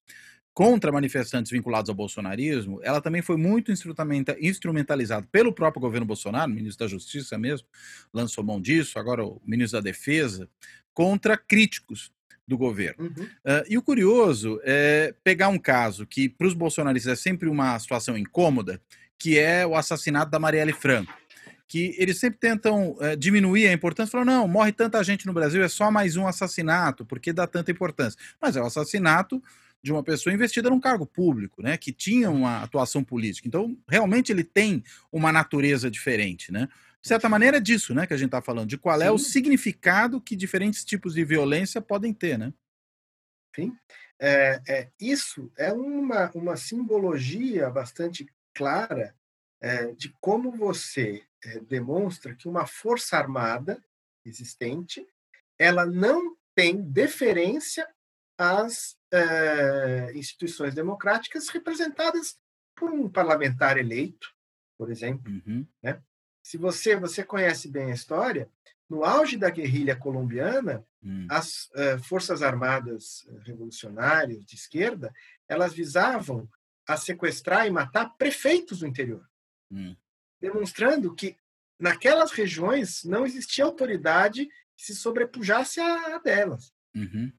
contra 0.55 0.93
manifestantes 0.93 1.51
vinculados 1.51 1.89
ao 1.89 1.97
bolsonarismo, 1.97 2.81
ela 2.85 3.01
também 3.01 3.21
foi 3.21 3.37
muito 3.37 3.73
instrumentalizada 3.73 5.27
pelo 5.33 5.53
próprio 5.53 5.81
governo 5.81 6.07
Bolsonaro, 6.07 6.51
o 6.51 6.55
ministro 6.55 6.87
da 6.87 6.91
Justiça 6.91 7.37
mesmo, 7.37 7.67
lançou 8.13 8.45
mão 8.45 8.61
disso, 8.61 8.97
agora 8.99 9.25
o 9.25 9.43
ministro 9.45 9.81
da 9.81 9.85
Defesa, 9.85 10.49
contra 10.95 11.37
críticos 11.37 12.13
do 12.47 12.57
governo. 12.57 13.05
Uhum. 13.05 13.25
Uh, 13.25 13.65
e 13.69 13.77
o 13.77 13.83
curioso 13.83 14.61
é 14.63 15.13
pegar 15.25 15.49
um 15.49 15.59
caso 15.59 16.07
que 16.07 16.29
para 16.29 16.47
os 16.47 16.55
bolsonaristas 16.55 17.19
é 17.19 17.21
sempre 17.21 17.49
uma 17.49 17.77
situação 17.79 18.17
incômoda, 18.17 18.81
que 19.19 19.39
é 19.39 19.67
o 19.67 19.75
assassinato 19.75 20.31
da 20.31 20.39
Marielle 20.39 20.73
Franco. 20.73 21.13
Que 21.67 21.97
eles 21.99 22.19
sempre 22.19 22.39
tentam 22.39 22.93
uh, 22.93 23.17
diminuir 23.19 23.67
a 23.67 23.73
importância, 23.73 24.13
falando, 24.13 24.29
não, 24.29 24.47
morre 24.47 24.71
tanta 24.71 25.03
gente 25.03 25.27
no 25.27 25.33
Brasil, 25.33 25.65
é 25.65 25.69
só 25.69 25.91
mais 25.91 26.17
um 26.17 26.29
assassinato, 26.29 27.05
porque 27.05 27.33
dá 27.33 27.47
tanta 27.47 27.73
importância. 27.73 28.21
Mas 28.41 28.55
é 28.55 28.61
o 28.61 28.67
assassinato 28.67 29.43
de 29.85 29.93
uma 29.93 30.03
pessoa 30.03 30.33
investida 30.33 30.71
num 30.71 30.81
cargo 30.81 31.05
público, 31.05 31.61
né, 31.61 31.77
que 31.77 31.93
tinha 31.93 32.31
uma 32.31 32.63
atuação 32.63 33.05
política. 33.05 33.47
Então, 33.47 33.77
realmente 33.87 34.33
ele 34.33 34.43
tem 34.43 34.83
uma 35.13 35.31
natureza 35.31 35.91
diferente, 35.91 36.51
né? 36.51 36.71
De 37.03 37.09
certa 37.09 37.29
maneira 37.29 37.59
é 37.59 37.61
disso, 37.61 37.95
né, 37.95 38.07
que 38.07 38.15
a 38.15 38.17
gente 38.17 38.29
está 38.29 38.41
falando, 38.41 38.67
de 38.67 38.79
qual 38.79 38.99
Sim. 38.99 39.05
é 39.05 39.11
o 39.11 39.19
significado 39.19 40.23
que 40.23 40.35
diferentes 40.35 40.87
tipos 40.87 41.13
de 41.13 41.23
violência 41.23 41.83
podem 41.83 42.15
ter, 42.15 42.39
né? 42.39 42.51
Sim. 43.55 43.77
É, 44.19 44.63
é, 44.67 44.89
isso 44.99 45.53
é 45.55 45.71
uma, 45.71 46.31
uma 46.35 46.57
simbologia 46.57 47.69
bastante 47.69 48.27
clara 48.55 49.15
é, 49.61 49.93
de 49.93 50.15
como 50.19 50.51
você 50.51 51.23
é, 51.45 51.61
demonstra 51.61 52.35
que 52.35 52.49
uma 52.49 52.67
força 52.67 53.19
armada 53.19 53.85
existente 54.25 55.07
ela 55.59 55.85
não 55.85 56.35
tem 56.55 56.81
deferência 56.81 57.87
às 58.37 58.97
é, 59.13 60.13
instituições 60.15 60.75
democráticas 60.75 61.49
representadas 61.49 62.39
por 62.75 62.91
um 62.91 63.09
parlamentar 63.09 63.79
eleito, 63.79 64.29
por 64.77 64.91
exemplo, 64.91 65.33
uhum. 65.33 65.67
né? 65.83 66.03
se 66.43 66.59
você 66.59 66.95
você 66.95 67.25
conhece 67.25 67.69
bem 67.69 67.91
a 67.91 67.95
história, 67.95 68.51
no 68.89 69.03
auge 69.03 69.39
da 69.39 69.49
guerrilha 69.49 69.97
colombiana, 69.97 70.85
hum. 71.03 71.27
as 71.31 71.71
uh, 71.71 71.99
forças 72.05 72.43
armadas 72.43 73.27
eh, 73.27 73.41
revolucionárias 73.45 74.45
de 74.45 74.55
esquerda, 74.55 75.13
elas 75.49 75.73
visavam 75.73 76.49
a 76.87 76.97
sequestrar 76.97 77.67
e 77.67 77.71
matar 77.71 78.11
prefeitos 78.19 78.81
do 78.81 78.87
interior, 78.87 79.27
hum. 79.71 79.97
demonstrando 80.39 81.15
que 81.15 81.35
naquelas 81.81 82.31
regiões 82.31 83.05
não 83.05 83.25
existia 83.25 83.65
autoridade 83.65 84.47
que 84.77 84.85
se 84.85 84.95
sobrepujasse 84.95 85.81
a, 85.81 86.17
a 86.17 86.19
delas. 86.19 86.73
Uhum. 86.95 87.33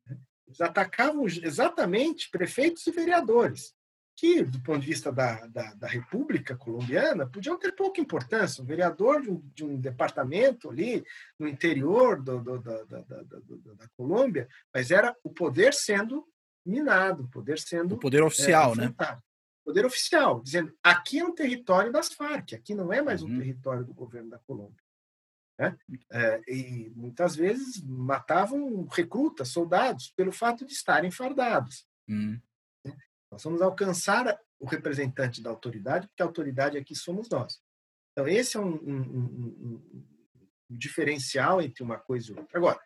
Eles 0.47 0.61
atacavam 0.61 1.25
exatamente 1.25 2.29
prefeitos 2.29 2.85
e 2.87 2.91
vereadores 2.91 3.73
que, 4.15 4.43
do 4.43 4.61
ponto 4.61 4.79
de 4.79 4.87
vista 4.87 5.11
da, 5.11 5.45
da, 5.47 5.73
da, 5.73 5.87
República 5.87 6.55
Colombiana, 6.55 7.27
podiam 7.27 7.59
ter 7.59 7.73
pouca 7.73 7.99
importância. 7.99 8.63
Um 8.63 8.65
vereador 8.65 9.21
de 9.21 9.29
um, 9.29 9.41
de 9.53 9.65
um 9.65 9.79
departamento 9.79 10.69
ali 10.69 11.03
no 11.37 11.47
interior 11.47 12.21
do, 12.21 12.39
do, 12.39 12.59
da, 12.59 12.83
da, 12.83 13.89
Colômbia, 13.97 14.47
mas 14.73 14.89
era 14.89 15.15
o 15.21 15.29
poder 15.29 15.73
sendo 15.73 16.25
minado, 16.65 17.23
o 17.23 17.27
poder 17.27 17.59
sendo. 17.59 17.95
O 17.95 17.99
poder 17.99 18.23
oficial, 18.23 18.73
é, 18.73 18.77
né? 18.77 18.95
Poder 19.65 19.85
oficial, 19.85 20.41
dizendo 20.41 20.73
aqui 20.81 21.19
é 21.19 21.25
um 21.25 21.33
território 21.33 21.91
das 21.91 22.13
Farc, 22.13 22.53
aqui 22.53 22.73
não 22.73 22.93
é 22.93 23.01
mais 23.01 23.21
um 23.21 23.27
uhum. 23.27 23.39
território 23.39 23.83
do 23.83 23.93
governo 23.93 24.29
da 24.29 24.39
Colômbia. 24.39 24.81
Né? 25.57 25.77
É, 26.11 26.41
e 26.47 26.91
muitas 26.95 27.35
vezes 27.35 27.81
matavam 27.81 28.85
recrutas, 28.87 29.49
soldados, 29.49 30.09
pelo 30.09 30.31
fato 30.31 30.65
de 30.65 30.73
estarem 30.73 31.11
fardados. 31.11 31.87
Uhum. 32.07 32.39
Nós 33.31 33.43
vamos 33.43 33.61
alcançar 33.61 34.39
o 34.59 34.65
representante 34.65 35.41
da 35.41 35.49
autoridade, 35.49 36.07
porque 36.07 36.21
a 36.21 36.25
autoridade 36.25 36.77
aqui 36.77 36.95
somos 36.95 37.29
nós. 37.29 37.61
Então, 38.11 38.27
esse 38.27 38.55
é 38.55 38.59
um, 38.59 38.75
um, 38.75 39.01
um, 39.01 40.05
um 40.69 40.77
diferencial 40.77 41.61
entre 41.61 41.83
uma 41.83 41.97
coisa 41.97 42.31
e 42.31 42.35
outra. 42.35 42.57
Agora, 42.57 42.79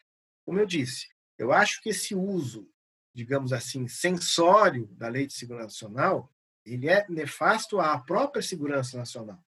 como 0.46 0.60
eu 0.60 0.66
disse, 0.66 1.08
eu 1.38 1.52
acho 1.54 1.82
que 1.82 1.90
esse 1.90 2.16
uso, 2.16 2.70
digamos 3.14 3.54
assim, 3.54 3.88
sensório 3.88 4.88
da 4.88 5.08
Lei 5.08 5.28
de 5.28 5.34
Segurança 5.34 5.88
Nacional, 5.88 6.34
ele 6.66 6.90
é 6.90 7.06
nefasto 7.08 7.80
à 7.80 7.98
própria 8.00 8.42
segurança 8.42 8.98
nacional. 8.98 9.44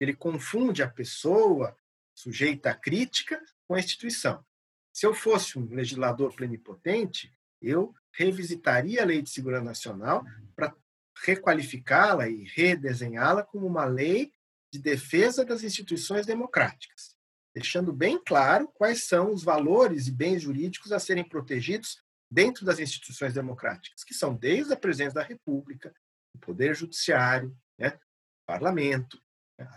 Ele 0.00 0.14
confunde 0.14 0.82
a 0.82 0.88
pessoa 0.88 1.76
sujeita 2.16 2.70
à 2.70 2.74
crítica 2.74 3.40
com 3.68 3.74
a 3.74 3.78
instituição. 3.78 4.44
Se 4.92 5.06
eu 5.06 5.12
fosse 5.12 5.58
um 5.58 5.66
legislador 5.66 6.34
plenipotente, 6.34 7.30
eu 7.60 7.94
revisitaria 8.12 9.02
a 9.02 9.04
Lei 9.04 9.20
de 9.20 9.28
Segurança 9.28 9.64
Nacional 9.64 10.24
para 10.54 10.74
requalificá-la 11.24 12.28
e 12.28 12.44
redesenhá-la 12.44 13.42
como 13.42 13.66
uma 13.66 13.84
lei 13.84 14.32
de 14.72 14.78
defesa 14.78 15.44
das 15.44 15.62
instituições 15.62 16.26
democráticas, 16.26 17.14
deixando 17.54 17.92
bem 17.92 18.18
claro 18.22 18.68
quais 18.68 19.04
são 19.04 19.32
os 19.32 19.42
valores 19.42 20.06
e 20.06 20.12
bens 20.12 20.42
jurídicos 20.42 20.92
a 20.92 20.98
serem 20.98 21.24
protegidos 21.24 22.02
dentro 22.30 22.64
das 22.64 22.78
instituições 22.78 23.34
democráticas, 23.34 24.02
que 24.02 24.14
são 24.14 24.34
desde 24.34 24.72
a 24.72 24.76
presença 24.76 25.14
da 25.14 25.22
República, 25.22 25.94
o 26.34 26.38
Poder 26.38 26.74
Judiciário, 26.74 27.56
né, 27.78 27.88
o 27.88 28.46
Parlamento, 28.46 29.22
né, 29.58 29.68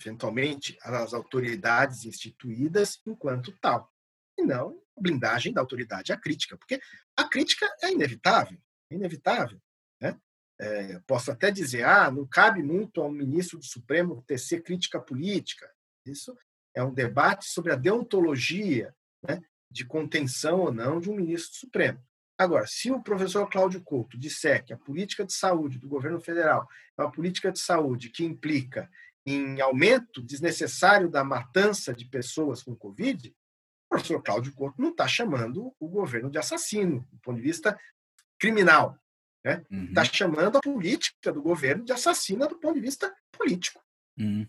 eventualmente 0.00 0.78
as 0.82 1.12
autoridades 1.12 2.04
instituídas 2.04 3.00
enquanto 3.06 3.56
tal, 3.60 3.92
e 4.38 4.42
não 4.42 4.82
blindagem 4.96 5.52
da 5.52 5.60
autoridade 5.60 6.12
à 6.12 6.16
crítica, 6.16 6.56
porque 6.56 6.80
a 7.16 7.24
crítica 7.24 7.66
é 7.82 7.90
inevitável, 7.90 8.58
é 8.90 8.94
inevitável. 8.94 9.60
Né? 10.00 10.18
É, 10.60 10.98
posso 11.06 11.30
até 11.30 11.50
dizer, 11.50 11.84
ah, 11.84 12.10
não 12.10 12.26
cabe 12.26 12.62
muito 12.62 13.00
a 13.00 13.06
um 13.06 13.12
ministro 13.12 13.58
do 13.58 13.64
Supremo 13.64 14.22
tecer 14.26 14.62
crítica 14.62 15.00
política. 15.00 15.70
Isso 16.06 16.36
é 16.74 16.82
um 16.82 16.92
debate 16.92 17.46
sobre 17.46 17.72
a 17.72 17.76
deontologia 17.76 18.94
né, 19.22 19.42
de 19.70 19.84
contenção 19.84 20.60
ou 20.60 20.72
não 20.72 21.00
de 21.00 21.10
um 21.10 21.16
ministro 21.16 21.50
do 21.50 21.56
Supremo. 21.56 22.02
Agora, 22.38 22.66
se 22.66 22.90
o 22.90 23.02
professor 23.02 23.48
Cláudio 23.48 23.82
Couto 23.82 24.18
disser 24.18 24.64
que 24.64 24.72
a 24.72 24.78
política 24.78 25.24
de 25.24 25.32
saúde 25.32 25.78
do 25.78 25.88
governo 25.88 26.20
federal 26.20 26.66
é 26.98 27.02
uma 27.02 27.12
política 27.12 27.52
de 27.52 27.60
saúde 27.60 28.08
que 28.08 28.24
implica 28.24 28.90
em 29.26 29.60
aumento 29.60 30.22
desnecessário 30.22 31.08
da 31.08 31.22
matança 31.22 31.94
de 31.94 32.04
pessoas 32.04 32.62
com 32.62 32.74
Covid, 32.74 33.28
o 33.28 33.88
professor 33.88 34.22
Cláudio 34.22 34.54
Couto 34.54 34.80
não 34.80 34.90
está 34.90 35.06
chamando 35.06 35.74
o 35.78 35.88
governo 35.88 36.30
de 36.30 36.38
assassino, 36.38 37.06
do 37.10 37.18
ponto 37.18 37.36
de 37.36 37.42
vista 37.42 37.78
criminal. 38.38 38.98
Está 39.44 39.58
né? 39.58 39.66
uhum. 39.70 39.92
Tá 39.92 40.04
chamando 40.04 40.58
a 40.58 40.60
política 40.60 41.32
do 41.32 41.42
governo 41.42 41.84
de 41.84 41.92
assassina 41.92 42.46
do 42.46 42.58
ponto 42.58 42.74
de 42.74 42.80
vista 42.80 43.14
político. 43.32 43.82
Uhum. 44.18 44.46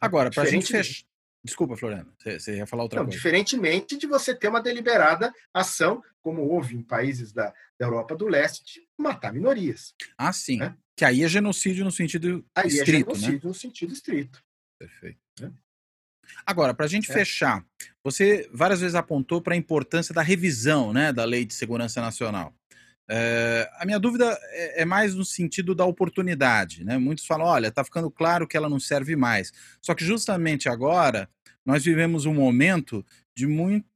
Agora, 0.00 0.30
para 0.30 0.42
a 0.44 0.46
gente 0.46 0.66
fechar. 0.66 1.04
Desculpa, 1.44 1.76
Floriano, 1.76 2.12
você 2.18 2.56
ia 2.56 2.66
falar 2.66 2.84
outra 2.84 3.00
não, 3.00 3.06
coisa. 3.06 3.16
Diferentemente 3.16 3.96
de 3.96 4.06
você 4.06 4.32
ter 4.32 4.46
uma 4.46 4.62
deliberada 4.62 5.34
ação, 5.52 6.00
como 6.20 6.42
houve 6.42 6.76
em 6.76 6.82
países 6.82 7.32
da, 7.32 7.52
da 7.76 7.86
Europa 7.86 8.14
do 8.14 8.28
Leste, 8.28 8.80
de 8.80 8.88
matar 8.96 9.32
minorias. 9.32 9.92
Ah, 10.16 10.32
sim. 10.32 10.58
Né? 10.58 10.76
Que 10.96 11.04
aí 11.04 11.22
é 11.22 11.28
genocídio 11.28 11.84
no 11.84 11.90
sentido 11.90 12.44
aí 12.54 12.64
é 12.64 12.68
estrito, 12.68 13.10
é 13.10 13.14
genocídio 13.14 13.34
né? 13.34 13.40
no 13.44 13.54
sentido 13.54 13.92
estrito. 13.92 14.44
Perfeito. 14.78 15.18
Né? 15.40 15.52
Agora, 16.46 16.74
para 16.74 16.86
a 16.86 16.88
gente 16.88 17.10
é. 17.10 17.14
fechar, 17.14 17.64
você 18.02 18.48
várias 18.52 18.80
vezes 18.80 18.94
apontou 18.94 19.40
para 19.40 19.54
a 19.54 19.56
importância 19.56 20.14
da 20.14 20.22
revisão 20.22 20.92
né, 20.92 21.12
da 21.12 21.24
Lei 21.24 21.44
de 21.44 21.54
Segurança 21.54 22.00
Nacional. 22.00 22.54
É, 23.08 23.68
a 23.78 23.84
minha 23.84 23.98
dúvida 23.98 24.38
é, 24.50 24.82
é, 24.82 24.84
mais 24.84 25.14
no 25.14 25.24
sentido 25.24 25.74
da 25.74 25.84
oportunidade. 25.84 26.84
Né? 26.84 26.96
Muitos 26.98 27.26
falam: 27.26 27.46
olha, 27.46 27.68
está 27.68 27.84
ficando 27.84 28.10
claro 28.10 28.46
que 28.46 28.56
ela 28.56 28.68
não 28.68 28.80
serve 28.80 29.16
mais. 29.16 29.52
Só 29.80 29.94
que 29.94 30.04
justamente 30.04 30.68
agora 30.68 31.28
nós 31.64 31.84
vivemos 31.84 32.26
um 32.26 32.34
momento 32.34 33.04
de 33.34 33.46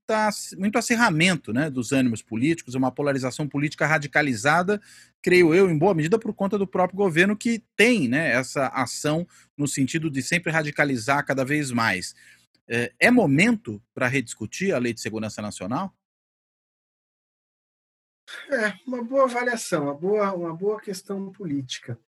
muita, 0.07 0.31
muito 0.57 0.79
acirramento 0.79 1.53
né, 1.53 1.69
dos 1.69 1.93
ânimos 1.93 2.23
políticos, 2.23 2.75
uma 2.75 2.93
polarização 2.93 3.49
política 3.49 3.87
radicalizada, 3.87 4.81
creio 5.21 5.53
eu, 5.53 5.69
em 5.69 5.77
boa 5.77 5.95
medida 5.95 6.19
por 6.19 6.33
conta 6.33 6.57
do 6.57 6.67
próprio 6.67 6.97
governo 6.97 7.37
que 7.37 7.65
tem 7.77 8.09
né, 8.09 8.31
essa 8.31 8.69
ação 8.69 9.27
no 9.57 9.67
sentido 9.67 10.09
de 10.09 10.23
sempre 10.23 10.53
radicalizar 10.53 11.25
cada 11.27 11.45
vez 11.45 11.71
mais. 11.73 12.15
É, 12.69 12.93
é 12.99 13.11
momento 13.11 13.83
para 13.93 14.07
rediscutir 14.07 14.75
a 14.75 14.79
Lei 14.79 14.93
de 14.93 15.01
Segurança 15.01 15.43
Nacional? 15.43 15.93
É, 18.51 18.73
uma 18.87 19.05
boa 19.05 19.25
avaliação, 19.25 19.85
uma 19.85 19.95
boa, 19.95 20.33
uma 20.33 20.55
boa 20.55 20.81
questão 20.81 21.31
política. 21.33 21.99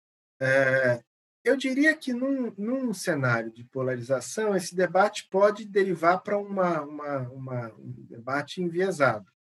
É, 0.41 1.03
eu 1.45 1.57
diria 1.57 1.95
que 1.95 2.13
num, 2.13 2.53
num 2.57 2.93
cenário 2.93 3.53
de 3.53 3.65
polarização, 3.65 4.55
esse 4.55 4.75
debate 4.75 5.29
pode 5.31 5.65
derivar 5.65 6.23
para 6.23 6.39
uma, 6.39 6.83
uma, 6.83 7.19
uma, 7.31 7.75
um 7.75 7.93
debate 8.07 8.63
enviesado. 8.63 9.31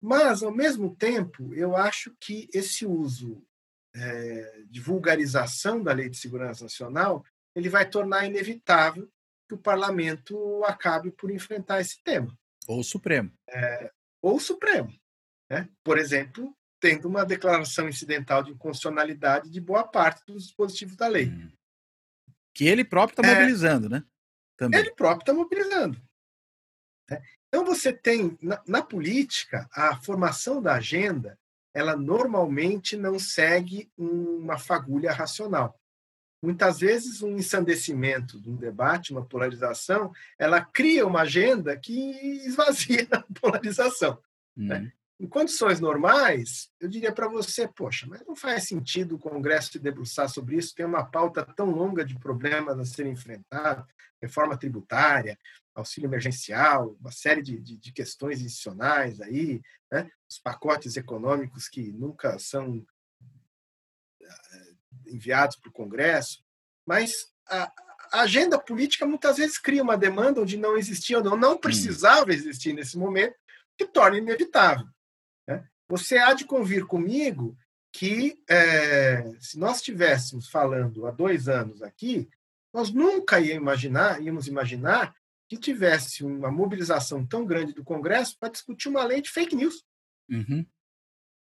Mas, 0.00 0.42
ao 0.42 0.52
mesmo 0.52 0.96
tempo, 0.96 1.54
eu 1.54 1.76
acho 1.76 2.14
que 2.18 2.48
esse 2.52 2.84
uso 2.84 3.44
é, 3.94 4.64
de 4.68 4.80
vulgarização 4.80 5.82
da 5.82 5.92
Lei 5.92 6.08
de 6.08 6.16
Segurança 6.16 6.64
Nacional 6.64 7.24
ele 7.54 7.68
vai 7.68 7.88
tornar 7.88 8.26
inevitável 8.26 9.10
que 9.48 9.54
o 9.54 9.58
parlamento 9.58 10.64
acabe 10.64 11.10
por 11.10 11.30
enfrentar 11.30 11.80
esse 11.80 12.02
tema. 12.02 12.36
Ou 12.66 12.80
o 12.80 12.84
Supremo. 12.84 13.30
É, 13.48 13.92
ou 14.22 14.36
o 14.36 14.40
Supremo. 14.40 14.92
Né? 15.50 15.68
Por 15.84 15.98
exemplo, 15.98 16.56
tendo 16.82 17.06
uma 17.06 17.24
declaração 17.24 17.88
incidental 17.88 18.42
de 18.42 18.50
inconstitucionalidade 18.50 19.48
de 19.48 19.60
boa 19.60 19.84
parte 19.84 20.26
dos 20.26 20.46
dispositivos 20.46 20.96
da 20.96 21.06
lei. 21.06 21.28
Hum. 21.28 21.48
Que 22.52 22.66
ele 22.66 22.84
próprio 22.84 23.20
está 23.20 23.30
é, 23.30 23.34
mobilizando, 23.34 23.88
né? 23.88 24.04
Também. 24.56 24.80
Ele 24.80 24.90
próprio 24.90 25.22
está 25.22 25.32
mobilizando. 25.32 26.02
Né? 27.08 27.22
Então 27.46 27.64
você 27.64 27.92
tem 27.92 28.36
na, 28.42 28.60
na, 28.66 28.82
política 28.82 29.68
a 29.72 29.96
formação 30.02 30.60
da 30.60 30.74
agenda, 30.74 31.38
ela 31.72 31.96
normalmente 31.96 32.96
não 32.96 33.16
segue 33.16 33.88
uma 33.96 34.58
fagulha 34.58 35.12
racional. 35.12 35.80
Muitas 36.42 36.80
vezes 36.80 37.22
um 37.22 37.36
ensandecimento 37.36 38.40
de 38.40 38.50
um 38.50 38.56
debate, 38.56 39.12
uma 39.12 39.24
polarização, 39.24 40.12
ela 40.36 40.60
cria 40.60 41.06
uma 41.06 41.20
agenda 41.20 41.78
que 41.78 41.94
esvazia 42.44 43.06
a 43.12 43.22
polarização. 43.40 44.20
Né? 44.56 44.78
Hum. 44.78 44.82
Né? 44.82 44.92
Em 45.22 45.28
condições 45.28 45.78
normais, 45.78 46.68
eu 46.80 46.88
diria 46.88 47.12
para 47.12 47.28
você, 47.28 47.68
poxa, 47.68 48.08
mas 48.08 48.26
não 48.26 48.34
faz 48.34 48.66
sentido 48.66 49.14
o 49.14 49.18
Congresso 49.20 49.70
se 49.70 49.78
debruçar 49.78 50.28
sobre 50.28 50.56
isso, 50.56 50.74
tem 50.74 50.84
uma 50.84 51.04
pauta 51.04 51.46
tão 51.54 51.70
longa 51.70 52.04
de 52.04 52.18
problemas 52.18 52.76
a 52.76 52.84
serem 52.84 53.12
enfrentados, 53.12 53.86
reforma 54.20 54.58
tributária, 54.58 55.38
auxílio 55.76 56.08
emergencial, 56.08 56.96
uma 57.00 57.12
série 57.12 57.40
de, 57.40 57.60
de, 57.60 57.76
de 57.76 57.92
questões 57.92 58.40
institucionais 58.40 59.20
aí, 59.20 59.62
né? 59.92 60.10
os 60.28 60.40
pacotes 60.40 60.96
econômicos 60.96 61.68
que 61.68 61.92
nunca 61.92 62.36
são 62.40 62.84
eh, 64.20 64.74
enviados 65.06 65.54
para 65.54 65.68
o 65.68 65.72
Congresso, 65.72 66.42
mas 66.84 67.32
a, 67.46 67.72
a, 68.10 68.22
agenda 68.22 68.58
política 68.58 69.06
muitas 69.06 69.36
vezes 69.36 69.56
cria 69.56 69.84
uma 69.84 69.96
demanda 69.96 70.40
onde 70.40 70.56
não 70.56 70.76
existia 70.76 71.18
ou 71.18 71.22
não, 71.22 71.36
não 71.36 71.52
hum. 71.52 71.58
precisava 71.58 72.32
existir 72.32 72.72
nesse 72.72 72.98
momento, 72.98 73.36
que 73.78 73.86
torna 73.86 74.18
inevitável. 74.18 74.84
Você 75.88 76.16
há 76.16 76.32
de 76.32 76.46
convir 76.46 76.86
comigo 76.86 77.56
que, 77.92 78.38
é, 78.48 79.30
se 79.38 79.58
nós 79.58 79.76
estivéssemos 79.76 80.48
falando 80.48 81.06
há 81.06 81.10
dois 81.10 81.48
anos 81.48 81.82
aqui, 81.82 82.28
nós 82.72 82.90
nunca 82.90 83.38
ia 83.38 83.54
imaginar, 83.54 84.22
íamos 84.22 84.46
imaginar 84.46 85.14
que 85.46 85.58
tivesse 85.58 86.24
uma 86.24 86.50
mobilização 86.50 87.26
tão 87.26 87.44
grande 87.44 87.74
do 87.74 87.84
Congresso 87.84 88.38
para 88.40 88.48
discutir 88.48 88.88
uma 88.88 89.04
lei 89.04 89.20
de 89.20 89.30
fake 89.30 89.54
news. 89.54 89.84
Uhum. 90.30 90.64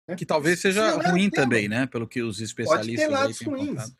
É? 0.08 0.16
Que 0.16 0.26
talvez 0.26 0.60
seja 0.60 0.96
ruim 0.96 1.30
também, 1.30 1.68
né? 1.68 1.86
Pelo 1.86 2.08
que 2.08 2.20
os 2.20 2.40
especialistas. 2.40 2.96
Pode 2.96 2.96
ter 2.96 3.08
lados 3.08 3.40
ruins. 3.40 3.94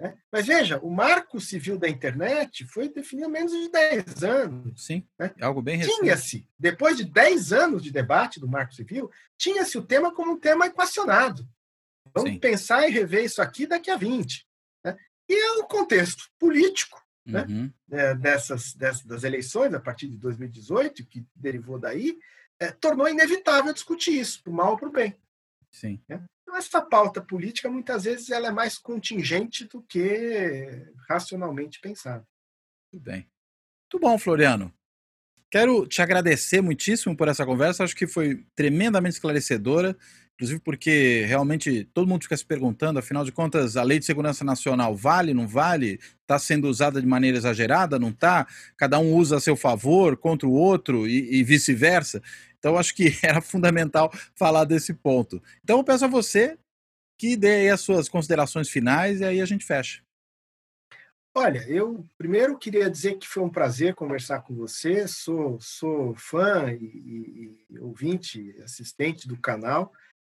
Né? 0.00 0.16
Mas 0.32 0.46
veja, 0.46 0.78
o 0.78 0.90
marco 0.90 1.38
civil 1.40 1.78
da 1.78 1.88
internet 1.88 2.64
foi 2.64 2.88
definido 2.88 3.28
há 3.28 3.30
menos 3.30 3.52
de 3.52 3.70
10 3.70 4.24
anos. 4.24 4.84
Sim, 4.84 5.06
né? 5.18 5.32
é 5.36 5.44
algo 5.44 5.60
bem 5.60 5.76
recente. 5.76 6.00
Tinha-se, 6.00 6.48
depois 6.58 6.96
de 6.96 7.04
10 7.04 7.52
anos 7.52 7.82
de 7.82 7.92
debate 7.92 8.40
do 8.40 8.48
marco 8.48 8.74
civil, 8.74 9.10
tinha-se 9.36 9.76
o 9.76 9.82
tema 9.82 10.12
como 10.14 10.32
um 10.32 10.40
tema 10.40 10.66
equacionado. 10.66 11.46
Vamos 12.14 12.30
Sim. 12.30 12.38
pensar 12.38 12.88
e 12.88 12.92
rever 12.92 13.24
isso 13.24 13.42
aqui 13.42 13.66
daqui 13.66 13.90
a 13.90 13.96
20. 13.96 14.46
Né? 14.84 14.96
E 15.28 15.34
é 15.34 15.50
o 15.58 15.64
contexto 15.64 16.24
político 16.38 17.00
né? 17.26 17.44
uhum. 17.48 17.72
né? 17.86 18.14
dessas, 18.14 18.74
dessas, 18.74 19.04
das 19.04 19.22
eleições, 19.22 19.74
a 19.74 19.80
partir 19.80 20.08
de 20.08 20.16
2018, 20.16 21.06
que 21.06 21.24
derivou 21.34 21.78
daí, 21.78 22.18
é, 22.58 22.70
tornou 22.72 23.08
inevitável 23.08 23.72
discutir 23.72 24.18
isso, 24.18 24.42
para 24.42 24.52
o 24.52 24.56
mal 24.56 24.72
ou 24.72 24.78
para 24.78 24.88
o 24.88 24.92
bem. 24.92 25.14
Sim. 25.70 26.00
Né? 26.08 26.22
Então, 26.50 26.58
essa 26.58 26.82
pauta 26.82 27.20
política, 27.20 27.70
muitas 27.70 28.02
vezes, 28.02 28.28
ela 28.28 28.48
é 28.48 28.50
mais 28.50 28.76
contingente 28.76 29.68
do 29.68 29.80
que 29.82 30.84
racionalmente 31.08 31.78
pensada. 31.80 32.26
Muito 32.92 33.04
bem. 33.04 33.28
Muito 33.84 34.00
bom, 34.00 34.18
Floriano. 34.18 34.74
Quero 35.48 35.86
te 35.86 36.02
agradecer 36.02 36.60
muitíssimo 36.60 37.16
por 37.16 37.28
essa 37.28 37.46
conversa. 37.46 37.84
Acho 37.84 37.94
que 37.94 38.06
foi 38.06 38.44
tremendamente 38.56 39.14
esclarecedora, 39.14 39.96
inclusive 40.34 40.58
porque 40.58 41.24
realmente 41.28 41.84
todo 41.94 42.08
mundo 42.08 42.24
fica 42.24 42.36
se 42.36 42.44
perguntando, 42.44 42.98
afinal 42.98 43.24
de 43.24 43.30
contas, 43.30 43.76
a 43.76 43.84
Lei 43.84 44.00
de 44.00 44.04
Segurança 44.04 44.42
Nacional 44.42 44.96
vale, 44.96 45.32
não 45.32 45.46
vale? 45.46 46.00
Está 46.22 46.36
sendo 46.36 46.66
usada 46.68 47.00
de 47.00 47.06
maneira 47.06 47.36
exagerada, 47.36 47.96
não 47.96 48.08
está? 48.08 48.44
Cada 48.76 48.98
um 48.98 49.14
usa 49.14 49.36
a 49.36 49.40
seu 49.40 49.54
favor 49.54 50.16
contra 50.16 50.48
o 50.48 50.52
outro 50.52 51.06
e, 51.06 51.36
e 51.36 51.44
vice-versa. 51.44 52.20
Então, 52.60 52.78
acho 52.78 52.94
que 52.94 53.10
era 53.24 53.40
fundamental 53.40 54.12
falar 54.36 54.64
desse 54.64 54.94
ponto. 54.94 55.42
Então, 55.64 55.78
eu 55.78 55.84
peço 55.84 56.04
a 56.04 56.08
você 56.08 56.56
que 57.18 57.36
dê 57.36 57.68
as 57.68 57.80
suas 57.80 58.08
considerações 58.08 58.68
finais 58.68 59.20
e 59.20 59.24
aí 59.24 59.40
a 59.40 59.44
gente 59.44 59.64
fecha. 59.64 60.02
Olha, 61.34 61.64
eu 61.68 62.04
primeiro 62.18 62.58
queria 62.58 62.90
dizer 62.90 63.16
que 63.16 63.28
foi 63.28 63.42
um 63.42 63.48
prazer 63.48 63.94
conversar 63.94 64.40
com 64.42 64.54
você. 64.54 65.06
Sou, 65.06 65.60
sou 65.60 66.14
fã 66.14 66.72
e, 66.72 67.64
e, 67.70 67.78
ouvinte, 67.78 68.54
assistente 68.62 69.28
do 69.28 69.36
canal. 69.36 69.92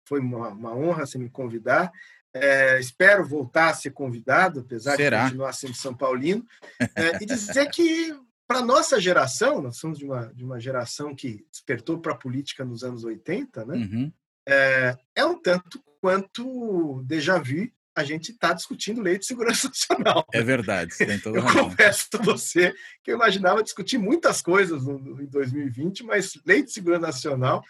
Foi 0.07 0.19
uma, 0.19 0.49
uma 0.49 0.76
honra 0.76 1.05
você 1.05 1.17
me 1.17 1.30
convidar. 1.30 1.91
É, 2.34 2.80
espero 2.80 3.26
voltar 3.26 3.69
a 3.69 3.74
ser 3.74 3.91
convidado, 3.91 4.61
apesar 4.61 4.95
Será? 4.95 5.17
de 5.19 5.24
continuar 5.26 5.53
sendo 5.53 5.76
São 5.76 5.95
Paulino. 5.95 6.45
É, 6.95 7.24
e 7.24 7.26
dizer 7.26 7.69
que 7.69 8.13
para 8.52 8.62
nossa 8.62 8.99
geração, 8.99 9.62
nós 9.62 9.78
somos 9.78 9.97
de 9.97 10.04
uma, 10.04 10.26
de 10.34 10.43
uma 10.43 10.60
geração 10.60 11.16
que 11.16 11.45
despertou 11.49 12.02
para 12.02 12.12
a 12.12 12.18
política 12.18 12.66
nos 12.66 12.84
anos 12.84 13.06
80, 13.06 13.64
né? 13.64 13.76
Uhum. 13.78 14.14
É, 14.45 14.97
é 15.16 15.26
um 15.26 15.41
tanto 15.41 15.82
quanto 16.02 17.02
déjà 17.06 17.39
vu 17.39 17.72
a 17.95 18.04
gente 18.04 18.32
está 18.32 18.52
discutindo 18.52 19.02
lei 19.02 19.18
de 19.18 19.26
segurança 19.26 19.70
nacional. 19.72 20.26
É 20.34 20.41
verdade, 20.41 20.97
tem 20.97 21.18
toda 21.18 21.38
Eu 21.38 21.43
razão. 21.43 21.70
confesso 21.70 22.10
a 22.14 22.18
você 22.18 22.74
que 23.02 23.12
eu 23.12 23.16
imaginava 23.16 23.64
discutir 23.64 23.97
muitas 23.97 24.41
coisas 24.41 24.84
em 24.86 25.28
2020, 25.28 26.04
mas 26.04 26.34
lei 26.45 26.62
de 26.62 26.74
segurança 26.74 27.08
nacional, 27.08 27.64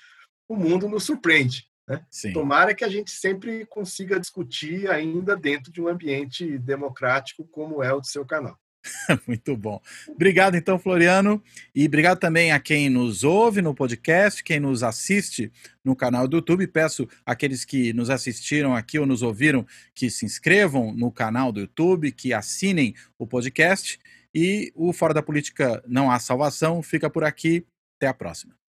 o 0.50 0.56
mundo 0.56 0.90
nos 0.90 1.04
surpreende. 1.04 1.68
Né? 1.88 2.04
Tomara 2.34 2.74
que 2.74 2.84
a 2.84 2.90
gente 2.90 3.12
sempre 3.12 3.68
consiga 3.68 4.20
discutir 4.20 4.90
ainda 4.90 5.36
dentro 5.36 5.72
de 5.72 5.80
um 5.80 5.88
ambiente 5.88 6.58
democrático 6.58 7.46
como 7.46 7.84
é 7.84 7.94
o 7.94 8.00
do 8.00 8.08
seu 8.08 8.26
canal. 8.26 8.58
Muito 9.28 9.56
bom. 9.56 9.82
Obrigado, 10.10 10.56
então, 10.56 10.80
Floriano. 10.80 11.42
E 11.74 11.86
obrigado 11.86 12.20
também 12.20 12.52
a 12.52 12.60
quem 12.60 12.90
nos 12.90 13.24
ouve 13.24 13.62
no 13.62 13.76
podcast, 13.76 14.44
quem 14.44 14.60
nos 14.60 14.84
assiste 14.84 15.52
no 15.84 15.96
canal 15.96 16.28
do 16.28 16.38
YouTube. 16.38 16.68
Peço 16.68 17.08
àqueles 17.26 17.64
que 17.64 17.94
nos 17.94 18.10
assistiram 18.10 18.76
aqui 18.76 18.98
ou 18.98 19.06
nos 19.06 19.22
ouviram 19.22 19.66
que 19.94 20.10
se 20.10 20.26
inscrevam 20.26 20.94
no 20.94 21.12
canal 21.12 21.52
do 21.52 21.62
YouTube, 21.62 22.12
que 22.12 22.34
assinem 22.34 22.96
o 23.18 23.28
podcast. 23.28 24.00
E 24.34 24.72
o 24.76 24.94
Fora 24.94 25.14
da 25.14 25.22
Política 25.22 25.84
Não 25.86 26.10
Há 26.10 26.18
Salvação 26.20 26.82
fica 26.82 27.10
por 27.10 27.24
aqui. 27.24 27.66
Até 27.98 28.08
a 28.08 28.14
próxima. 28.14 28.61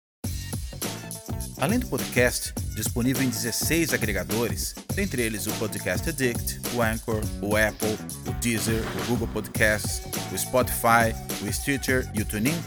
Além 1.63 1.79
do 1.79 1.87
podcast, 1.87 2.53
disponível 2.75 3.23
em 3.23 3.29
16 3.29 3.95
agregadores, 3.95 4.75
dentre 4.97 5.23
eles 5.23 5.47
o 5.47 5.53
Podcast 5.53 6.09
Addict, 6.09 6.61
o 6.75 6.83
Anchor, 6.83 7.23
o 7.41 7.57
Apple, 7.57 7.97
o 8.27 8.33
Deezer, 8.41 8.83
o 9.01 9.07
Google 9.07 9.29
Podcasts, 9.29 10.03
o 10.33 10.37
Spotify, 10.37 11.15
o 11.41 11.53
Stitcher 11.53 12.11
e 12.15 12.23
o 12.23 12.25
TuneIn, 12.25 12.61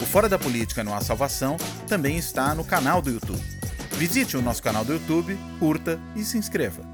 o 0.00 0.04
Fora 0.04 0.28
da 0.28 0.40
Política 0.40 0.82
Não 0.82 0.92
Há 0.92 1.00
Salvação 1.00 1.56
também 1.86 2.18
está 2.18 2.52
no 2.52 2.64
canal 2.64 3.00
do 3.00 3.12
YouTube. 3.12 3.40
Visite 3.92 4.36
o 4.36 4.42
nosso 4.42 4.60
canal 4.60 4.84
do 4.84 4.94
YouTube, 4.94 5.38
curta 5.60 6.00
e 6.16 6.24
se 6.24 6.36
inscreva. 6.36 6.91